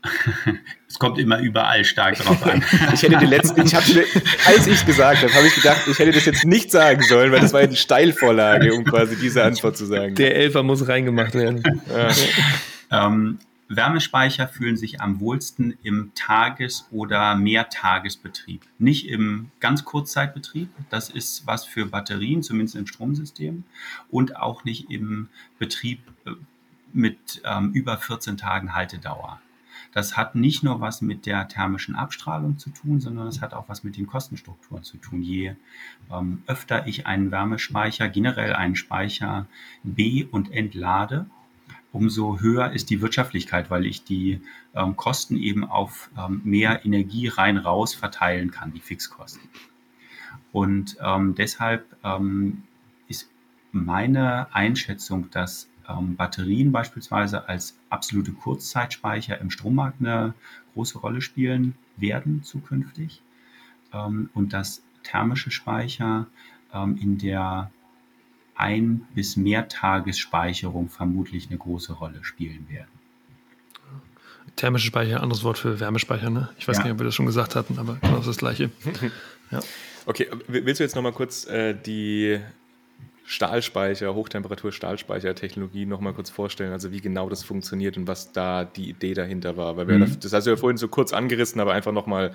Es 0.88 0.98
kommt 0.98 1.18
immer 1.18 1.38
überall 1.38 1.86
stark 1.86 2.16
drauf 2.16 2.44
an. 2.46 2.62
ich 2.92 3.03
hätte 3.03 3.16
die 3.16 3.24
letzten, 3.24 3.64
ich 3.64 3.74
habe, 3.74 4.05
als 4.44 4.66
ich 4.66 4.74
es 4.74 4.84
gesagt 4.84 5.22
habe, 5.22 5.32
habe 5.32 5.46
ich 5.46 5.55
gedacht, 5.55 5.80
ich 5.86 5.98
hätte 5.98 6.12
das 6.12 6.26
jetzt 6.26 6.44
nicht 6.44 6.70
sagen 6.70 7.03
sollen, 7.03 7.32
weil 7.32 7.40
das 7.40 7.55
war 7.55 7.61
eine 7.61 7.74
Steilvorlage, 7.74 8.74
um 8.74 8.84
quasi 8.84 9.16
diese 9.16 9.42
Antwort 9.42 9.78
zu 9.78 9.86
sagen. 9.86 10.14
Der 10.16 10.36
Elfer 10.36 10.62
muss 10.62 10.86
reingemacht 10.86 11.34
werden. 11.34 11.62
Ja. 11.88 12.09
Ähm, 12.94 13.38
Wärmespeicher 13.76 14.48
fühlen 14.48 14.76
sich 14.76 15.00
am 15.00 15.18
wohlsten 15.18 15.78
im 15.82 16.12
Tages- 16.14 16.86
oder 16.90 17.34
Mehrtagesbetrieb. 17.36 18.66
Nicht 18.78 19.09
im 19.09 19.50
ganz 19.61 19.86
Kurzzeitbetrieb. 19.86 20.68
Das 20.90 21.09
ist 21.09 21.46
was 21.46 21.64
für 21.64 21.86
Batterien, 21.86 22.42
zumindest 22.42 22.76
im 22.76 22.86
Stromsystem. 22.86 23.64
Und 24.11 24.36
auch 24.36 24.64
nicht 24.64 24.90
im 24.90 25.30
Betrieb 25.59 26.00
äh, 26.26 26.32
mit 26.92 27.40
ähm, 27.46 27.72
über 27.72 27.96
14 27.96 28.36
Tagen 28.36 28.74
Haltedauer. 28.74 29.40
Das 29.93 30.16
hat 30.16 30.34
nicht 30.34 30.62
nur 30.62 30.80
was 30.80 31.03
mit 31.03 31.26
der 31.26 31.49
thermischen 31.49 31.95
Abstrahlung 31.95 32.59
zu 32.59 32.70
tun, 32.70 33.01
sondern 33.01 33.26
es 33.26 33.43
hat 33.43 33.53
auch 33.53 33.68
was 33.68 33.84
mit 33.84 33.97
den 33.97 34.07
Kostenstrukturen 34.07 34.82
zu 34.82 34.97
tun. 34.97 35.22
Je 35.22 35.55
ähm, 36.11 36.43
öfter 36.47 36.86
ich 36.86 37.07
einen 37.07 37.30
Wärmespeicher, 37.30 38.09
generell 38.09 38.55
einen 38.55 38.74
Speicher 38.74 39.47
be- 39.82 40.26
und 40.30 40.51
entlade, 40.51 41.26
umso 41.93 42.40
höher 42.40 42.72
ist 42.72 42.88
die 42.88 43.03
Wirtschaftlichkeit, 43.03 43.70
weil 43.70 43.84
ich 43.84 44.03
die 44.03 44.40
ähm, 44.74 44.97
Kosten 44.97 45.36
eben 45.36 45.64
auf 45.64 46.11
ähm, 46.18 46.40
mehr 46.43 46.84
Energie 46.86 47.28
rein 47.28 47.59
raus 47.59 47.95
verteilen 47.95 48.51
kann, 48.51 48.72
die 48.72 48.80
Fixkosten. 48.80 49.49
Und 50.53 50.97
ähm, 51.03 51.34
deshalb 51.34 51.84
ähm, 52.03 52.62
ist 53.09 53.30
meine 53.72 54.55
Einschätzung, 54.55 55.30
dass 55.30 55.68
ähm, 55.89 56.16
Batterien 56.16 56.72
beispielsweise 56.72 57.49
als 57.49 57.76
absolute 57.91 58.33
Kurzzeitspeicher 58.33 59.41
im 59.41 59.51
Strommarkt 59.51 60.01
eine 60.01 60.35
große 60.74 60.99
Rolle 60.99 61.20
spielen 61.20 61.74
werden 61.97 62.43
zukünftig 62.43 63.22
ähm, 63.93 64.30
und 64.35 64.53
dass 64.53 64.83
thermische 65.03 65.51
Speicher 65.51 66.26
in 66.74 67.18
der 67.18 67.70
ein- 68.55 69.07
bis 69.14 69.37
Mehrtagesspeicherung 69.37 70.89
vermutlich 70.89 71.49
eine 71.49 71.59
große 71.59 71.93
Rolle 71.95 72.24
spielen 72.24 72.66
werden. 72.68 72.89
Thermische 74.57 74.87
Speicher, 74.87 75.22
anderes 75.22 75.45
Wort 75.45 75.59
für 75.59 75.80
Wärmespeicher, 75.80 76.30
ne? 76.30 76.51
Ich 76.59 76.68
weiß 76.68 76.78
ja. 76.78 76.85
nicht, 76.85 76.93
ob 76.93 76.99
wir 77.01 77.05
das 77.05 77.14
schon 77.14 77.26
gesagt 77.26 77.57
hatten, 77.57 77.78
aber 77.78 77.97
genau 78.01 78.16
das, 78.18 78.26
das 78.26 78.37
Gleiche. 78.37 78.70
ja. 79.51 79.61
Okay, 80.05 80.28
willst 80.47 80.80
du 80.80 80.85
jetzt 80.85 80.95
nochmal 80.95 81.12
kurz 81.12 81.47
äh, 81.47 81.74
die 81.74 82.39
Stahlspeicher, 83.25 84.14
Hochtemperatur-Stahlspeicher-Technologie 84.14 85.87
nochmal 85.87 86.12
kurz 86.12 86.31
vorstellen, 86.31 86.73
also 86.73 86.93
wie 86.93 87.01
genau 87.01 87.29
das 87.29 87.45
funktioniert 87.45 87.97
und 87.97 88.07
was 88.07 88.33
da 88.33 88.64
die 88.64 88.89
Idee 88.89 89.14
dahinter 89.14 89.57
war? 89.57 89.77
Weil 89.77 89.89
wir 89.89 89.99
mhm. 89.99 90.20
das 90.20 90.33
hast 90.33 90.47
du 90.47 90.51
ja 90.51 90.57
vorhin 90.57 90.77
so 90.77 90.89
kurz 90.89 91.12
angerissen, 91.12 91.61
aber 91.61 91.73
einfach 91.73 91.93
nochmal 91.93 92.33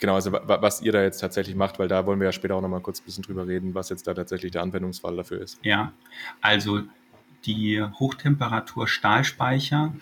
Genau, 0.00 0.14
also 0.14 0.32
was 0.32 0.80
ihr 0.80 0.92
da 0.92 1.02
jetzt 1.02 1.18
tatsächlich 1.18 1.54
macht, 1.54 1.78
weil 1.78 1.86
da 1.86 2.06
wollen 2.06 2.20
wir 2.20 2.24
ja 2.24 2.32
später 2.32 2.56
auch 2.56 2.62
nochmal 2.62 2.80
kurz 2.80 3.02
ein 3.02 3.04
bisschen 3.04 3.22
drüber 3.22 3.46
reden, 3.46 3.74
was 3.74 3.90
jetzt 3.90 4.06
da 4.06 4.14
tatsächlich 4.14 4.50
der 4.50 4.62
Anwendungsfall 4.62 5.14
dafür 5.14 5.42
ist. 5.42 5.58
Ja, 5.62 5.92
also 6.40 6.80
die 7.44 7.82
Hochtemperatur-Stahlspeicher 7.82 9.92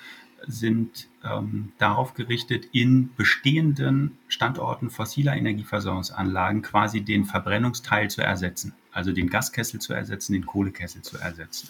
sind 0.47 1.09
ähm, 1.25 1.73
darauf 1.79 2.15
gerichtet, 2.15 2.69
in 2.73 3.13
bestehenden 3.17 4.17
Standorten 4.29 4.91
fossiler 4.91 5.37
Energieversorgungsanlagen 5.37 6.63
quasi 6.63 7.01
den 7.01 7.25
Verbrennungsteil 7.25 8.09
zu 8.09 8.23
ersetzen, 8.23 8.75
also 8.99 9.13
den 9.13 9.31
Gaskessel 9.31 9.81
zu 9.81 9.95
ersetzen, 9.95 10.33
den 10.33 10.45
Kohlekessel 10.45 11.03
zu 11.03 11.19
ersetzen. 11.19 11.69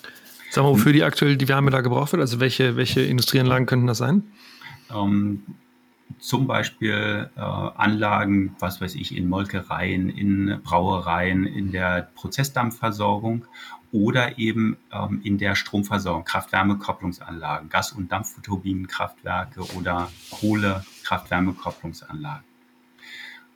Sag 0.51 0.65
mal, 0.65 0.71
wofür 0.71 0.95
die 0.95 1.05
aktuell 1.05 1.37
die 1.37 1.47
Wärme 1.47 1.71
da 1.71 1.83
gebraucht 1.83 2.13
wird? 2.13 2.23
Also 2.23 2.41
welche, 2.41 2.77
welche 2.77 3.03
Industrieanlagen 3.03 3.67
könnten 3.67 3.87
das 3.87 3.99
sein? 3.99 4.23
Ähm, 4.91 5.43
zum 6.19 6.47
Beispiel 6.47 7.29
äh, 7.37 7.41
Anlagen, 7.41 8.57
was 8.59 8.81
weiß 8.81 8.95
ich, 8.95 9.15
in 9.15 9.29
Molkereien, 9.29 10.09
in 10.09 10.59
Brauereien, 10.65 11.45
in 11.45 11.71
der 11.71 12.09
Prozessdampfversorgung 12.15 13.45
oder 13.93 14.39
eben 14.39 14.79
ähm, 14.91 15.21
in 15.23 15.37
der 15.37 15.55
Stromversorgung, 15.55 16.25
Kraft-Wärme-Kopplungsanlagen, 16.25 17.69
Gas- 17.69 17.93
und 17.93 18.11
Dampfturbinenkraftwerke 18.11 19.61
oder 19.77 20.11
Kohle-Kraft-Wärme-Kopplungsanlagen. 20.31 22.45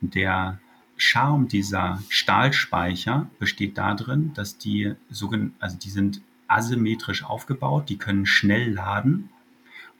Der 0.01 0.59
Charme 1.03 1.49
dieser 1.49 2.01
Stahlspeicher 2.07 3.29
besteht 3.37 3.77
darin, 3.77 4.33
dass 4.35 4.57
die 4.57 4.93
sogenannten, 5.09 5.55
also 5.59 5.77
die 5.77 5.89
sind 5.89 6.21
asymmetrisch 6.47 7.25
aufgebaut, 7.25 7.89
die 7.89 7.97
können 7.97 8.25
schnell 8.25 8.71
laden 8.71 9.29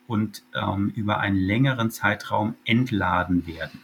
und 0.07 0.43
ähm, 0.55 0.93
über 0.95 1.19
einen 1.19 1.35
längeren 1.35 1.91
Zeitraum 1.91 2.55
entladen 2.63 3.45
werden. 3.47 3.81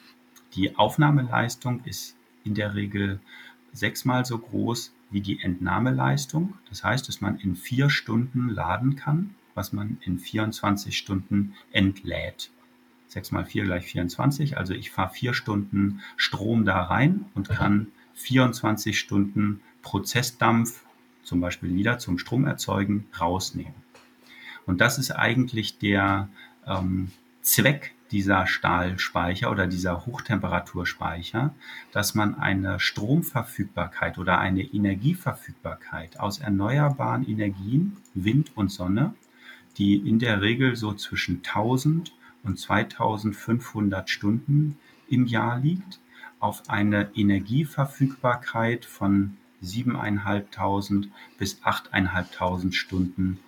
Die 0.55 0.77
Aufnahmeleistung 0.77 1.83
ist 1.83 2.15
in 2.45 2.55
der 2.55 2.73
Regel 2.73 3.19
sechsmal 3.73 4.23
so 4.23 4.37
groß 4.37 4.93
wie 5.11 5.21
die 5.21 5.41
Entnahmeleistung. 5.41 6.53
Das 6.69 6.85
heißt, 6.85 7.09
dass 7.09 7.19
man 7.19 7.37
in 7.37 7.57
vier 7.57 7.89
Stunden 7.89 8.47
laden 8.47 8.95
kann, 8.95 9.35
was 9.55 9.73
man 9.73 9.97
in 10.01 10.19
24 10.19 10.97
Stunden 10.97 11.53
entlädt. 11.73 12.49
6 13.09 13.31
mal 13.31 13.45
4 13.45 13.65
gleich 13.65 13.85
24, 13.85 14.57
also 14.57 14.73
ich 14.73 14.91
fahre 14.91 15.13
vier 15.13 15.33
Stunden 15.33 16.01
Strom 16.15 16.65
da 16.65 16.83
rein 16.83 17.25
und 17.33 17.49
kann 17.49 17.87
24 18.15 18.97
Stunden 18.99 19.61
Prozessdampf, 19.81 20.83
zum 21.23 21.41
Beispiel 21.41 21.73
wieder 21.73 21.99
zum 21.99 22.17
Stromerzeugen, 22.17 23.07
rausnehmen. 23.19 23.73
Und 24.65 24.81
das 24.81 24.97
ist 24.99 25.11
eigentlich 25.11 25.79
der 25.79 26.29
ähm, 26.67 27.11
Zweck 27.41 27.93
dieser 28.11 28.47
Stahlspeicher 28.47 29.51
oder 29.51 29.67
dieser 29.67 30.05
Hochtemperaturspeicher, 30.05 31.53
dass 31.91 32.15
man 32.15 32.35
eine 32.35 32.79
Stromverfügbarkeit 32.79 34.17
oder 34.17 34.39
eine 34.39 34.61
Energieverfügbarkeit 34.61 36.19
aus 36.19 36.39
erneuerbaren 36.39 37.27
Energien, 37.27 37.97
Wind 38.13 38.55
und 38.55 38.71
Sonne, 38.71 39.13
die 39.77 39.95
in 39.95 40.19
der 40.19 40.41
Regel 40.41 40.75
so 40.75 40.93
zwischen 40.93 41.37
1000 41.37 42.11
und 42.43 42.59
2500 42.59 44.09
Stunden 44.09 44.77
im 45.09 45.25
Jahr 45.25 45.59
liegt, 45.59 45.99
auf 46.39 46.69
eine 46.69 47.11
Energieverfügbarkeit 47.15 48.85
von 48.85 49.37
7.500 49.63 51.09
bis 51.37 51.61
8.500 51.63 52.71
Stunden 52.71 53.39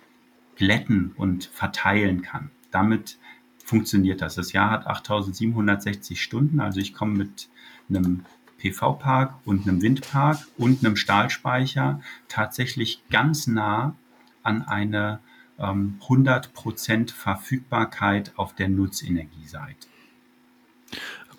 glätten 0.56 1.12
und 1.16 1.44
verteilen 1.46 2.22
kann. 2.22 2.50
Damit 2.70 3.18
funktioniert 3.64 4.20
das. 4.20 4.34
Das 4.34 4.52
Jahr 4.52 4.70
hat 4.70 4.86
8760 4.86 6.20
Stunden, 6.20 6.60
also 6.60 6.80
ich 6.80 6.92
komme 6.92 7.16
mit 7.16 7.48
einem 7.88 8.24
PV-Park 8.58 9.34
und 9.44 9.66
einem 9.66 9.82
Windpark 9.82 10.38
und 10.56 10.84
einem 10.84 10.96
Stahlspeicher 10.96 12.00
tatsächlich 12.28 13.02
ganz 13.10 13.46
nah 13.46 13.96
an 14.42 14.62
eine 14.62 15.20
ähm, 15.58 15.98
100% 16.06 17.12
Verfügbarkeit 17.12 18.32
auf 18.36 18.54
der 18.54 18.68
Nutzenergieseite. 18.68 19.88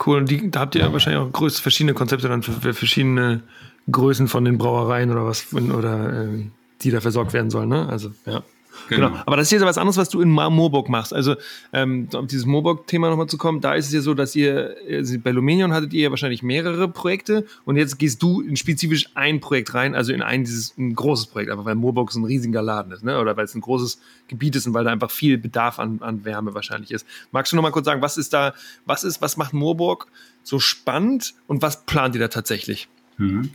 Cool, 0.06 0.18
und 0.18 0.30
die, 0.30 0.50
da 0.50 0.62
habt 0.62 0.76
ihr 0.76 0.92
wahrscheinlich 0.92 1.22
auch 1.22 1.32
größte, 1.32 1.62
verschiedene 1.62 1.94
Konzepte 1.94 2.28
dann 2.28 2.42
für, 2.42 2.54
für, 2.54 2.74
verschiedene 2.74 3.44
Größen 3.92 4.28
von 4.28 4.44
den 4.46 4.58
Brauereien 4.58 5.12
oder 5.12 5.26
was, 5.26 5.54
oder 5.54 6.26
äh, 6.26 6.46
die 6.82 6.92
da 6.92 7.00
versorgt 7.00 7.34
werden 7.34 7.52
sollen, 7.52 7.70
ne? 7.70 7.88
Also, 7.88 8.12
ja. 8.26 8.44
Genau. 8.90 9.10
genau. 9.10 9.22
Aber 9.26 9.38
das 9.38 9.48
ist 9.48 9.52
jetzt 9.52 9.66
was 9.66 9.78
anderes, 9.78 9.98
was 9.98 10.10
du 10.10 10.22
in 10.22 10.30
Moorburg 10.30 10.90
machst. 10.90 11.14
Also, 11.14 11.36
ähm, 11.72 12.08
um 12.14 12.28
dieses 12.28 12.46
Moorburg-Thema 12.46 13.10
nochmal 13.10 13.28
zu 13.28 13.38
kommen, 13.38 13.62
da 13.62 13.74
ist 13.74 13.88
es 13.88 13.94
ja 13.94 14.02
so, 14.02 14.14
dass 14.14 14.36
ihr, 14.36 14.76
also 14.90 15.18
bei 15.20 15.32
Luminion 15.32 15.74
hattet 15.74 15.94
ihr 15.94 16.04
ja 16.04 16.10
wahrscheinlich 16.10 16.44
mehrere 16.44 16.88
Projekte 16.88 17.46
und 17.66 17.78
jetzt 17.78 17.98
gehst 18.00 18.22
du 18.22 18.42
in 18.42 18.56
spezifisch 18.56 19.10
ein 19.16 19.40
Projekt 19.40 19.74
rein, 19.74 19.96
also 19.96 20.14
in 20.14 20.22
ein, 20.22 20.44
dieses, 20.44 20.78
ein 20.78 20.96
großes 20.96 21.28
Projekt, 21.28 21.52
aber 21.52 21.66
weil 21.66 21.76
Moorburg 21.76 22.12
so 22.12 22.20
ein 22.20 22.26
riesiger 22.26 22.62
Laden 22.62 22.92
ist, 22.92 23.04
ne? 23.04 23.20
oder 23.20 23.38
weil 23.38 23.46
es 23.46 23.56
ein 23.56 23.62
großes 23.62 24.00
Gebiet 24.28 24.56
ist 24.56 24.68
und 24.68 24.74
weil 24.74 24.84
da 24.84 24.92
einfach 24.92 25.12
viel 25.12 25.38
Bedarf 25.38 25.80
an, 25.80 26.00
an 26.02 26.26
Wärme 26.26 26.54
wahrscheinlich 26.54 26.92
ist. 26.92 27.06
Magst 27.32 27.52
du 27.52 27.56
nochmal 27.56 27.72
kurz 27.72 27.86
sagen, 27.86 28.02
was 28.02 28.18
ist 28.18 28.34
da, 28.34 28.54
was 28.86 29.04
ist, 29.04 29.22
was 29.22 29.38
macht 29.38 29.54
Moorburg 29.54 30.08
so 30.44 30.60
spannend 30.60 31.34
und 31.48 31.62
was 31.62 31.86
plant 31.86 32.16
ihr 32.16 32.22
da 32.22 32.28
tatsächlich? 32.28 32.88
Mhm. 33.18 33.52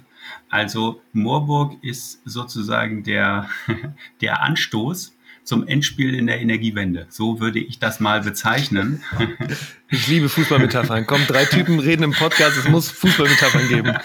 Also 0.48 1.00
Moorburg 1.12 1.82
ist 1.82 2.20
sozusagen 2.24 3.02
der, 3.04 3.48
der 4.20 4.42
Anstoß 4.42 5.14
zum 5.44 5.66
Endspiel 5.66 6.14
in 6.14 6.26
der 6.26 6.40
Energiewende. 6.40 7.06
So 7.08 7.40
würde 7.40 7.58
ich 7.58 7.78
das 7.78 8.00
mal 8.00 8.20
bezeichnen. 8.20 9.02
Ich 9.90 10.06
liebe 10.06 10.28
Fußballmetaphern. 10.28 11.06
Komm, 11.06 11.26
drei 11.26 11.46
Typen 11.46 11.78
reden 11.80 12.02
im 12.02 12.12
Podcast, 12.12 12.58
es 12.58 12.68
muss 12.68 12.90
Fußballmetaphern 12.90 13.68
geben. 13.68 13.96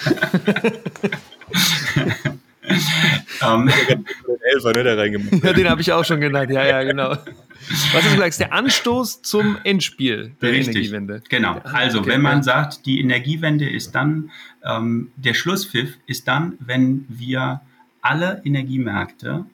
um, 3.45 3.67
den 3.89 4.05
Elfer, 4.53 4.71
ne, 4.73 4.83
der 4.83 4.97
reingemacht. 4.97 5.43
Ja, 5.43 5.53
den 5.53 5.69
habe 5.69 5.81
ich 5.81 5.91
auch 5.91 6.05
schon 6.05 6.21
genannt. 6.21 6.51
Ja, 6.51 6.65
ja, 6.65 6.83
genau. 6.83 7.09
Was 7.09 8.03
du 8.03 8.17
sagst, 8.17 8.39
der 8.39 8.53
Anstoß 8.53 9.21
zum 9.21 9.57
Endspiel 9.63 10.33
der 10.41 10.51
Richtig, 10.51 10.75
Energiewende. 10.75 11.21
Genau. 11.29 11.59
Also, 11.63 11.99
okay. 11.99 12.09
wenn 12.09 12.21
man 12.21 12.43
sagt, 12.43 12.85
die 12.85 12.99
Energiewende 12.99 13.69
ist 13.69 13.93
dann, 13.95 14.31
ähm, 14.63 15.11
der 15.15 15.33
Schlusspfiff 15.33 15.97
ist 16.05 16.27
dann, 16.27 16.57
wenn 16.59 17.05
wir 17.07 17.61
alle 18.01 18.41
Energiemärkte 18.43 19.45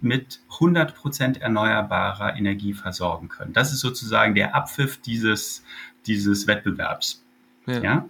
mit 0.00 0.40
100% 0.50 1.40
erneuerbarer 1.40 2.36
Energie 2.36 2.72
versorgen 2.72 3.28
können. 3.28 3.52
Das 3.52 3.72
ist 3.72 3.80
sozusagen 3.80 4.34
der 4.34 4.54
Abpfiff 4.54 4.96
dieses, 4.98 5.62
dieses 6.06 6.46
Wettbewerbs. 6.46 7.22
Ja. 7.66 7.82
ja? 7.82 8.08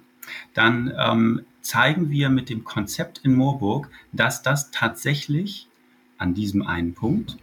Dann 0.55 0.93
ähm, 0.97 1.43
zeigen 1.71 2.11
wir 2.11 2.31
mit 2.31 2.51
dem 2.51 2.65
Konzept 2.65 3.19
in 3.19 3.37
Moorburg, 3.37 3.91
dass 4.11 4.43
das 4.43 4.73
tatsächlich 4.73 5.69
an 6.19 6.35
diesem 6.35 6.67
einen 6.67 6.95
Punkt, 6.95 7.37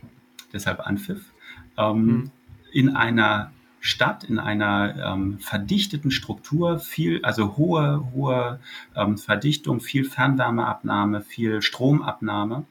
deshalb 0.51 0.81
Anpfiff, 0.81 1.31
ähm, 1.77 2.05
mhm. 2.05 2.31
in 2.73 2.89
einer 2.93 3.53
Stadt, 3.79 4.25
in 4.25 4.37
einer 4.37 5.13
ähm, 5.13 5.39
verdichteten 5.39 6.11
Struktur, 6.11 6.77
viel, 6.79 7.23
also 7.23 7.55
hohe, 7.55 8.05
hohe 8.11 8.59
ähm, 8.97 9.17
Verdichtung, 9.17 9.79
viel 9.79 10.03
Fernwärmeabnahme, 10.03 11.21
viel 11.21 11.61
Stromabnahme, 11.61 12.65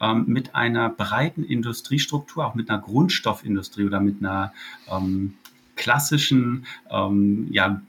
ähm, 0.00 0.24
mit 0.26 0.54
einer 0.54 0.88
breiten 0.88 1.44
Industriestruktur, 1.44 2.46
auch 2.46 2.54
mit 2.54 2.70
einer 2.70 2.80
Grundstoffindustrie 2.80 3.84
oder 3.84 4.00
mit 4.00 4.20
einer 4.20 4.54
ähm, 4.90 5.34
klassischen, 5.74 6.64
ähm, 6.90 7.48
ja, 7.50 7.82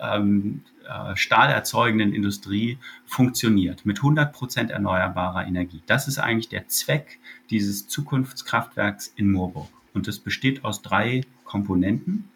ähm, 0.00 0.62
äh, 0.90 1.16
stahlerzeugenden 1.16 2.12
Industrie 2.12 2.78
funktioniert 3.06 3.86
mit 3.86 4.00
100% 4.00 4.70
erneuerbarer 4.70 5.46
Energie. 5.46 5.82
Das 5.86 6.08
ist 6.08 6.18
eigentlich 6.18 6.48
der 6.48 6.66
Zweck 6.66 7.20
dieses 7.48 7.86
Zukunftskraftwerks 7.86 9.12
in 9.14 9.30
Moorburg. 9.30 9.68
Und 9.94 10.08
das 10.08 10.18
besteht 10.18 10.64
aus 10.64 10.82
drei 10.82 11.22
Komponenten. 11.44 12.28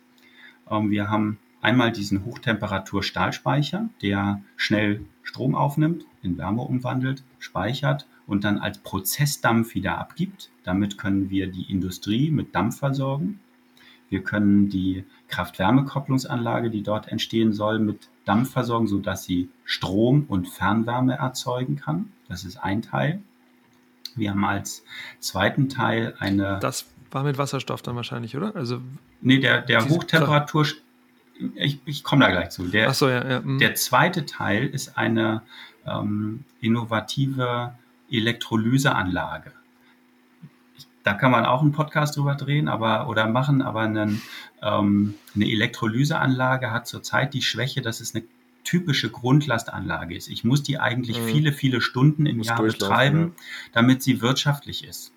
Ähm, 0.70 0.90
wir 0.90 1.10
haben 1.10 1.38
einmal 1.62 1.90
diesen 1.90 2.24
Hochtemperatur-Stahlspeicher, 2.24 3.88
der 4.02 4.40
schnell 4.56 5.04
Strom 5.24 5.56
aufnimmt, 5.56 6.04
in 6.22 6.38
Wärme 6.38 6.62
umwandelt, 6.62 7.24
speichert 7.40 8.06
und 8.26 8.44
dann 8.44 8.58
als 8.58 8.78
Prozessdampf 8.78 9.74
wieder 9.74 9.98
abgibt. 9.98 10.50
Damit 10.62 10.96
können 10.96 11.28
wir 11.28 11.48
die 11.48 11.70
Industrie 11.70 12.30
mit 12.30 12.54
Dampf 12.54 12.78
versorgen. 12.78 13.40
Wir 14.14 14.22
können 14.22 14.68
die 14.68 15.04
Kraft-Wärme-Kopplungsanlage, 15.26 16.70
die 16.70 16.84
dort 16.84 17.08
entstehen 17.08 17.52
soll, 17.52 17.80
mit 17.80 18.08
Dampf 18.24 18.52
versorgen, 18.52 18.86
sodass 18.86 19.24
sie 19.24 19.48
Strom 19.64 20.26
und 20.28 20.46
Fernwärme 20.46 21.14
erzeugen 21.14 21.74
kann. 21.74 22.12
Das 22.28 22.44
ist 22.44 22.58
ein 22.58 22.80
Teil. 22.80 23.20
Wir 24.14 24.30
haben 24.30 24.44
als 24.44 24.84
zweiten 25.18 25.68
Teil 25.68 26.14
eine. 26.20 26.60
Das 26.60 26.86
war 27.10 27.24
mit 27.24 27.38
Wasserstoff 27.38 27.82
dann 27.82 27.96
wahrscheinlich, 27.96 28.36
oder? 28.36 28.54
Also 28.54 28.80
nee, 29.20 29.40
der, 29.40 29.62
der 29.62 29.84
Hochtemperatur. 29.88 30.64
Ich, 31.56 31.80
ich 31.84 32.04
komme 32.04 32.24
da 32.24 32.30
gleich 32.30 32.50
zu. 32.50 32.68
Der, 32.68 32.94
so, 32.94 33.08
ja, 33.08 33.28
ja. 33.28 33.40
Mhm. 33.40 33.58
der 33.58 33.74
zweite 33.74 34.26
Teil 34.26 34.68
ist 34.68 34.96
eine 34.96 35.42
ähm, 35.84 36.44
innovative 36.60 37.74
Elektrolyseanlage. 38.08 39.50
Da 41.04 41.14
kann 41.14 41.30
man 41.30 41.44
auch 41.44 41.60
einen 41.60 41.72
Podcast 41.72 42.16
drüber 42.16 42.34
drehen, 42.34 42.66
aber 42.66 43.08
oder 43.08 43.28
machen, 43.28 43.62
aber 43.62 43.82
einen, 43.82 44.22
ähm, 44.62 45.14
eine 45.34 45.44
Elektrolyseanlage 45.44 46.70
hat 46.70 46.88
zurzeit 46.88 47.34
die 47.34 47.42
Schwäche, 47.42 47.82
dass 47.82 48.00
es 48.00 48.14
eine 48.14 48.24
typische 48.64 49.10
Grundlastanlage 49.10 50.16
ist. 50.16 50.28
Ich 50.28 50.44
muss 50.44 50.62
die 50.62 50.80
eigentlich 50.80 51.20
mhm. 51.20 51.26
viele, 51.26 51.52
viele 51.52 51.82
Stunden 51.82 52.24
im 52.24 52.40
Jahr 52.40 52.62
betreiben, 52.62 53.34
ja. 53.36 53.42
damit 53.72 54.02
sie 54.02 54.22
wirtschaftlich 54.22 54.84
ist. 54.84 55.12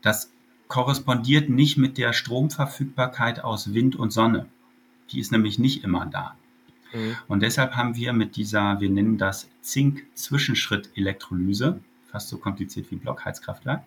Das 0.00 0.32
korrespondiert 0.68 1.50
nicht 1.50 1.76
mit 1.76 1.98
der 1.98 2.14
Stromverfügbarkeit 2.14 3.44
aus 3.44 3.74
Wind 3.74 3.96
und 3.96 4.10
Sonne. 4.10 4.46
Die 5.12 5.20
ist 5.20 5.32
nämlich 5.32 5.58
nicht 5.58 5.84
immer 5.84 6.06
da. 6.06 6.34
Mhm. 6.94 7.14
Und 7.28 7.42
deshalb 7.42 7.76
haben 7.76 7.94
wir 7.96 8.14
mit 8.14 8.36
dieser, 8.36 8.80
wir 8.80 8.88
nennen 8.88 9.18
das 9.18 9.50
Zink-Zwischenschritt-Elektrolyse, 9.60 11.80
fast 12.10 12.28
so 12.28 12.38
kompliziert 12.38 12.90
wie 12.90 12.96
Blockheizkraftwerk. 12.96 13.82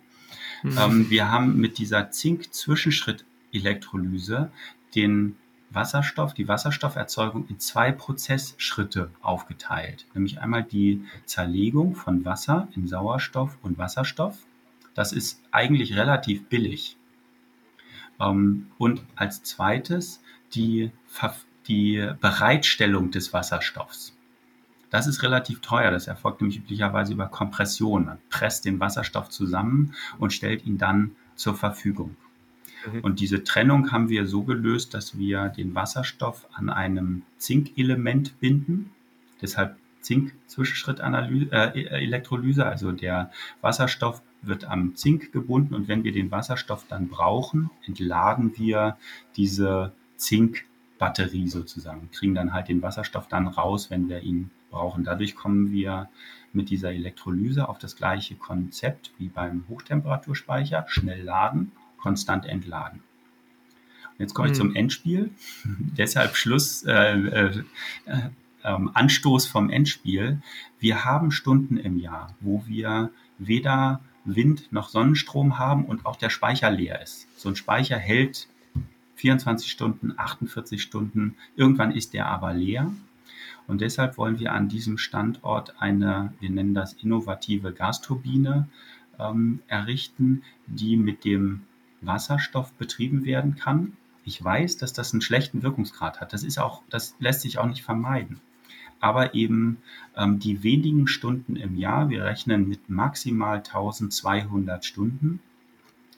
Mhm. 0.63 0.77
Ähm, 0.77 1.09
wir 1.09 1.31
haben 1.31 1.57
mit 1.57 1.77
dieser 1.77 2.11
Zink-Zwischenschritt-Elektrolyse 2.11 4.51
den 4.95 5.37
Wasserstoff, 5.69 6.33
die 6.33 6.47
Wasserstofferzeugung 6.47 7.47
in 7.47 7.59
zwei 7.59 7.91
Prozessschritte 7.91 9.11
aufgeteilt. 9.21 10.05
Nämlich 10.13 10.41
einmal 10.41 10.63
die 10.63 11.05
Zerlegung 11.25 11.95
von 11.95 12.25
Wasser 12.25 12.67
in 12.75 12.87
Sauerstoff 12.87 13.57
und 13.61 13.77
Wasserstoff. 13.77 14.37
Das 14.93 15.13
ist 15.13 15.39
eigentlich 15.51 15.95
relativ 15.95 16.47
billig. 16.47 16.97
Ähm, 18.19 18.67
und 18.77 19.01
als 19.15 19.43
zweites 19.43 20.21
die 20.53 20.91
die 21.67 22.11
Bereitstellung 22.19 23.11
des 23.11 23.33
Wasserstoffs. 23.33 24.13
Das 24.91 25.07
ist 25.07 25.23
relativ 25.23 25.61
teuer. 25.61 25.89
Das 25.89 26.05
erfolgt 26.05 26.41
nämlich 26.41 26.59
üblicherweise 26.59 27.13
über 27.13 27.25
Kompression. 27.25 28.05
Man 28.05 28.19
presst 28.29 28.65
den 28.65 28.79
Wasserstoff 28.79 29.29
zusammen 29.29 29.95
und 30.19 30.33
stellt 30.33 30.63
ihn 30.65 30.77
dann 30.77 31.15
zur 31.35 31.55
Verfügung. 31.55 32.15
Mhm. 32.85 32.99
Und 32.99 33.19
diese 33.19 33.43
Trennung 33.43 33.91
haben 33.91 34.09
wir 34.09 34.27
so 34.27 34.43
gelöst, 34.43 34.93
dass 34.93 35.17
wir 35.17 35.49
den 35.49 35.73
Wasserstoff 35.73 36.47
an 36.53 36.69
einem 36.69 37.23
Zinkelement 37.37 38.39
binden. 38.39 38.91
Deshalb 39.41 39.77
Zink-Zwischenschritt-Elektrolyse. 40.01 42.61
Äh, 42.61 42.65
also 42.65 42.91
der 42.91 43.31
Wasserstoff 43.61 44.21
wird 44.41 44.65
am 44.65 44.95
Zink 44.95 45.31
gebunden 45.31 45.73
und 45.73 45.87
wenn 45.87 46.03
wir 46.03 46.11
den 46.11 46.31
Wasserstoff 46.31 46.85
dann 46.89 47.07
brauchen, 47.07 47.69
entladen 47.85 48.57
wir 48.57 48.97
diese 49.37 49.93
Zink 50.17 50.65
Batterie 50.97 51.47
sozusagen, 51.47 52.09
kriegen 52.11 52.35
dann 52.35 52.51
halt 52.53 52.67
den 52.67 52.81
Wasserstoff 52.81 53.27
dann 53.27 53.47
raus, 53.47 53.89
wenn 53.89 54.09
wir 54.09 54.21
ihn 54.21 54.51
brauchen. 54.71 55.03
Dadurch 55.03 55.35
kommen 55.35 55.71
wir 55.71 56.09
mit 56.53 56.69
dieser 56.69 56.91
Elektrolyse 56.91 57.69
auf 57.69 57.77
das 57.77 57.95
gleiche 57.95 58.35
Konzept 58.35 59.11
wie 59.17 59.27
beim 59.27 59.65
Hochtemperaturspeicher, 59.69 60.85
schnell 60.87 61.21
laden, 61.21 61.71
konstant 61.97 62.45
entladen. 62.45 63.03
Und 64.11 64.19
jetzt 64.19 64.33
komme 64.33 64.47
ich 64.47 64.53
mhm. 64.53 64.57
zum 64.57 64.75
Endspiel. 64.75 65.31
Deshalb 65.65 66.35
Schluss, 66.35 66.83
äh, 66.83 67.13
äh, 67.13 67.63
äh, 68.05 68.19
Anstoß 68.63 69.47
vom 69.47 69.69
Endspiel. 69.69 70.41
Wir 70.79 71.05
haben 71.05 71.31
Stunden 71.31 71.77
im 71.77 71.99
Jahr, 71.99 72.35
wo 72.39 72.63
wir 72.67 73.11
weder 73.37 74.01
Wind 74.25 74.71
noch 74.71 74.89
Sonnenstrom 74.89 75.57
haben 75.57 75.85
und 75.85 76.05
auch 76.05 76.15
der 76.15 76.29
Speicher 76.29 76.69
leer 76.69 77.01
ist. 77.01 77.27
So 77.37 77.49
ein 77.49 77.55
Speicher 77.55 77.97
hält 77.97 78.47
24 79.15 79.69
Stunden, 79.69 80.13
48 80.17 80.81
Stunden. 80.81 81.35
Irgendwann 81.55 81.91
ist 81.91 82.13
der 82.13 82.27
aber 82.27 82.53
leer. 82.53 82.91
Und 83.67 83.81
deshalb 83.81 84.17
wollen 84.17 84.39
wir 84.39 84.53
an 84.53 84.67
diesem 84.67 84.97
Standort 84.97 85.75
eine, 85.79 86.33
wir 86.39 86.49
nennen 86.49 86.73
das 86.73 86.93
innovative 86.93 87.71
Gasturbine 87.73 88.67
ähm, 89.19 89.59
errichten, 89.67 90.43
die 90.67 90.97
mit 90.97 91.23
dem 91.25 91.63
Wasserstoff 92.01 92.73
betrieben 92.73 93.25
werden 93.25 93.55
kann. 93.55 93.93
Ich 94.25 94.43
weiß, 94.43 94.77
dass 94.77 94.93
das 94.93 95.13
einen 95.13 95.21
schlechten 95.21 95.63
Wirkungsgrad 95.63 96.19
hat. 96.21 96.33
Das 96.33 96.43
ist 96.43 96.59
auch, 96.59 96.81
das 96.89 97.15
lässt 97.19 97.41
sich 97.41 97.57
auch 97.57 97.67
nicht 97.67 97.83
vermeiden. 97.83 98.39
aber 99.01 99.33
eben 99.33 99.77
ähm, 100.15 100.39
die 100.39 100.63
wenigen 100.63 101.07
Stunden 101.07 101.55
im 101.55 101.75
Jahr, 101.75 102.09
wir 102.09 102.23
rechnen 102.23 102.69
mit 102.69 102.89
maximal 102.89 103.57
1200 103.57 104.85
Stunden 104.85 105.39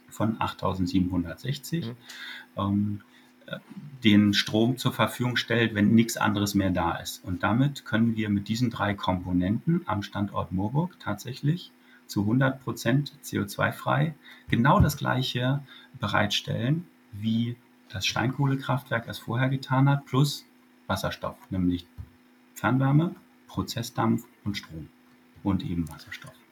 von 0.10 0.36
8760, 0.39 1.86
mhm. 1.86 1.96
ähm, 2.58 3.02
den 4.04 4.34
Strom 4.34 4.78
zur 4.78 4.91
Verfügung 4.91 5.38
stellt, 5.38 5.76
wenn 5.76 5.96
nichts 5.96 6.18
anderes 6.18 6.56
mehr 6.56 6.72
da 6.72 6.96
ist. 6.98 7.24
Und 7.24 7.44
damit 7.44 7.86
können 7.86 8.16
wir 8.16 8.30
mit 8.30 8.48
diesen 8.48 8.70
drei 8.70 8.94
Komponenten 8.94 9.82
am 9.86 10.04
Standort 10.04 10.52
Moorburg 10.52 11.00
tatsächlich 11.00 11.72
zu 12.06 12.22
100 12.22 12.62
Prozent 12.64 13.14
CO2-frei 13.24 14.14
genau 14.50 14.80
das 14.80 14.98
Gleiche 14.98 15.62
bereitstellen, 16.00 16.86
wie 17.14 17.56
das 17.89 18.06
Steinkohlekraftwerk 18.06 19.08
es 19.08 19.20
vorher 19.20 19.50
getan 19.50 19.88
hat, 19.88 20.06
plus 20.06 20.46
Wasserstoff, 20.88 21.38
nämlich 21.50 21.88
Fernwärme, 22.56 23.16
Prozessdampf 23.48 24.26
und 24.44 24.58
Strom 24.58 24.89
und 25.44 25.64
eben 25.64 25.89
Wasserstoff. 25.89 26.43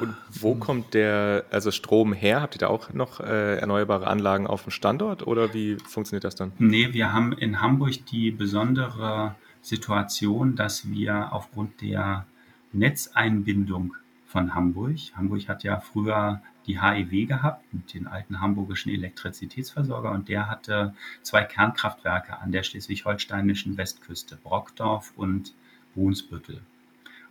Und 0.00 0.14
wo 0.30 0.54
kommt 0.54 0.94
der 0.94 1.44
also 1.50 1.70
Strom 1.70 2.12
her? 2.12 2.40
Habt 2.40 2.56
ihr 2.56 2.58
da 2.58 2.68
auch 2.68 2.92
noch 2.92 3.20
äh, 3.20 3.58
erneuerbare 3.58 4.06
Anlagen 4.06 4.46
auf 4.46 4.62
dem 4.62 4.70
Standort 4.70 5.26
oder 5.26 5.54
wie 5.54 5.76
funktioniert 5.76 6.24
das 6.24 6.34
dann? 6.34 6.52
Nee, 6.58 6.92
wir 6.92 7.12
haben 7.12 7.32
in 7.32 7.60
Hamburg 7.60 8.06
die 8.06 8.30
besondere 8.30 9.34
Situation, 9.60 10.56
dass 10.56 10.88
wir 10.90 11.32
aufgrund 11.32 11.80
der 11.80 12.26
Netzeinbindung 12.72 13.94
von 14.26 14.54
Hamburg, 14.54 14.96
Hamburg 15.16 15.48
hat 15.48 15.64
ja 15.64 15.80
früher 15.80 16.42
die 16.66 16.80
HEW 16.80 17.24
gehabt, 17.24 17.64
den 17.94 18.06
alten 18.06 18.40
hamburgischen 18.42 18.92
Elektrizitätsversorger, 18.92 20.10
und 20.12 20.28
der 20.28 20.48
hatte 20.48 20.94
zwei 21.22 21.44
Kernkraftwerke 21.44 22.38
an 22.38 22.52
der 22.52 22.62
schleswig-holsteinischen 22.62 23.78
Westküste, 23.78 24.36
Brockdorf 24.36 25.14
und 25.16 25.54
Brunsbüttel. 25.94 26.60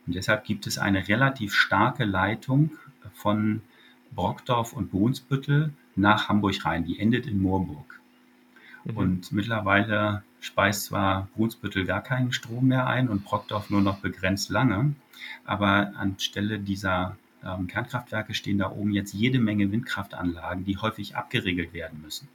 Und 0.07 0.15
deshalb 0.15 0.45
gibt 0.45 0.65
es 0.67 0.77
eine 0.77 1.07
relativ 1.07 1.53
starke 1.53 2.05
Leitung 2.05 2.71
von 3.13 3.61
Brockdorf 4.11 4.73
und 4.73 4.89
Brunsbüttel 4.89 5.73
nach 5.95 6.29
Hamburg 6.29 6.65
rein. 6.65 6.85
Die 6.85 6.99
endet 6.99 7.27
in 7.27 7.41
Moorburg. 7.41 7.99
Mhm. 8.85 8.97
Und 8.97 9.31
mittlerweile 9.33 10.23
speist 10.39 10.85
zwar 10.85 11.27
Brunsbüttel 11.35 11.85
gar 11.85 12.01
keinen 12.01 12.31
Strom 12.31 12.67
mehr 12.67 12.87
ein 12.87 13.09
und 13.09 13.25
Brockdorf 13.25 13.69
nur 13.69 13.81
noch 13.81 13.99
begrenzt 13.99 14.49
lange, 14.49 14.93
aber 15.45 15.93
anstelle 15.97 16.59
dieser 16.59 17.17
ähm, 17.43 17.67
Kernkraftwerke 17.67 18.33
stehen 18.33 18.59
da 18.59 18.71
oben 18.71 18.91
jetzt 18.91 19.13
jede 19.13 19.39
Menge 19.39 19.71
Windkraftanlagen, 19.71 20.63
die 20.63 20.77
häufig 20.77 21.15
abgeregelt 21.15 21.73
werden 21.73 22.01
müssen. 22.01 22.27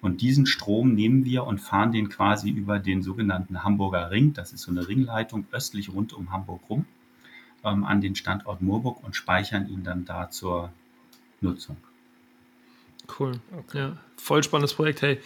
Und 0.00 0.20
diesen 0.20 0.46
Strom 0.46 0.94
nehmen 0.94 1.24
wir 1.24 1.44
und 1.44 1.58
fahren 1.58 1.92
den 1.92 2.08
quasi 2.08 2.50
über 2.50 2.78
den 2.78 3.02
sogenannten 3.02 3.64
Hamburger 3.64 4.10
Ring. 4.10 4.34
Das 4.34 4.52
ist 4.52 4.62
so 4.62 4.70
eine 4.70 4.86
Ringleitung 4.86 5.46
östlich 5.52 5.92
rund 5.92 6.12
um 6.12 6.32
Hamburg 6.32 6.60
rum 6.68 6.84
ähm, 7.64 7.84
an 7.84 8.00
den 8.00 8.14
Standort 8.14 8.62
Moorburg 8.62 9.02
und 9.02 9.16
speichern 9.16 9.68
ihn 9.68 9.84
dann 9.84 10.04
da 10.04 10.30
zur 10.30 10.70
Nutzung. 11.40 11.76
Cool. 13.18 13.32
Okay. 13.56 13.78
Ja, 13.78 13.96
voll 14.16 14.42
spannendes 14.42 14.74
Projekt. 14.74 15.02
Hey, 15.02 15.20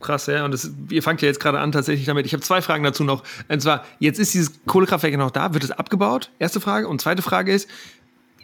krass, 0.00 0.26
ja. 0.26 0.44
Und 0.44 0.52
das, 0.52 0.70
ihr 0.90 1.02
fangt 1.02 1.22
ja 1.22 1.28
jetzt 1.28 1.40
gerade 1.40 1.58
an 1.58 1.72
tatsächlich 1.72 2.06
damit. 2.06 2.26
Ich 2.26 2.32
habe 2.32 2.42
zwei 2.42 2.62
Fragen 2.62 2.82
dazu 2.82 3.04
noch. 3.04 3.24
Und 3.48 3.60
zwar, 3.60 3.84
jetzt 3.98 4.18
ist 4.18 4.34
dieses 4.34 4.60
Kohlekraftwerk 4.66 5.16
noch 5.16 5.30
da. 5.30 5.52
Wird 5.52 5.64
es 5.64 5.70
abgebaut? 5.70 6.30
Erste 6.38 6.60
Frage. 6.60 6.88
Und 6.88 7.00
zweite 7.00 7.22
Frage 7.22 7.52
ist, 7.52 7.68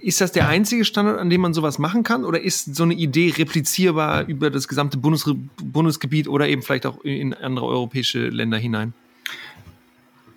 ist 0.01 0.21
das 0.21 0.33
der 0.33 0.49
einzige 0.49 0.85
Standort, 0.85 1.19
an 1.19 1.31
dem 1.31 1.41
man 1.41 1.55
sowas 1.55 1.79
machen 1.79 2.03
kann? 2.03 2.25
Oder 2.25 2.41
ist 2.41 2.75
so 2.75 2.83
eine 2.83 2.95
Idee 2.95 3.33
replizierbar 3.37 4.27
über 4.27 4.51
das 4.51 4.69
gesamte 4.69 4.99
Bundes 4.99 5.25
Bundesgebiet 5.63 6.29
oder 6.29 6.49
eben 6.49 6.63
vielleicht 6.63 6.87
auch 6.87 7.03
in 7.03 7.35
andere 7.35 7.67
europäische 7.67 8.29
Länder 8.29 8.59
hinein? 8.59 8.95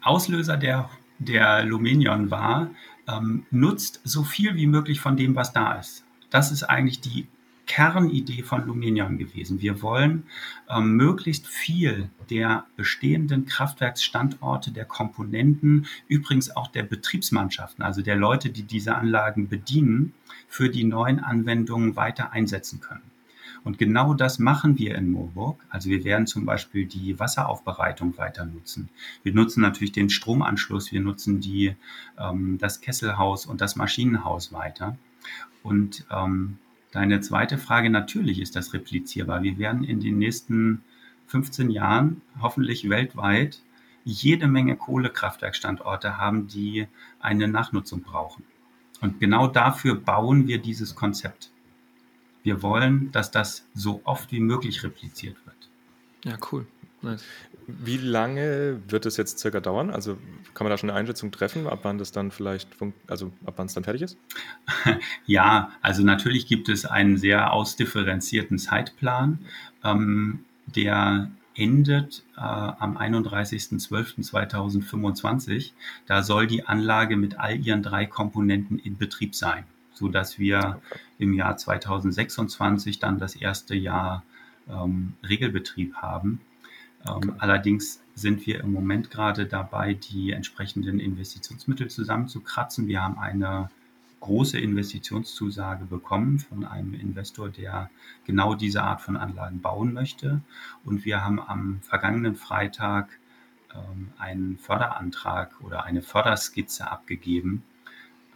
Auslöser 0.02 0.58
der, 0.58 0.90
der 1.20 1.64
Luminion 1.66 2.32
war, 2.32 2.70
ähm, 3.08 3.46
nutzt 3.52 4.02
so 4.04 4.24
viel 4.24 4.56
wie 4.56 4.68
möglich 4.68 5.02
von 5.02 5.18
dem, 5.18 5.36
was 5.36 5.54
da 5.54 5.74
ist. 5.74 6.04
Das 6.30 6.52
ist 6.52 6.64
eigentlich 6.64 7.02
die 7.02 7.28
Kernidee 7.70 8.42
von 8.42 8.66
Luminion 8.66 9.20
gewesen. 9.20 9.62
Wir 9.62 9.84
wollen 9.84 10.24
ähm, 10.68 10.98
möglichst 10.98 11.48
viel 11.48 12.10
der 12.32 12.66
bestehenden 12.76 13.46
Kraftwerksstandorte, 13.46 14.72
der 14.72 14.86
Komponenten, 14.86 15.86
übrigens 16.08 16.56
auch 16.56 16.68
der 16.68 16.82
Betriebsmannschaften, 16.82 17.86
also 17.86 18.02
der 18.02 18.16
Leute, 18.16 18.50
die 18.50 18.64
diese 18.64 18.96
Anlagen 18.96 19.50
bedienen, 19.50 20.16
für 20.48 20.70
die 20.70 20.84
neuen 20.84 21.20
Anwendungen 21.20 21.96
weiter 21.96 22.32
einsetzen 22.34 22.82
können. 22.82 23.04
Und 23.64 23.78
genau 23.78 24.16
das 24.16 24.40
machen 24.40 24.80
wir 24.80 24.96
in 24.96 25.12
Moorburg. 25.12 25.64
Also 25.70 25.92
wir 25.92 26.04
werden 26.04 26.26
zum 26.26 26.46
Beispiel 26.46 26.88
die 26.88 27.20
Wasseraufbereitung 27.20 28.18
weiter 28.18 28.46
nutzen. 28.46 28.90
Wir 29.22 29.34
nutzen 29.34 29.62
natürlich 29.62 29.92
den 29.92 30.10
Stromanschluss, 30.10 30.92
wir 30.92 31.02
nutzen 31.02 31.40
die, 31.40 31.76
ähm, 32.18 32.58
das 32.58 32.82
Kesselhaus 32.82 33.46
und 33.46 33.62
das 33.62 33.76
Maschinenhaus 33.76 34.52
weiter. 34.54 34.98
Und 35.62 36.06
ähm, 36.10 36.58
Deine 36.92 37.22
zweite 37.22 37.58
Frage, 37.58 37.90
natürlich 37.90 38.40
ist 38.40 38.56
das 38.56 38.74
replizierbar. 38.74 39.44
Wir 39.44 39.58
werden 39.58 39.84
in 39.84 40.00
den 40.00 40.18
nächsten 40.18 40.84
15 41.28 41.70
Jahren 41.70 42.22
hoffentlich 42.42 42.90
weltweit 42.90 43.62
jede 44.04 44.48
Menge 44.48 44.76
Kohlekraftwerkstandorte 44.76 46.18
haben, 46.18 46.48
die 46.48 46.88
eine 47.20 47.48
Nachnutzung 47.48 48.02
brauchen. 48.02 48.44
Und 49.02 49.20
genau 49.20 49.48
dafür 49.48 49.96
bauen 49.96 50.48
wir 50.48 50.58
dieses 50.58 50.96
Konzept. 50.96 51.52
Wir 52.44 52.64
wollen, 52.64 53.12
dass 53.12 53.32
das 53.32 53.66
so 53.74 54.02
oft 54.04 54.32
wie 54.32 54.40
möglich 54.40 54.84
repliziert 54.84 55.38
wird. 55.46 55.70
Ja, 56.24 56.38
cool. 56.52 56.66
Nice. 57.02 57.24
Wie 57.84 57.98
lange 57.98 58.80
wird 58.88 59.06
es 59.06 59.18
jetzt 59.18 59.40
circa 59.40 59.60
dauern? 59.60 59.90
Also 59.90 60.18
kann 60.54 60.64
man 60.66 60.72
da 60.72 60.78
schon 60.78 60.90
eine 60.90 61.00
Einschätzung 61.00 61.32
treffen, 61.32 61.68
ab 61.68 61.80
wann 61.84 61.98
das 61.98 62.12
dann 62.12 62.32
vielleicht, 62.32 62.70
also 63.08 63.32
ab 63.46 63.56
wann 63.58 63.66
es 63.68 63.74
dann 63.74 63.84
fertig 63.84 64.04
ist? 64.04 64.18
Ja, 65.26 65.72
also 65.82 66.04
natürlich 66.04 66.48
gibt 66.48 66.70
es 66.70 66.86
einen 66.86 67.18
sehr 67.18 67.52
ausdifferenzierten 67.54 68.58
Zeitplan, 68.58 69.40
ähm, 69.84 70.46
der 70.66 71.30
endet 71.56 72.24
äh, 72.38 72.42
am 72.42 72.98
31.12.2025. 72.98 75.72
Da 76.08 76.24
soll 76.24 76.48
die 76.48 76.66
Anlage 76.66 77.18
mit 77.18 77.38
all 77.40 77.60
ihren 77.60 77.84
drei 77.84 78.06
Komponenten 78.06 78.80
in 78.80 78.98
Betrieb 78.98 79.36
sein, 79.36 79.66
sodass 79.94 80.40
wir 80.40 80.82
im 81.18 81.34
Jahr 81.34 81.58
2026 81.58 83.00
dann 83.00 83.20
das 83.20 83.36
erste 83.36 83.76
Jahr 83.76 84.24
ähm, 84.70 85.14
Regelbetrieb 85.28 85.96
haben. 85.96 86.40
Ähm, 87.08 87.36
allerdings 87.40 88.02
sind 88.16 88.46
wir 88.46 88.62
im 88.62 88.74
Moment 88.74 89.12
gerade 89.12 89.46
dabei, 89.46 89.94
die 89.94 90.32
entsprechenden 90.32 91.00
Investitionsmittel 91.00 91.90
zusammenzukratzen. 91.90 92.88
Wir 92.88 93.02
haben 93.02 93.18
eine 93.18 93.70
große 94.20 94.60
Investitionszusage 94.60 95.86
bekommen 95.86 96.40
von 96.40 96.66
einem 96.66 96.94
Investor, 96.94 97.48
der 97.50 97.90
genau 98.26 98.54
diese 98.54 98.84
Art 98.84 99.00
von 99.02 99.16
Anlagen 99.16 99.62
bauen 99.62 99.94
möchte. 99.94 100.42
Und 100.84 101.06
wir 101.06 101.24
haben 101.24 101.40
am 101.40 101.80
vergangenen 101.82 102.36
Freitag 102.36 103.08
ähm, 103.74 104.10
einen 104.18 104.58
Förderantrag 104.58 105.62
oder 105.62 105.86
eine 105.86 106.02
Förderskizze 106.02 106.92
abgegeben, 106.92 107.64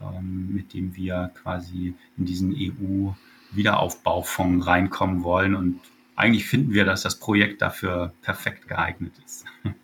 ähm, 0.01 0.53
mit 0.53 0.74
dem 0.74 0.95
wir 0.95 1.32
quasi 1.41 1.95
in 2.18 2.26
diesen 2.26 2.55
EU-Wiederaufbaufonds 2.55 4.66
reinkommen 4.66 5.24
wollen 5.24 5.55
und 5.55 5.82
eigentlich 6.16 6.45
finden 6.45 6.74
wir, 6.74 6.86
dass 6.86 7.01
das 7.01 7.20
Projekt 7.20 7.61
dafür 7.61 8.14
perfekt 8.22 8.68
geeignet 8.68 9.14
ist. 9.26 9.45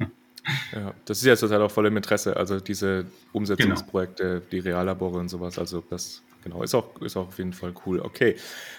Ja, 0.74 0.94
das 1.06 1.20
ist 1.20 1.26
ja 1.26 1.36
total 1.36 1.62
auch 1.62 1.72
voll 1.72 1.86
im 1.86 1.98
Interesse, 1.98 2.36
also 2.36 2.60
diese 2.60 3.06
Umsetzungsprojekte, 3.34 4.24
genau. 4.24 4.46
die 4.52 4.60
Reallabore 4.60 5.20
und 5.20 5.30
sowas, 5.30 5.60
also 5.60 5.84
das 5.90 6.24
genau 6.44 6.64
ist 6.64 6.74
auch, 6.74 7.02
ist 7.02 7.18
auch 7.18 7.28
auf 7.28 7.38
jeden 7.38 7.54
Fall 7.54 7.74
cool. 7.86 8.00
Okay, 8.00 8.36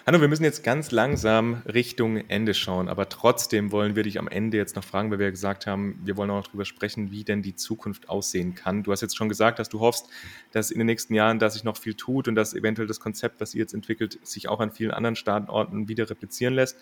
Hanno, 0.07 0.21
wir 0.21 0.29
müssen 0.29 0.45
jetzt 0.45 0.65
ganz 0.65 0.91
langsam 0.91 1.63
Richtung 1.67 2.17
Ende 2.17 2.55
schauen, 2.55 2.89
aber 2.89 3.09
trotzdem 3.09 3.73
wollen 3.73 3.97
wir 3.97 4.03
dich 4.03 4.19
am 4.19 4.29
Ende 4.29 4.57
jetzt 4.57 4.77
noch 4.77 4.85
fragen, 4.85 5.11
weil 5.11 5.19
wir 5.19 5.27
ja 5.27 5.31
gesagt 5.31 5.67
haben, 5.67 6.01
wir 6.05 6.17
wollen 6.17 6.31
auch 6.31 6.37
noch 6.39 6.47
darüber 6.47 6.65
sprechen, 6.65 7.11
wie 7.11 7.25
denn 7.25 7.43
die 7.43 7.55
Zukunft 7.55 8.09
aussehen 8.09 8.55
kann. 8.55 8.83
Du 8.83 8.93
hast 8.93 9.03
jetzt 9.03 9.17
schon 9.17 9.29
gesagt, 9.29 9.59
dass 9.59 9.69
du 9.69 9.81
hoffst, 9.81 10.09
dass 10.53 10.71
in 10.71 10.79
den 10.79 10.87
nächsten 10.87 11.15
Jahren, 11.15 11.39
dass 11.39 11.55
sich 11.55 11.65
noch 11.65 11.77
viel 11.77 11.95
tut 11.95 12.29
und 12.29 12.35
dass 12.35 12.55
eventuell 12.55 12.89
das 12.89 13.01
Konzept, 13.01 13.41
was 13.41 13.55
ihr 13.55 13.61
jetzt 13.61 13.75
entwickelt, 13.75 14.19
sich 14.23 14.49
auch 14.49 14.61
an 14.61 14.73
vielen 14.73 14.91
anderen 14.91 15.17
Standorten 15.17 15.89
wieder 15.89 16.09
replizieren 16.09 16.55
lässt. 16.55 16.79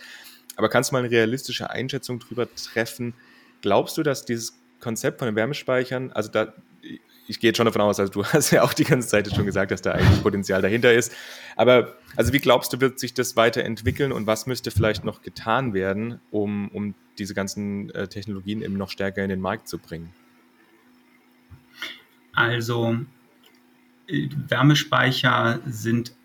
Aber 0.59 0.69
kannst 0.69 0.91
du 0.91 0.95
mal 0.95 0.99
eine 0.99 1.11
realistische 1.11 1.71
Einschätzung 1.71 2.19
darüber 2.19 2.49
treffen? 2.53 3.15
Glaubst 3.63 3.97
du, 3.97 4.03
dass 4.03 4.25
dieses 4.25 4.59
Konzept 4.81 5.21
von 5.21 5.27
den 5.27 5.37
Wärmespeichern, 5.37 6.11
also 6.11 6.31
da, 6.31 6.53
ich 7.29 7.39
gehe 7.39 7.51
jetzt 7.51 7.59
schon 7.59 7.67
davon 7.67 7.81
aus, 7.81 8.01
also 8.01 8.13
du 8.13 8.25
hast 8.33 8.51
ja 8.51 8.65
auch 8.65 8.75
die 8.75 8.83
ganze 8.83 9.07
Zeit 9.07 9.33
schon 9.33 9.47
gesagt, 9.47 9.71
dass 9.71 9.83
da 9.83 9.93
eigentlich 9.93 10.21
Potenzial 10.21 10.61
dahinter 10.61 10.93
ist. 10.93 11.13
Aber 11.55 11.97
also 12.17 12.33
wie 12.33 12.41
glaubst 12.41 12.73
du, 12.73 12.81
wird 12.81 12.99
sich 12.99 13.15
das 13.15 13.37
weiterentwickeln 13.37 14.11
und 14.11 14.27
was 14.27 14.49
müsste 14.49 14.73
vielleicht 14.73 15.05
noch 15.05 15.23
getan 15.23 15.75
werden, 15.75 16.21
um, 16.33 16.69
um 16.71 16.95
diese 17.19 17.35
ganzen 17.35 17.91
äh, 17.95 18.09
Technologien 18.09 18.61
eben 18.61 18.77
noch 18.77 18.91
stärker 18.91 19.23
in 19.23 19.31
den 19.31 19.41
Markt 19.41 19.69
zu 19.69 19.79
bringen? 19.79 20.13
Also 22.33 22.97
äh, 24.09 24.29
Wärmespeicher 24.49 25.61
sind 25.67 26.17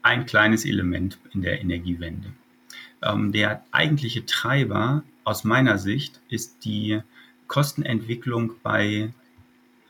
ein 0.00 0.24
kleines 0.24 0.64
Element 0.64 1.18
in 1.34 1.42
der 1.42 1.60
Energiewende. 1.60 2.32
Ähm, 3.04 3.32
der 3.32 3.62
eigentliche 3.70 4.24
Treiber 4.24 5.02
aus 5.24 5.44
meiner 5.44 5.78
Sicht 5.78 6.20
ist 6.28 6.64
die 6.64 7.00
Kostenentwicklung 7.46 8.54
bei 8.62 9.12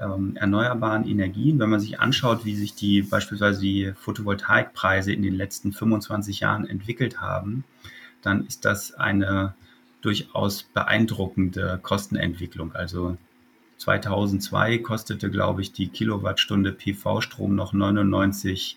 ähm, 0.01 0.37
erneuerbaren 0.37 1.07
Energien, 1.07 1.59
wenn 1.61 1.71
man 1.71 1.81
sich 1.81 2.01
anschaut, 2.01 2.45
wie 2.45 2.57
sich 2.57 2.75
die 2.75 3.03
beispielsweise 3.03 3.61
die 3.61 3.93
Photovoltaikpreise 3.97 5.12
in 5.12 5.23
den 5.23 5.35
letzten 5.35 5.73
25 5.73 6.41
Jahren 6.41 6.67
entwickelt 6.67 7.21
haben, 7.21 7.65
dann 8.23 8.47
ist 8.47 8.65
das 8.65 8.95
eine 8.95 9.55
durchaus 10.01 10.65
beeindruckende 10.65 11.79
Kostenentwicklung. 11.83 12.75
Also 12.75 13.17
2002 13.79 14.79
kostete, 14.79 15.31
glaube 15.31 15.62
ich, 15.62 15.73
die 15.73 15.89
Kilowattstunde 15.89 16.73
PV-Strom 16.73 17.55
noch 17.55 17.73
99 17.73 18.77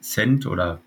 Cent 0.00 0.46
oder 0.46 0.80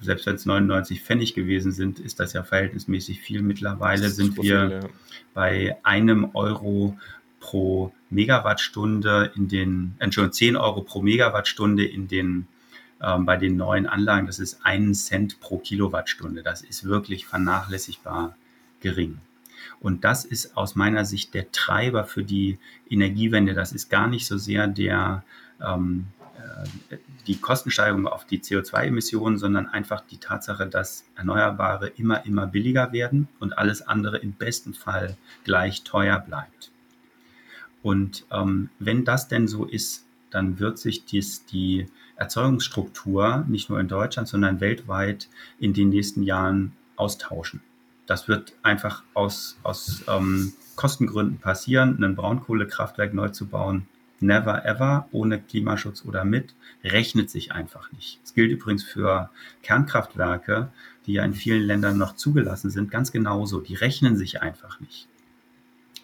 selbst 0.00 0.26
wenn 0.26 0.36
es 0.36 0.46
99 0.46 1.02
Pfennig 1.02 1.34
gewesen 1.34 1.72
sind, 1.72 1.98
ist 1.98 2.20
das 2.20 2.32
ja 2.32 2.42
verhältnismäßig 2.42 3.20
viel. 3.20 3.42
Mittlerweile 3.42 4.10
sind 4.10 4.36
wir 4.36 4.42
viel, 4.42 4.80
ja. 4.82 4.88
bei 5.34 5.76
einem 5.82 6.30
Euro 6.34 6.98
pro 7.40 7.92
Megawattstunde 8.10 9.32
in 9.34 9.48
den, 9.48 9.94
Entschuldigung, 9.98 10.32
10 10.32 10.56
Euro 10.56 10.82
pro 10.82 11.02
Megawattstunde 11.02 11.84
in 11.84 12.08
den, 12.08 12.46
ähm, 13.00 13.26
bei 13.26 13.36
den 13.36 13.56
neuen 13.56 13.86
Anlagen. 13.86 14.26
Das 14.26 14.38
ist 14.38 14.64
einen 14.64 14.94
Cent 14.94 15.40
pro 15.40 15.58
Kilowattstunde. 15.58 16.42
Das 16.42 16.62
ist 16.62 16.84
wirklich 16.84 17.26
vernachlässigbar 17.26 18.36
gering. 18.80 19.18
Und 19.80 20.04
das 20.04 20.24
ist 20.24 20.56
aus 20.56 20.74
meiner 20.74 21.04
Sicht 21.04 21.34
der 21.34 21.50
Treiber 21.52 22.04
für 22.04 22.24
die 22.24 22.58
Energiewende. 22.88 23.54
Das 23.54 23.72
ist 23.72 23.90
gar 23.90 24.06
nicht 24.06 24.26
so 24.26 24.38
sehr 24.38 24.66
der, 24.66 25.24
ähm, 25.60 26.06
äh, 26.15 26.15
die 27.26 27.38
Kostensteigerung 27.38 28.06
auf 28.06 28.24
die 28.24 28.40
CO2-Emissionen, 28.40 29.38
sondern 29.38 29.68
einfach 29.68 30.02
die 30.02 30.18
Tatsache, 30.18 30.66
dass 30.66 31.04
Erneuerbare 31.16 31.88
immer, 31.88 32.24
immer 32.24 32.46
billiger 32.46 32.92
werden 32.92 33.28
und 33.40 33.58
alles 33.58 33.82
andere 33.82 34.18
im 34.18 34.32
besten 34.32 34.74
Fall 34.74 35.16
gleich 35.44 35.82
teuer 35.82 36.18
bleibt. 36.20 36.70
Und 37.82 38.26
ähm, 38.32 38.70
wenn 38.78 39.04
das 39.04 39.28
denn 39.28 39.48
so 39.48 39.64
ist, 39.64 40.06
dann 40.30 40.58
wird 40.58 40.78
sich 40.78 41.04
dies, 41.04 41.46
die 41.46 41.86
Erzeugungsstruktur 42.16 43.44
nicht 43.48 43.70
nur 43.70 43.78
in 43.78 43.88
Deutschland, 43.88 44.28
sondern 44.28 44.60
weltweit 44.60 45.28
in 45.58 45.72
den 45.72 45.90
nächsten 45.90 46.22
Jahren 46.22 46.72
austauschen. 46.96 47.62
Das 48.06 48.28
wird 48.28 48.54
einfach 48.62 49.02
aus, 49.14 49.58
aus 49.62 50.02
ähm, 50.08 50.52
Kostengründen 50.76 51.38
passieren, 51.38 52.02
ein 52.02 52.16
Braunkohlekraftwerk 52.16 53.14
neu 53.14 53.28
zu 53.28 53.46
bauen. 53.46 53.88
Never 54.20 54.64
ever, 54.64 55.08
ohne 55.12 55.40
Klimaschutz 55.40 56.04
oder 56.04 56.24
mit, 56.24 56.54
rechnet 56.82 57.30
sich 57.30 57.52
einfach 57.52 57.92
nicht. 57.92 58.20
Das 58.22 58.34
gilt 58.34 58.50
übrigens 58.50 58.82
für 58.82 59.30
Kernkraftwerke, 59.62 60.70
die 61.06 61.14
ja 61.14 61.24
in 61.24 61.34
vielen 61.34 61.62
Ländern 61.62 61.98
noch 61.98 62.16
zugelassen 62.16 62.70
sind, 62.70 62.90
ganz 62.90 63.12
genauso. 63.12 63.60
Die 63.60 63.74
rechnen 63.74 64.16
sich 64.16 64.42
einfach 64.42 64.80
nicht. 64.80 65.06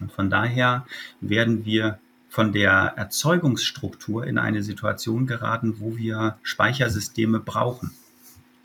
Und 0.00 0.12
von 0.12 0.30
daher 0.30 0.86
werden 1.20 1.64
wir 1.64 1.98
von 2.28 2.52
der 2.52 2.94
Erzeugungsstruktur 2.96 4.26
in 4.26 4.38
eine 4.38 4.62
Situation 4.62 5.26
geraten, 5.26 5.80
wo 5.80 5.96
wir 5.96 6.38
Speichersysteme 6.42 7.40
brauchen. 7.40 7.92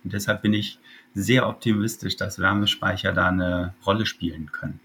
Und 0.04 0.14
deshalb 0.14 0.42
bin 0.42 0.54
ich 0.54 0.80
sehr 1.14 1.48
optimistisch, 1.48 2.16
dass 2.16 2.40
Wärmespeicher 2.40 3.12
da 3.12 3.28
eine 3.28 3.74
Rolle 3.86 4.06
spielen 4.06 4.52
können. 4.52 4.80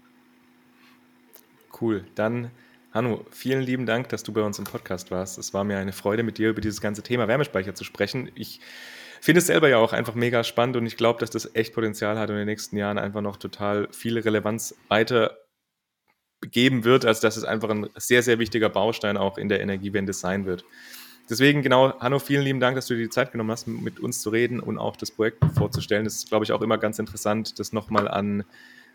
Cool. 1.79 2.03
Dann, 2.15 2.51
Hanno, 2.93 3.25
vielen 3.31 3.63
lieben 3.63 3.87
Dank, 3.87 4.09
dass 4.09 4.21
du 4.21 4.31
bei 4.33 4.43
uns 4.43 4.59
im 4.59 4.65
Podcast 4.65 5.09
warst. 5.09 5.39
Es 5.39 5.51
war 5.51 5.63
mir 5.63 5.79
eine 5.79 5.93
Freude, 5.93 6.21
mit 6.21 6.37
dir 6.37 6.51
über 6.51 6.61
dieses 6.61 6.79
ganze 6.79 7.01
Thema 7.01 7.27
Wärmespeicher 7.27 7.73
zu 7.73 7.83
sprechen. 7.83 8.29
Ich 8.35 8.59
finde 9.19 9.39
es 9.39 9.47
selber 9.47 9.67
ja 9.67 9.77
auch 9.77 9.93
einfach 9.93 10.13
mega 10.13 10.43
spannend 10.43 10.77
und 10.77 10.85
ich 10.85 10.95
glaube, 10.95 11.19
dass 11.19 11.31
das 11.31 11.55
echt 11.55 11.73
Potenzial 11.73 12.19
hat 12.19 12.29
und 12.29 12.35
in 12.35 12.41
den 12.41 12.47
nächsten 12.47 12.77
Jahren 12.77 12.99
einfach 12.99 13.21
noch 13.21 13.37
total 13.37 13.87
viele 13.91 14.23
Relevanz 14.23 14.75
weiter 14.89 15.39
geben 16.41 16.83
wird, 16.83 17.03
also 17.03 17.21
dass 17.23 17.35
es 17.35 17.45
einfach 17.45 17.71
ein 17.71 17.89
sehr, 17.95 18.21
sehr 18.21 18.37
wichtiger 18.37 18.69
Baustein 18.69 19.17
auch 19.17 19.39
in 19.39 19.49
der 19.49 19.61
Energiewende 19.61 20.13
sein 20.13 20.45
wird. 20.45 20.63
Deswegen, 21.27 21.63
genau, 21.63 21.99
Hanno, 21.99 22.19
vielen 22.19 22.43
lieben 22.43 22.59
Dank, 22.59 22.75
dass 22.75 22.85
du 22.85 22.93
dir 22.93 23.03
die 23.03 23.09
Zeit 23.09 23.31
genommen 23.31 23.49
hast, 23.49 23.65
mit 23.65 24.01
uns 24.01 24.21
zu 24.21 24.29
reden 24.29 24.59
und 24.59 24.77
auch 24.77 24.97
das 24.97 25.09
Projekt 25.09 25.43
vorzustellen. 25.55 26.03
Das 26.03 26.15
ist, 26.15 26.29
glaube 26.29 26.45
ich, 26.45 26.51
auch 26.51 26.61
immer 26.61 26.77
ganz 26.77 26.99
interessant, 26.99 27.57
das 27.57 27.73
nochmal 27.73 28.07
an, 28.07 28.43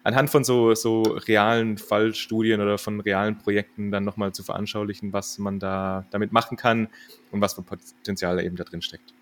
anhand 0.09 0.31
von 0.31 0.43
so, 0.43 0.75
so 0.75 1.03
realen 1.03 1.77
Fallstudien 1.77 2.61
oder 2.63 2.79
von 2.79 3.01
realen 3.01 3.37
Projekten 3.37 3.91
dann 3.91 4.05
nochmal 4.05 4.33
zu 4.33 4.43
veranschaulichen, 4.43 5.13
was 5.13 5.39
man 5.39 5.59
da 5.59 6.07
damit 6.11 6.33
machen 6.33 6.57
kann 6.57 6.89
und 7.31 7.43
was 7.43 7.55
für 7.55 7.63
Potenzial 7.63 8.43
eben 8.43 8.57
da 8.57 8.65
drin 8.65 8.81
steckt. 8.81 9.13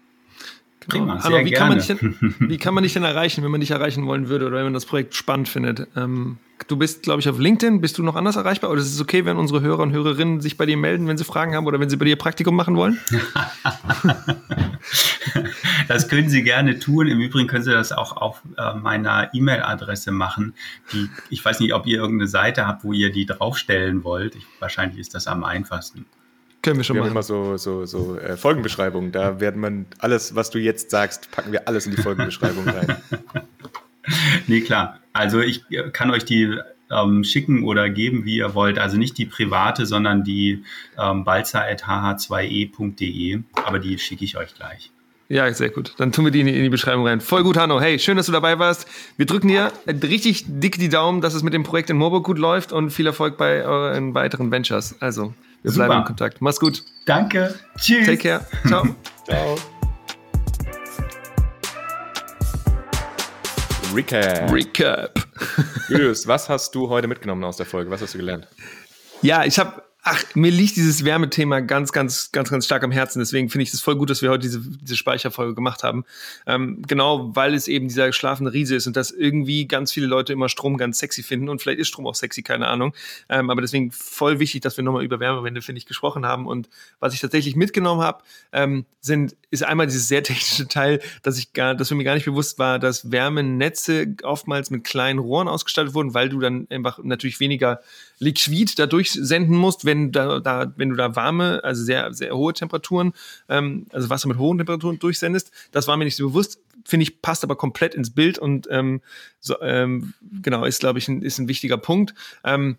Prima, 0.89 1.23
Hanno, 1.23 1.45
wie, 1.45 1.51
kann 1.51 1.69
man 1.69 1.79
dich 1.79 1.87
denn, 1.87 2.35
wie 2.39 2.59
kann 2.59 2.75
man 2.75 2.83
dich 2.83 2.93
denn 2.93 3.03
erreichen, 3.03 3.43
wenn 3.43 3.51
man 3.51 3.61
dich 3.61 3.71
erreichen 3.71 4.07
wollen 4.07 4.29
würde 4.29 4.47
oder 4.47 4.57
wenn 4.57 4.65
man 4.65 4.75
das 4.75 4.87
Projekt 4.87 5.15
spannend 5.15 5.49
findet? 5.49 5.89
Ähm, 5.97 6.39
du 6.69 6.77
bist, 6.77 7.03
glaube 7.03 7.21
ich, 7.21 7.29
auf 7.29 7.39
LinkedIn. 7.39 7.81
Bist 7.81 7.99
du 7.99 8.03
noch 8.03 8.17
anders 8.17 8.37
erreichbar? 8.37 8.71
Oder 8.71 8.81
ist 8.81 8.93
es 8.93 9.01
okay, 9.01 9.25
wenn 9.25 9.37
unsere 9.37 9.61
Hörer 9.61 9.83
und 9.83 9.93
Hörerinnen 9.93 10.41
sich 10.41 10.57
bei 10.57 10.67
dir 10.67 10.77
melden, 10.77 11.09
wenn 11.09 11.17
sie 11.17 11.25
Fragen 11.25 11.55
haben 11.55 11.67
oder 11.67 11.81
wenn 11.81 11.91
sie 11.91 11.97
bei 11.97 12.05
dir 12.05 12.17
Praktikum 12.17 12.55
machen 12.55 12.77
wollen? 12.77 12.99
das 15.89 16.09
können 16.09 16.29
sie 16.29 16.43
gerne 16.43 16.79
tun. 16.79 17.09
Im 17.09 17.21
Übrigen 17.21 17.49
können 17.49 17.65
sie 17.65 17.73
das 17.73 17.93
auch 17.93 18.17
auf 18.17 18.43
äh, 18.57 18.75
meiner 18.75 19.31
E-Mail-Adresse 19.33 20.13
machen. 20.13 20.55
Die, 20.93 21.09
ich 21.31 21.45
weiß 21.45 21.61
nicht, 21.61 21.75
ob 21.75 21.87
ihr 21.87 21.99
irgendeine 21.99 22.29
Seite 22.29 22.67
habt, 22.67 22.85
wo 22.85 22.93
ihr 22.93 23.11
die 23.11 23.27
draufstellen 23.27 24.05
wollt. 24.05 24.37
Ich, 24.37 24.47
wahrscheinlich 24.61 24.99
ist 24.99 25.15
das 25.15 25.27
am 25.27 25.45
einfachsten. 25.45 26.07
Können 26.67 26.79
wir 26.79 26.85
schon 26.85 26.97
wir 26.97 27.03
machen. 27.03 27.11
Haben 27.11 27.15
immer 27.15 27.23
so, 27.23 27.57
so, 27.57 27.87
so 27.87 28.19
äh, 28.19 28.37
Folgenbeschreibungen. 28.37 29.13
Da 29.13 29.39
werden 29.39 29.61
man 29.61 29.87
alles, 29.99 30.35
was 30.35 30.51
du 30.51 30.59
jetzt 30.59 30.91
sagst, 30.91 31.31
packen 31.31 31.53
wir 31.53 31.69
alles 31.69 31.87
in 31.87 31.95
die 31.95 32.03
Folgenbeschreibung 32.03 32.69
rein. 32.69 32.97
nee, 34.49 34.63
klar. 34.63 34.99
Also 35.13 35.39
ich 35.41 35.63
kann 35.93 36.11
euch 36.11 36.25
die 36.25 36.59
ähm, 36.91 37.23
schicken 37.23 37.63
oder 37.63 37.89
geben, 37.89 38.25
wie 38.25 38.39
ihr 38.39 38.55
wollt. 38.55 38.81
Also 38.81 38.97
nicht 38.97 39.17
die 39.17 39.27
private, 39.27 39.87
sondern 39.87 40.25
die 40.25 40.65
ähm, 40.99 41.23
balzer.hh2e.de. 41.23 43.43
Aber 43.65 43.79
die 43.79 43.97
schicke 44.01 44.25
ich 44.25 44.37
euch 44.37 44.53
gleich. 44.57 44.91
Ja, 45.29 45.53
sehr 45.53 45.71
gut. 45.71 45.95
Dann 45.99 46.11
tun 46.11 46.25
wir 46.25 46.33
die 46.33 46.41
in 46.41 46.47
die, 46.47 46.69
Beschreibung 46.69 47.07
rein. 47.07 47.21
Voll 47.21 47.45
gut, 47.45 47.57
Hanno. 47.57 47.81
Hey, 47.81 48.01
schön, 48.01 48.17
dass 48.17 48.27
du 48.27 48.33
dabei 48.33 48.59
warst. 48.59 48.89
Wir 49.17 49.27
drücken 49.27 49.47
dir 49.47 49.71
richtig 49.87 50.47
dick 50.49 50.81
die 50.81 50.89
Daumen, 50.89 51.21
dass 51.21 51.35
es 51.35 51.45
mit 51.45 51.55
dem 51.55 51.63
Projekt 51.63 51.91
in 51.91 51.97
Moorburg 51.97 52.25
gut 52.25 52.39
läuft 52.39 52.73
und 52.73 52.91
viel 52.91 53.07
Erfolg 53.07 53.37
bei 53.37 53.65
euren 53.65 54.15
weiteren 54.15 54.51
Ventures. 54.51 55.01
Also, 55.01 55.33
wir 55.67 55.73
Super. 55.73 55.87
bleiben 55.87 56.01
in 56.03 56.07
Kontakt. 56.07 56.41
Mach's 56.41 56.61
gut. 56.61 56.85
Danke. 57.07 57.53
Tschüss. 57.77 58.07
Take 58.07 58.19
care. 58.19 58.47
Ciao. 58.69 58.87
Ciao. 59.25 59.57
Recap. 63.93 64.53
Recap. 64.53 65.27
Julius, 65.89 66.25
was 66.29 66.49
hast 66.49 66.73
du 66.77 66.89
heute 66.89 67.09
mitgenommen 67.09 67.43
aus 67.43 67.57
der 67.57 67.67
Folge? 67.67 67.91
Was 67.91 68.01
hast 68.01 68.15
du 68.15 68.19
gelernt? 68.19 68.47
Ja, 69.23 69.45
ich 69.45 69.59
habe 69.59 69.83
Ach, 70.09 70.23
mir 70.37 70.53
liegt 70.53 70.77
dieses 70.77 71.05
Wärmethema 71.05 71.59
ganz, 71.59 71.91
ganz, 71.91 72.31
ganz, 72.31 72.49
ganz 72.49 72.65
stark 72.65 72.85
am 72.85 72.93
Herzen. 72.93 73.19
Deswegen 73.19 73.51
finde 73.51 73.65
ich 73.65 73.75
es 73.75 73.81
voll 73.81 73.97
gut, 73.97 74.09
dass 74.09 74.23
wir 74.23 74.31
heute 74.31 74.43
diese, 74.43 74.61
diese 74.61 74.95
Speicherfolge 74.95 75.57
gemacht 75.57 75.83
haben. 75.83 76.05
Ähm, 76.47 76.81
genau, 76.87 77.35
weil 77.35 77.55
es 77.55 77.67
eben 77.67 77.89
dieser 77.89 78.13
schlafende 78.13 78.53
Riese 78.53 78.77
ist 78.77 78.87
und 78.87 78.97
dass 78.97 79.11
irgendwie 79.11 79.67
ganz 79.67 79.91
viele 79.91 80.07
Leute 80.07 80.33
immer 80.33 80.49
Strom 80.49 80.77
ganz 80.77 81.01
sexy 81.01 81.25
finden. 81.25 81.49
Und 81.49 81.61
vielleicht 81.61 81.81
ist 81.81 81.89
Strom 81.89 82.07
auch 82.07 82.15
sexy, 82.15 82.45
keine 82.45 82.69
Ahnung. 82.69 82.95
Ähm, 83.29 83.51
aber 83.51 83.63
deswegen 83.63 83.91
voll 83.91 84.39
wichtig, 84.39 84.61
dass 84.61 84.77
wir 84.77 84.85
nochmal 84.85 85.03
über 85.03 85.19
Wärmewende, 85.19 85.61
finde 85.61 85.81
ich, 85.81 85.87
gesprochen 85.87 86.25
haben. 86.25 86.47
Und 86.47 86.69
was 87.01 87.13
ich 87.13 87.21
tatsächlich 87.21 87.57
mitgenommen 87.57 88.03
habe, 88.03 88.23
ähm, 88.53 88.87
sind, 89.01 89.35
ist 89.51 89.65
einmal 89.65 89.87
dieses 89.87 90.07
sehr 90.07 90.23
technische 90.23 90.69
Teil, 90.69 91.01
dass 91.25 91.37
ich 91.37 91.53
gar, 91.53 91.75
dass 91.75 91.91
mir 91.91 92.05
gar 92.05 92.15
nicht 92.15 92.27
bewusst 92.27 92.61
war, 92.61 92.79
dass 92.79 93.11
Wärmenetze 93.11 94.15
oftmals 94.23 94.71
mit 94.71 94.85
kleinen 94.85 95.19
Rohren 95.19 95.49
ausgestattet 95.49 95.95
wurden, 95.95 96.15
weil 96.15 96.29
du 96.29 96.39
dann 96.39 96.69
einfach 96.71 97.01
natürlich 97.03 97.41
weniger 97.41 97.81
Liquid 98.19 98.75
da 98.77 98.87
durchsenden 98.87 99.57
musst, 99.57 99.85
wenn 99.85 100.13
da, 100.13 100.41
da, 100.41 100.73
wenn 100.77 100.91
du 100.91 100.97
da 100.97 101.17
warme, 101.17 101.63
also 101.63 101.83
sehr, 101.83 102.13
sehr 102.13 102.37
hohe 102.37 102.53
Temperaturen, 102.53 103.13
ähm, 103.49 103.87
also 103.93 104.11
Wasser 104.11 104.29
mit 104.29 104.39
hohen 104.39 104.59
Temperaturen 104.59 104.99
durchsendest. 104.99 105.51
Das 105.73 105.87
war 105.87 105.97
mir 105.97 106.05
nicht 106.05 106.17
so 106.17 106.29
bewusst. 106.29 106.61
Finde 106.85 107.03
ich, 107.03 107.21
passt 107.21 107.43
aber 107.43 107.57
komplett 107.57 107.95
ins 107.95 108.11
Bild 108.11 108.39
und 108.39 108.69
ähm, 108.71 109.01
so, 109.41 109.61
ähm, 109.61 110.15
genau, 110.41 110.65
ist, 110.65 110.81
glaube 110.81 110.99
ich, 110.99 111.09
ein, 111.09 111.23
ist 111.23 111.39
ein 111.39 111.49
wichtiger 111.49 111.79
Punkt. 111.79 112.15
Ähm, 112.45 112.77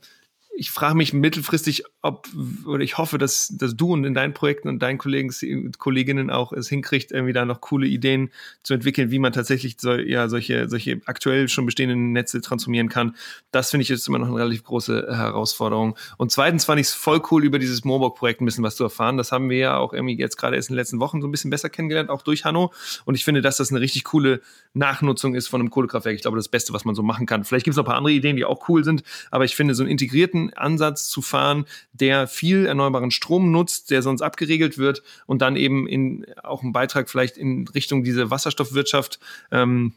ich 0.60 0.72
frage 0.72 0.96
mich 0.96 1.14
mittelfristig, 1.14 1.84
ob, 2.02 2.28
oder 2.66 2.84
ich 2.84 2.98
hoffe, 2.98 3.20
dass, 3.20 3.54
dass 3.56 3.76
du 3.76 3.94
und 3.94 4.04
in 4.06 4.16
deinen 4.16 4.34
Projekten 4.34 4.70
und 4.70 4.80
deinen 4.80 4.98
Kollegen, 4.98 5.32
Kolleginnen 5.78 6.32
auch 6.32 6.52
es 6.52 6.68
hinkriegt, 6.68 7.12
irgendwie 7.12 7.34
da 7.34 7.46
noch 7.46 7.62
coole 7.62 7.86
Ideen 7.86 8.32
zu 8.64 8.74
entwickeln, 8.74 9.12
wie 9.12 9.20
man 9.20 9.34
tatsächlich 9.34 9.78
so, 9.80 9.94
ja, 9.94 10.28
solche, 10.30 10.68
solche 10.68 11.00
aktuell 11.06 11.48
schon 11.48 11.68
bestehenden 11.68 12.12
Netze 12.12 12.42
transformieren 12.42 12.90
kann. 12.90 13.16
Das 13.52 13.70
finde 13.70 13.84
ich 13.84 13.90
jetzt 13.90 14.08
immer 14.08 14.18
noch 14.18 14.30
eine 14.30 14.38
relativ 14.38 14.64
große 14.64 15.08
Herausforderung. 15.12 15.96
Und 16.18 16.32
zweitens 16.32 16.66
fand 16.66 16.82
ich 16.82 16.88
es 16.88 16.94
voll 16.94 17.22
cool, 17.30 17.46
über 17.46 17.60
dieses 17.60 17.84
Moorburg-Projekt 17.84 18.42
ein 18.42 18.46
bisschen 18.46 18.64
was 18.64 18.76
zu 18.76 18.84
erfahren. 18.84 19.18
Das 19.18 19.32
haben 19.32 19.52
wir 19.52 19.58
ja 19.58 19.78
auch 19.78 19.94
irgendwie 19.94 20.18
jetzt 20.18 20.38
gerade 20.38 20.56
erst 20.56 20.70
in 20.70 20.74
den 20.74 20.80
letzten 20.80 21.00
Wochen 21.00 21.22
so 21.22 21.28
ein 21.28 21.32
bisschen 21.32 21.52
besser 21.52 21.70
kennengelernt, 21.70 22.10
auch 22.10 22.24
durch 22.24 22.46
Hanno. 22.46 22.74
Und 23.06 23.14
ich 23.14 23.24
finde, 23.24 23.44
dass 23.44 23.58
das 23.58 23.70
eine 23.70 23.80
richtig 23.80 24.06
coole 24.06 24.42
Nachnutzung 24.74 25.36
ist 25.36 25.48
von 25.48 25.62
einem 25.62 25.70
Kohlekraftwerk. 25.70 26.16
Ich 26.16 26.24
glaube, 26.24 26.38
das 26.38 26.50
Beste, 26.50 26.74
was 26.74 26.84
man 26.84 26.96
so 26.96 27.04
machen 27.04 27.28
kann. 27.28 27.44
Vielleicht 27.44 27.66
gibt 27.66 27.74
es 27.74 27.78
noch 27.78 27.84
ein 27.84 27.90
paar 27.90 27.98
andere 27.98 28.14
Ideen, 28.14 28.38
die 28.38 28.46
auch 28.46 28.68
cool 28.70 28.84
sind, 28.84 29.04
aber 29.30 29.46
ich 29.46 29.56
finde, 29.56 29.76
so 29.76 29.84
einen 29.84 29.92
integrierten 29.92 30.47
Ansatz 30.54 31.08
zu 31.08 31.22
fahren, 31.22 31.66
der 31.94 32.28
viel 32.28 32.66
erneuerbaren 32.66 33.12
Strom 33.12 33.52
nutzt, 33.52 33.92
der 33.92 34.02
sonst 34.02 34.22
abgeregelt 34.22 34.78
wird 34.78 35.04
und 35.26 35.42
dann 35.42 35.56
eben 35.56 35.88
in 35.88 36.26
auch 36.44 36.64
einen 36.64 36.74
Beitrag 36.74 37.10
vielleicht 37.10 37.38
in 37.38 37.68
Richtung 37.68 38.04
diese 38.04 38.32
Wasserstoffwirtschaft 38.32 39.20
ähm, 39.52 39.94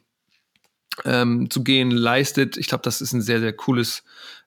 ähm, 1.05 1.51
zu 1.51 1.62
gehen 1.62 1.90
leistet. 1.90 2.57
Ich 2.57 2.68
glaube, 2.68 2.82
das 2.82 3.01
ist 3.01 3.12
ein 3.12 3.22
sehr, 3.22 3.40
sehr 3.40 3.53
cooles, 3.53 4.03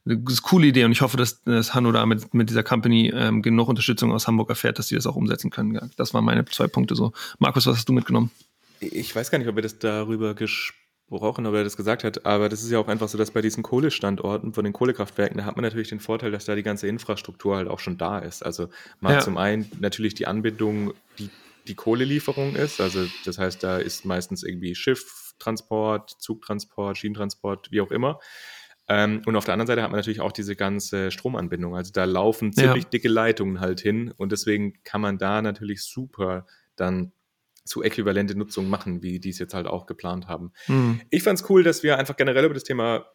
eine 0.05 0.21
coole 0.41 0.67
Idee 0.67 0.85
und 0.85 0.91
ich 0.91 1.01
hoffe, 1.01 1.17
dass, 1.17 1.43
dass 1.43 1.73
Hanno 1.73 1.91
da 1.91 2.05
mit, 2.05 2.33
mit 2.33 2.49
dieser 2.49 2.63
Company 2.63 3.11
ähm, 3.13 3.41
genug 3.41 3.69
Unterstützung 3.69 4.11
aus 4.11 4.27
Hamburg 4.27 4.49
erfährt, 4.49 4.79
dass 4.79 4.87
sie 4.87 4.95
das 4.95 5.07
auch 5.07 5.15
umsetzen 5.15 5.49
können. 5.49 5.91
Das 5.97 6.13
waren 6.13 6.25
meine 6.25 6.45
zwei 6.45 6.67
Punkte 6.67 6.95
so. 6.95 7.13
Markus, 7.39 7.65
was 7.65 7.77
hast 7.77 7.89
du 7.89 7.93
mitgenommen? 7.93 8.31
Ich 8.79 9.15
weiß 9.15 9.31
gar 9.31 9.37
nicht, 9.37 9.47
ob 9.47 9.55
wir 9.55 9.63
das 9.63 9.79
darüber 9.79 10.33
gesprochen, 10.33 10.82
ob 11.21 11.53
er 11.53 11.63
das 11.63 11.77
gesagt 11.77 12.03
hat, 12.03 12.25
aber 12.25 12.49
das 12.49 12.63
ist 12.63 12.71
ja 12.71 12.79
auch 12.79 12.87
einfach 12.87 13.07
so, 13.07 13.17
dass 13.17 13.31
bei 13.31 13.41
diesen 13.41 13.63
Kohlestandorten 13.63 14.53
von 14.53 14.63
den 14.63 14.73
Kohlekraftwerken, 14.73 15.37
da 15.37 15.45
hat 15.45 15.55
man 15.55 15.63
natürlich 15.63 15.89
den 15.89 15.99
Vorteil, 15.99 16.31
dass 16.31 16.45
da 16.45 16.55
die 16.55 16.63
ganze 16.63 16.87
Infrastruktur 16.87 17.55
halt 17.55 17.67
auch 17.67 17.79
schon 17.79 17.97
da 17.97 18.19
ist. 18.19 18.43
Also 18.43 18.69
man 18.99 19.13
ja. 19.13 19.19
zum 19.19 19.37
einen 19.37 19.69
natürlich 19.79 20.13
die 20.15 20.27
Anbindung, 20.27 20.93
die 21.19 21.29
die 21.67 21.75
Kohlelieferung 21.75 22.55
ist. 22.55 22.81
Also 22.81 23.05
das 23.25 23.37
heißt, 23.37 23.63
da 23.63 23.77
ist 23.77 24.05
meistens 24.05 24.43
irgendwie 24.43 24.75
Schifftransport, 24.75 26.09
Zugtransport, 26.19 26.97
Schienentransport, 26.97 27.71
wie 27.71 27.81
auch 27.81 27.91
immer. 27.91 28.19
Ähm, 28.89 29.21
und 29.25 29.35
auf 29.35 29.45
der 29.45 29.53
anderen 29.53 29.67
Seite 29.67 29.81
hat 29.81 29.91
man 29.91 29.99
natürlich 29.99 30.21
auch 30.21 30.33
diese 30.33 30.55
ganze 30.55 31.09
Stromanbindung. 31.11 31.75
Also 31.75 31.91
da 31.93 32.03
laufen 32.03 32.51
ziemlich 32.51 32.83
ja. 32.83 32.89
dicke 32.89 33.07
Leitungen 33.07 33.61
halt 33.61 33.79
hin 33.79 34.13
und 34.17 34.31
deswegen 34.31 34.83
kann 34.83 35.01
man 35.01 35.17
da 35.17 35.41
natürlich 35.41 35.83
super 35.83 36.45
dann 36.75 37.13
so 37.63 37.81
äquivalente 37.83 38.35
Nutzung 38.37 38.69
machen, 38.69 39.01
wie 39.01 39.19
die 39.19 39.29
es 39.29 39.39
jetzt 39.39 39.53
halt 39.53 39.67
auch 39.67 39.85
geplant 39.85 40.27
haben. 40.27 40.51
Mhm. 40.67 41.01
Ich 41.09 41.23
fand 41.23 41.39
es 41.39 41.49
cool, 41.49 41.63
dass 41.63 41.83
wir 41.83 41.97
einfach 41.97 42.17
generell 42.17 42.45
über 42.45 42.53
das 42.53 42.63
Thema 42.63 43.05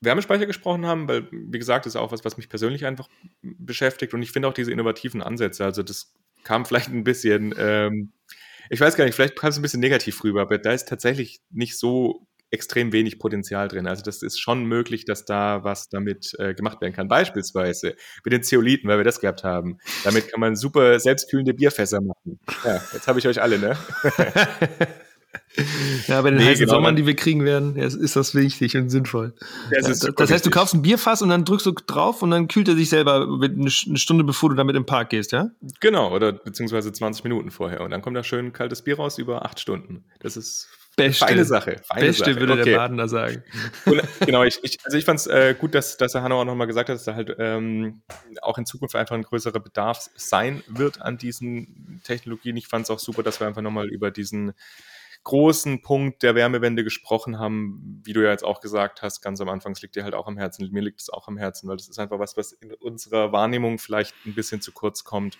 Wärmespeicher 0.00 0.46
gesprochen 0.46 0.86
haben, 0.86 1.08
weil, 1.08 1.28
wie 1.30 1.58
gesagt, 1.58 1.86
das 1.86 1.94
ist 1.94 2.00
auch 2.00 2.12
was, 2.12 2.24
was 2.24 2.36
mich 2.36 2.48
persönlich 2.48 2.86
einfach 2.86 3.08
beschäftigt 3.42 4.14
und 4.14 4.22
ich 4.22 4.32
finde 4.32 4.48
auch 4.48 4.54
diese 4.54 4.72
innovativen 4.72 5.22
Ansätze, 5.22 5.64
also 5.64 5.82
das 5.82 6.14
kam 6.42 6.66
vielleicht 6.66 6.90
ein 6.90 7.04
bisschen, 7.04 7.54
ähm, 7.58 8.12
ich 8.70 8.80
weiß 8.80 8.96
gar 8.96 9.04
nicht, 9.04 9.14
vielleicht 9.14 9.36
kam 9.36 9.50
es 9.50 9.58
ein 9.58 9.62
bisschen 9.62 9.80
negativ 9.80 10.22
rüber, 10.24 10.42
aber 10.42 10.58
da 10.58 10.72
ist 10.72 10.88
tatsächlich 10.88 11.40
nicht 11.50 11.78
so 11.78 12.26
extrem 12.50 12.92
wenig 12.92 13.18
Potenzial 13.18 13.68
drin. 13.68 13.86
Also 13.86 14.02
das 14.02 14.22
ist 14.22 14.40
schon 14.40 14.64
möglich, 14.64 15.04
dass 15.04 15.24
da 15.24 15.64
was 15.64 15.88
damit 15.88 16.34
äh, 16.38 16.54
gemacht 16.54 16.80
werden 16.80 16.94
kann. 16.94 17.08
Beispielsweise 17.08 17.96
mit 18.24 18.32
den 18.32 18.42
Zeoliten, 18.42 18.88
weil 18.88 18.98
wir 18.98 19.04
das 19.04 19.20
gehabt 19.20 19.44
haben. 19.44 19.78
Damit 20.04 20.28
kann 20.30 20.40
man 20.40 20.56
super 20.56 20.98
selbstkühlende 21.00 21.54
Bierfässer 21.54 22.00
machen. 22.00 22.38
Ja, 22.64 22.80
jetzt 22.92 23.08
habe 23.08 23.18
ich 23.18 23.26
euch 23.26 23.42
alle, 23.42 23.58
ne? 23.58 23.76
Ja, 26.08 26.20
bei 26.20 26.30
den 26.30 26.38
nee, 26.38 26.46
heißen 26.46 26.64
genau, 26.64 26.78
Sommern, 26.78 26.96
die 26.96 27.06
wir 27.06 27.14
kriegen 27.14 27.44
werden, 27.44 27.76
ist 27.76 28.16
das 28.16 28.34
wichtig 28.34 28.76
und 28.76 28.90
sinnvoll. 28.90 29.34
Das, 29.70 30.00
das, 30.00 30.14
das 30.16 30.30
heißt, 30.30 30.46
du 30.46 30.50
kaufst 30.50 30.74
ein 30.74 30.82
Bierfass 30.82 31.22
und 31.22 31.28
dann 31.28 31.44
drückst 31.44 31.66
du 31.66 31.72
drauf 31.72 32.22
und 32.22 32.30
dann 32.30 32.48
kühlt 32.48 32.68
er 32.68 32.74
sich 32.74 32.88
selber 32.88 33.26
eine 33.42 33.70
Stunde, 33.70 34.24
bevor 34.24 34.50
du 34.50 34.56
damit 34.56 34.74
im 34.74 34.86
Park 34.86 35.10
gehst, 35.10 35.32
ja? 35.32 35.50
Genau, 35.80 36.12
oder 36.12 36.32
beziehungsweise 36.32 36.92
20 36.92 37.24
Minuten 37.24 37.50
vorher. 37.50 37.82
Und 37.82 37.90
dann 37.90 38.02
kommt 38.02 38.16
da 38.16 38.24
schön 38.24 38.52
kaltes 38.52 38.82
Bier 38.82 38.96
raus 38.96 39.18
über 39.18 39.44
acht 39.44 39.60
Stunden. 39.60 40.04
Das 40.20 40.36
ist 40.36 40.68
Beste. 40.96 41.26
Feine 41.26 41.44
Sache. 41.44 41.76
Feine 41.84 42.06
Beste 42.06 42.24
Sache. 42.24 42.40
würde 42.40 42.52
okay. 42.54 42.64
der 42.64 42.76
Badener 42.76 43.08
sagen. 43.08 43.42
Und, 43.86 44.02
genau, 44.20 44.44
ich, 44.44 44.58
ich, 44.62 44.78
also 44.84 44.96
ich 44.96 45.04
fand 45.04 45.20
es 45.20 45.26
äh, 45.26 45.54
gut, 45.58 45.74
dass, 45.74 45.96
dass 45.96 46.12
der 46.12 46.22
Hanno 46.22 46.40
auch 46.40 46.44
nochmal 46.44 46.66
gesagt 46.66 46.88
hat, 46.88 46.96
dass 46.96 47.04
da 47.04 47.14
halt 47.14 47.34
ähm, 47.38 48.02
auch 48.42 48.58
in 48.58 48.66
Zukunft 48.66 48.94
einfach 48.94 49.14
ein 49.14 49.22
größerer 49.22 49.60
Bedarf 49.60 50.10
sein 50.14 50.62
wird 50.68 51.02
an 51.02 51.18
diesen 51.18 52.00
Technologien. 52.04 52.56
Ich 52.56 52.68
fand 52.68 52.84
es 52.84 52.90
auch 52.90 52.98
super, 52.98 53.22
dass 53.22 53.40
wir 53.40 53.46
einfach 53.46 53.62
nochmal 53.62 53.88
über 53.88 54.10
diesen 54.10 54.54
großen 55.24 55.80
Punkt 55.80 56.22
der 56.22 56.34
Wärmewende 56.34 56.84
gesprochen 56.84 57.38
haben, 57.38 58.02
wie 58.04 58.12
du 58.12 58.22
ja 58.22 58.30
jetzt 58.30 58.44
auch 58.44 58.60
gesagt 58.60 59.02
hast, 59.02 59.22
ganz 59.22 59.40
am 59.40 59.48
Anfang, 59.48 59.72
es 59.72 59.82
liegt 59.82 59.96
dir 59.96 60.04
halt 60.04 60.14
auch 60.14 60.26
am 60.26 60.36
Herzen, 60.36 60.70
mir 60.70 60.82
liegt 60.82 61.00
es 61.00 61.08
auch 61.08 61.28
am 61.28 61.38
Herzen, 61.38 61.66
weil 61.68 61.78
das 61.78 61.88
ist 61.88 61.98
einfach 61.98 62.18
was, 62.18 62.36
was 62.36 62.52
in 62.52 62.72
unserer 62.74 63.32
Wahrnehmung 63.32 63.78
vielleicht 63.78 64.14
ein 64.26 64.34
bisschen 64.34 64.60
zu 64.60 64.70
kurz 64.70 65.02
kommt. 65.02 65.38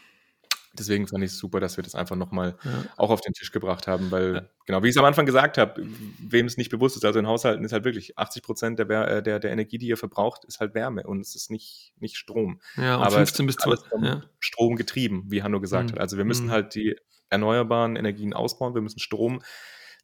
Deswegen 0.77 1.07
fand 1.07 1.23
ich 1.23 1.31
es 1.31 1.39
super, 1.39 1.61
dass 1.61 1.77
wir 1.77 1.85
das 1.85 1.95
einfach 1.95 2.17
nochmal 2.17 2.57
ja. 2.65 2.85
auch 2.97 3.11
auf 3.11 3.21
den 3.21 3.33
Tisch 3.33 3.53
gebracht 3.53 3.87
haben, 3.87 4.11
weil, 4.11 4.35
ja. 4.35 4.43
genau, 4.67 4.83
wie 4.83 4.89
ich 4.89 4.95
es 4.95 4.99
am 4.99 5.05
Anfang 5.05 5.25
gesagt 5.25 5.57
habe, 5.57 5.83
wem 6.19 6.47
es 6.47 6.57
nicht 6.57 6.71
bewusst 6.71 6.97
ist, 6.97 7.05
also 7.05 7.19
in 7.19 7.27
Haushalten 7.27 7.65
ist 7.65 7.73
halt 7.73 7.85
wirklich 7.85 8.19
80 8.19 8.43
Prozent 8.43 8.79
der, 8.79 8.91
äh, 8.91 9.23
der, 9.23 9.39
der 9.39 9.53
Energie, 9.53 9.79
die 9.79 9.87
ihr 9.87 9.97
verbraucht, 9.97 10.45
ist 10.45 10.61
halt 10.61 10.75
Wärme 10.75 11.05
und 11.05 11.21
es 11.21 11.35
ist 11.35 11.51
nicht, 11.51 11.93
nicht 11.99 12.17
Strom. 12.17 12.61
Ja, 12.77 12.99
Aber 12.99 13.13
15 13.13 13.47
bis 13.47 13.57
20. 13.57 13.87
Ja. 14.03 14.23
Strom 14.41 14.77
getrieben, 14.77 15.25
wie 15.29 15.43
Hanno 15.43 15.61
gesagt 15.61 15.91
mhm. 15.91 15.95
hat. 15.95 16.01
Also 16.01 16.17
wir 16.17 16.25
müssen 16.25 16.47
mhm. 16.47 16.51
halt 16.51 16.75
die 16.75 16.97
erneuerbaren 17.31 17.97
Energien 17.97 18.35
ausbauen, 18.35 18.75
wir 18.75 18.83
müssen 18.83 18.99
Strom 18.99 19.43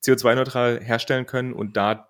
CO2-neutral 0.04 0.80
herstellen 0.80 1.26
können 1.26 1.52
und 1.52 1.76
da 1.76 2.09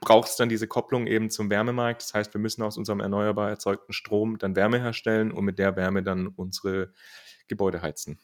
braucht 0.00 0.28
es 0.28 0.36
dann 0.36 0.48
diese 0.48 0.66
Kopplung 0.66 1.06
eben 1.06 1.30
zum 1.30 1.50
Wärmemarkt. 1.50 2.02
Das 2.02 2.14
heißt, 2.14 2.34
wir 2.34 2.40
müssen 2.40 2.62
aus 2.62 2.76
unserem 2.76 3.00
erneuerbar 3.00 3.50
erzeugten 3.50 3.92
Strom 3.92 4.38
dann 4.38 4.56
Wärme 4.56 4.80
herstellen 4.80 5.32
und 5.32 5.44
mit 5.44 5.58
der 5.58 5.76
Wärme 5.76 6.02
dann 6.02 6.28
unsere 6.28 6.92
Gebäude 7.48 7.82
heizen. 7.82 8.18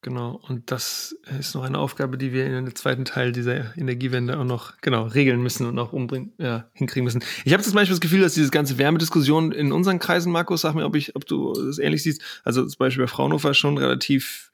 Genau, 0.00 0.40
und 0.48 0.70
das 0.70 1.16
ist 1.40 1.56
noch 1.56 1.64
eine 1.64 1.78
Aufgabe, 1.78 2.18
die 2.18 2.32
wir 2.32 2.46
in 2.46 2.52
den 2.52 2.74
zweiten 2.76 3.04
Teil 3.04 3.32
dieser 3.32 3.76
Energiewende 3.76 4.38
auch 4.38 4.44
noch 4.44 4.80
genau 4.80 5.04
regeln 5.04 5.42
müssen 5.42 5.66
und 5.66 5.76
auch 5.76 5.92
umbringen, 5.92 6.32
ja, 6.38 6.70
hinkriegen 6.72 7.02
müssen. 7.02 7.24
Ich 7.44 7.52
habe 7.52 7.64
zum 7.64 7.74
Beispiel 7.74 7.94
das 7.94 8.00
Gefühl, 8.00 8.20
dass 8.20 8.34
diese 8.34 8.50
ganze 8.50 8.78
Wärmediskussion 8.78 9.50
in 9.50 9.72
unseren 9.72 9.98
Kreisen, 9.98 10.30
Markus, 10.30 10.60
sag 10.60 10.76
mir, 10.76 10.86
ob 10.86 10.94
ich, 10.94 11.16
ob 11.16 11.26
du 11.26 11.52
das 11.52 11.78
ähnlich 11.78 12.04
siehst, 12.04 12.22
also 12.44 12.64
zum 12.64 12.78
Beispiel 12.78 13.04
bei 13.04 13.08
Fraunhofer 13.08 13.54
schon 13.54 13.76
relativ 13.76 14.52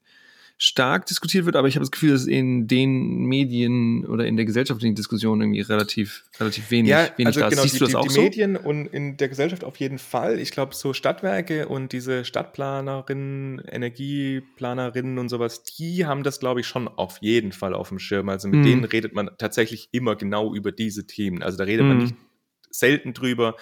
stark 0.56 1.06
diskutiert 1.06 1.46
wird, 1.46 1.56
aber 1.56 1.66
ich 1.66 1.74
habe 1.74 1.82
das 1.82 1.90
Gefühl, 1.90 2.12
dass 2.12 2.26
in 2.26 2.68
den 2.68 3.24
Medien 3.24 4.06
oder 4.06 4.26
in 4.26 4.36
der 4.36 4.46
gesellschaftlichen 4.46 4.94
Diskussion 4.94 5.40
irgendwie 5.40 5.60
relativ, 5.60 6.24
relativ 6.38 6.70
wenig, 6.70 6.90
ja, 6.90 7.08
wenig 7.16 7.26
also 7.26 7.40
da 7.40 7.48
genau, 7.48 7.62
Siehst 7.62 7.74
die, 7.74 7.78
du 7.80 7.84
das 7.84 7.90
die, 7.90 7.96
auch 7.96 8.06
die 8.06 8.14
so? 8.14 8.22
Medien 8.22 8.56
und 8.56 8.86
in 8.86 9.16
der 9.16 9.28
Gesellschaft 9.28 9.64
auf 9.64 9.76
jeden 9.76 9.98
Fall. 9.98 10.38
Ich 10.38 10.52
glaube, 10.52 10.74
so 10.74 10.92
Stadtwerke 10.92 11.66
und 11.66 11.92
diese 11.92 12.24
Stadtplanerinnen, 12.24 13.62
Energieplanerinnen 13.68 15.18
und 15.18 15.28
sowas, 15.28 15.64
die 15.64 16.06
haben 16.06 16.22
das, 16.22 16.38
glaube 16.38 16.60
ich, 16.60 16.66
schon 16.66 16.86
auf 16.86 17.18
jeden 17.20 17.50
Fall 17.50 17.74
auf 17.74 17.88
dem 17.88 17.98
Schirm. 17.98 18.28
Also 18.28 18.46
mit 18.48 18.58
hm. 18.58 18.64
denen 18.64 18.84
redet 18.84 19.12
man 19.12 19.30
tatsächlich 19.38 19.88
immer 19.90 20.14
genau 20.14 20.54
über 20.54 20.70
diese 20.70 21.06
Themen. 21.06 21.42
Also 21.42 21.58
da 21.58 21.64
redet 21.64 21.80
hm. 21.80 21.88
man 21.88 21.98
nicht 21.98 22.14
selten 22.70 23.12
drüber 23.12 23.56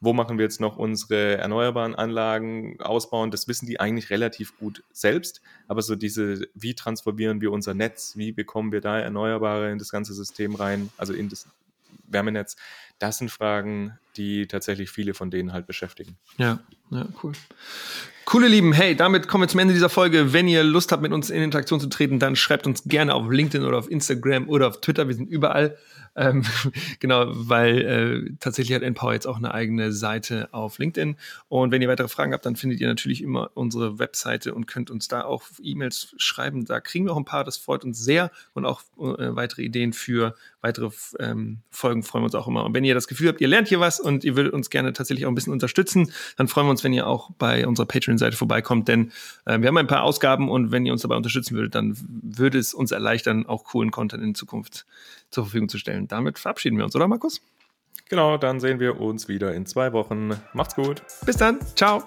wo 0.00 0.12
machen 0.12 0.38
wir 0.38 0.44
jetzt 0.44 0.60
noch 0.60 0.76
unsere 0.76 1.38
erneuerbaren 1.38 1.94
Anlagen 1.94 2.80
ausbauen, 2.80 3.30
das 3.30 3.48
wissen 3.48 3.66
die 3.66 3.80
eigentlich 3.80 4.10
relativ 4.10 4.56
gut 4.58 4.82
selbst. 4.92 5.40
Aber 5.66 5.82
so 5.82 5.96
diese, 5.96 6.46
wie 6.54 6.74
transformieren 6.74 7.40
wir 7.40 7.52
unser 7.52 7.74
Netz, 7.74 8.16
wie 8.16 8.32
bekommen 8.32 8.72
wir 8.72 8.80
da 8.80 8.98
Erneuerbare 8.98 9.70
in 9.70 9.78
das 9.78 9.90
ganze 9.90 10.14
System 10.14 10.54
rein, 10.54 10.90
also 10.96 11.12
in 11.12 11.28
das 11.28 11.46
Wärmenetz, 12.06 12.56
das 12.98 13.18
sind 13.18 13.30
Fragen, 13.30 13.98
die 14.16 14.46
tatsächlich 14.46 14.90
viele 14.90 15.14
von 15.14 15.30
denen 15.30 15.52
halt 15.52 15.66
beschäftigen. 15.66 16.16
Ja, 16.36 16.60
ja, 16.90 17.06
cool. 17.22 17.32
Coole 18.24 18.48
Lieben, 18.48 18.72
hey, 18.72 18.94
damit 18.94 19.26
kommen 19.26 19.44
wir 19.44 19.48
zum 19.48 19.60
Ende 19.60 19.72
dieser 19.72 19.88
Folge. 19.88 20.32
Wenn 20.32 20.48
ihr 20.48 20.62
Lust 20.62 20.92
habt, 20.92 21.02
mit 21.02 21.12
uns 21.12 21.30
in 21.30 21.42
Interaktion 21.42 21.80
zu 21.80 21.88
treten, 21.88 22.18
dann 22.18 22.36
schreibt 22.36 22.66
uns 22.66 22.84
gerne 22.84 23.14
auf 23.14 23.30
LinkedIn 23.30 23.66
oder 23.66 23.78
auf 23.78 23.90
Instagram 23.90 24.48
oder 24.48 24.68
auf 24.68 24.80
Twitter. 24.80 25.08
Wir 25.08 25.14
sind 25.14 25.30
überall. 25.30 25.78
Ähm, 26.18 26.42
genau, 27.00 27.26
weil 27.28 27.78
äh, 27.78 28.30
tatsächlich 28.40 28.74
hat 28.74 28.82
Empower 28.82 29.14
jetzt 29.14 29.26
auch 29.26 29.36
eine 29.36 29.54
eigene 29.54 29.92
Seite 29.92 30.48
auf 30.52 30.78
LinkedIn. 30.78 31.16
Und 31.48 31.70
wenn 31.70 31.80
ihr 31.80 31.88
weitere 31.88 32.08
Fragen 32.08 32.32
habt, 32.32 32.44
dann 32.44 32.56
findet 32.56 32.80
ihr 32.80 32.88
natürlich 32.88 33.22
immer 33.22 33.50
unsere 33.54 33.98
Webseite 33.98 34.52
und 34.52 34.66
könnt 34.66 34.90
uns 34.90 35.06
da 35.08 35.22
auch 35.22 35.44
E-Mails 35.62 36.14
schreiben. 36.18 36.64
Da 36.64 36.80
kriegen 36.80 37.06
wir 37.06 37.12
auch 37.12 37.18
ein 37.18 37.24
paar, 37.24 37.44
das 37.44 37.56
freut 37.56 37.84
uns 37.84 38.02
sehr. 38.02 38.30
Und 38.52 38.66
auch 38.66 38.82
äh, 38.98 39.36
weitere 39.36 39.62
Ideen 39.62 39.92
für 39.92 40.34
weitere 40.60 40.90
ähm, 41.20 41.60
Folgen 41.70 42.02
freuen 42.02 42.22
wir 42.22 42.26
uns 42.26 42.34
auch 42.34 42.48
immer. 42.48 42.64
Und 42.64 42.74
wenn 42.74 42.84
ihr 42.84 42.94
das 42.94 43.06
Gefühl 43.06 43.28
habt, 43.28 43.40
ihr 43.40 43.48
lernt 43.48 43.68
hier 43.68 43.78
was 43.78 44.00
und 44.00 44.24
ihr 44.24 44.36
würdet 44.36 44.52
uns 44.52 44.70
gerne 44.70 44.92
tatsächlich 44.92 45.24
auch 45.24 45.30
ein 45.30 45.36
bisschen 45.36 45.52
unterstützen, 45.52 46.10
dann 46.36 46.48
freuen 46.48 46.66
wir 46.66 46.72
uns, 46.72 46.82
wenn 46.82 46.92
ihr 46.92 47.06
auch 47.06 47.30
bei 47.38 47.66
unserer 47.66 47.86
Patreon-Seite 47.86 48.36
vorbeikommt. 48.36 48.88
Denn 48.88 49.12
äh, 49.44 49.60
wir 49.60 49.68
haben 49.68 49.76
ein 49.76 49.86
paar 49.86 50.02
Ausgaben 50.02 50.50
und 50.50 50.72
wenn 50.72 50.84
ihr 50.84 50.92
uns 50.92 51.02
dabei 51.02 51.16
unterstützen 51.16 51.54
würdet, 51.54 51.76
dann 51.76 51.96
würde 52.08 52.58
es 52.58 52.74
uns 52.74 52.90
erleichtern, 52.90 53.46
auch 53.46 53.62
coolen 53.64 53.92
Content 53.92 54.24
in 54.24 54.34
Zukunft 54.34 54.84
zur 55.30 55.44
Verfügung 55.44 55.68
zu 55.68 55.78
stellen. 55.78 56.08
Damit 56.08 56.38
verabschieden 56.38 56.76
wir 56.78 56.84
uns, 56.84 56.96
oder 56.96 57.08
Markus? 57.08 57.40
Genau, 58.08 58.38
dann 58.38 58.60
sehen 58.60 58.80
wir 58.80 59.00
uns 59.00 59.28
wieder 59.28 59.54
in 59.54 59.66
zwei 59.66 59.92
Wochen. 59.92 60.30
Macht's 60.54 60.74
gut. 60.74 61.02
Bis 61.26 61.36
dann. 61.36 61.58
Ciao. 61.74 62.02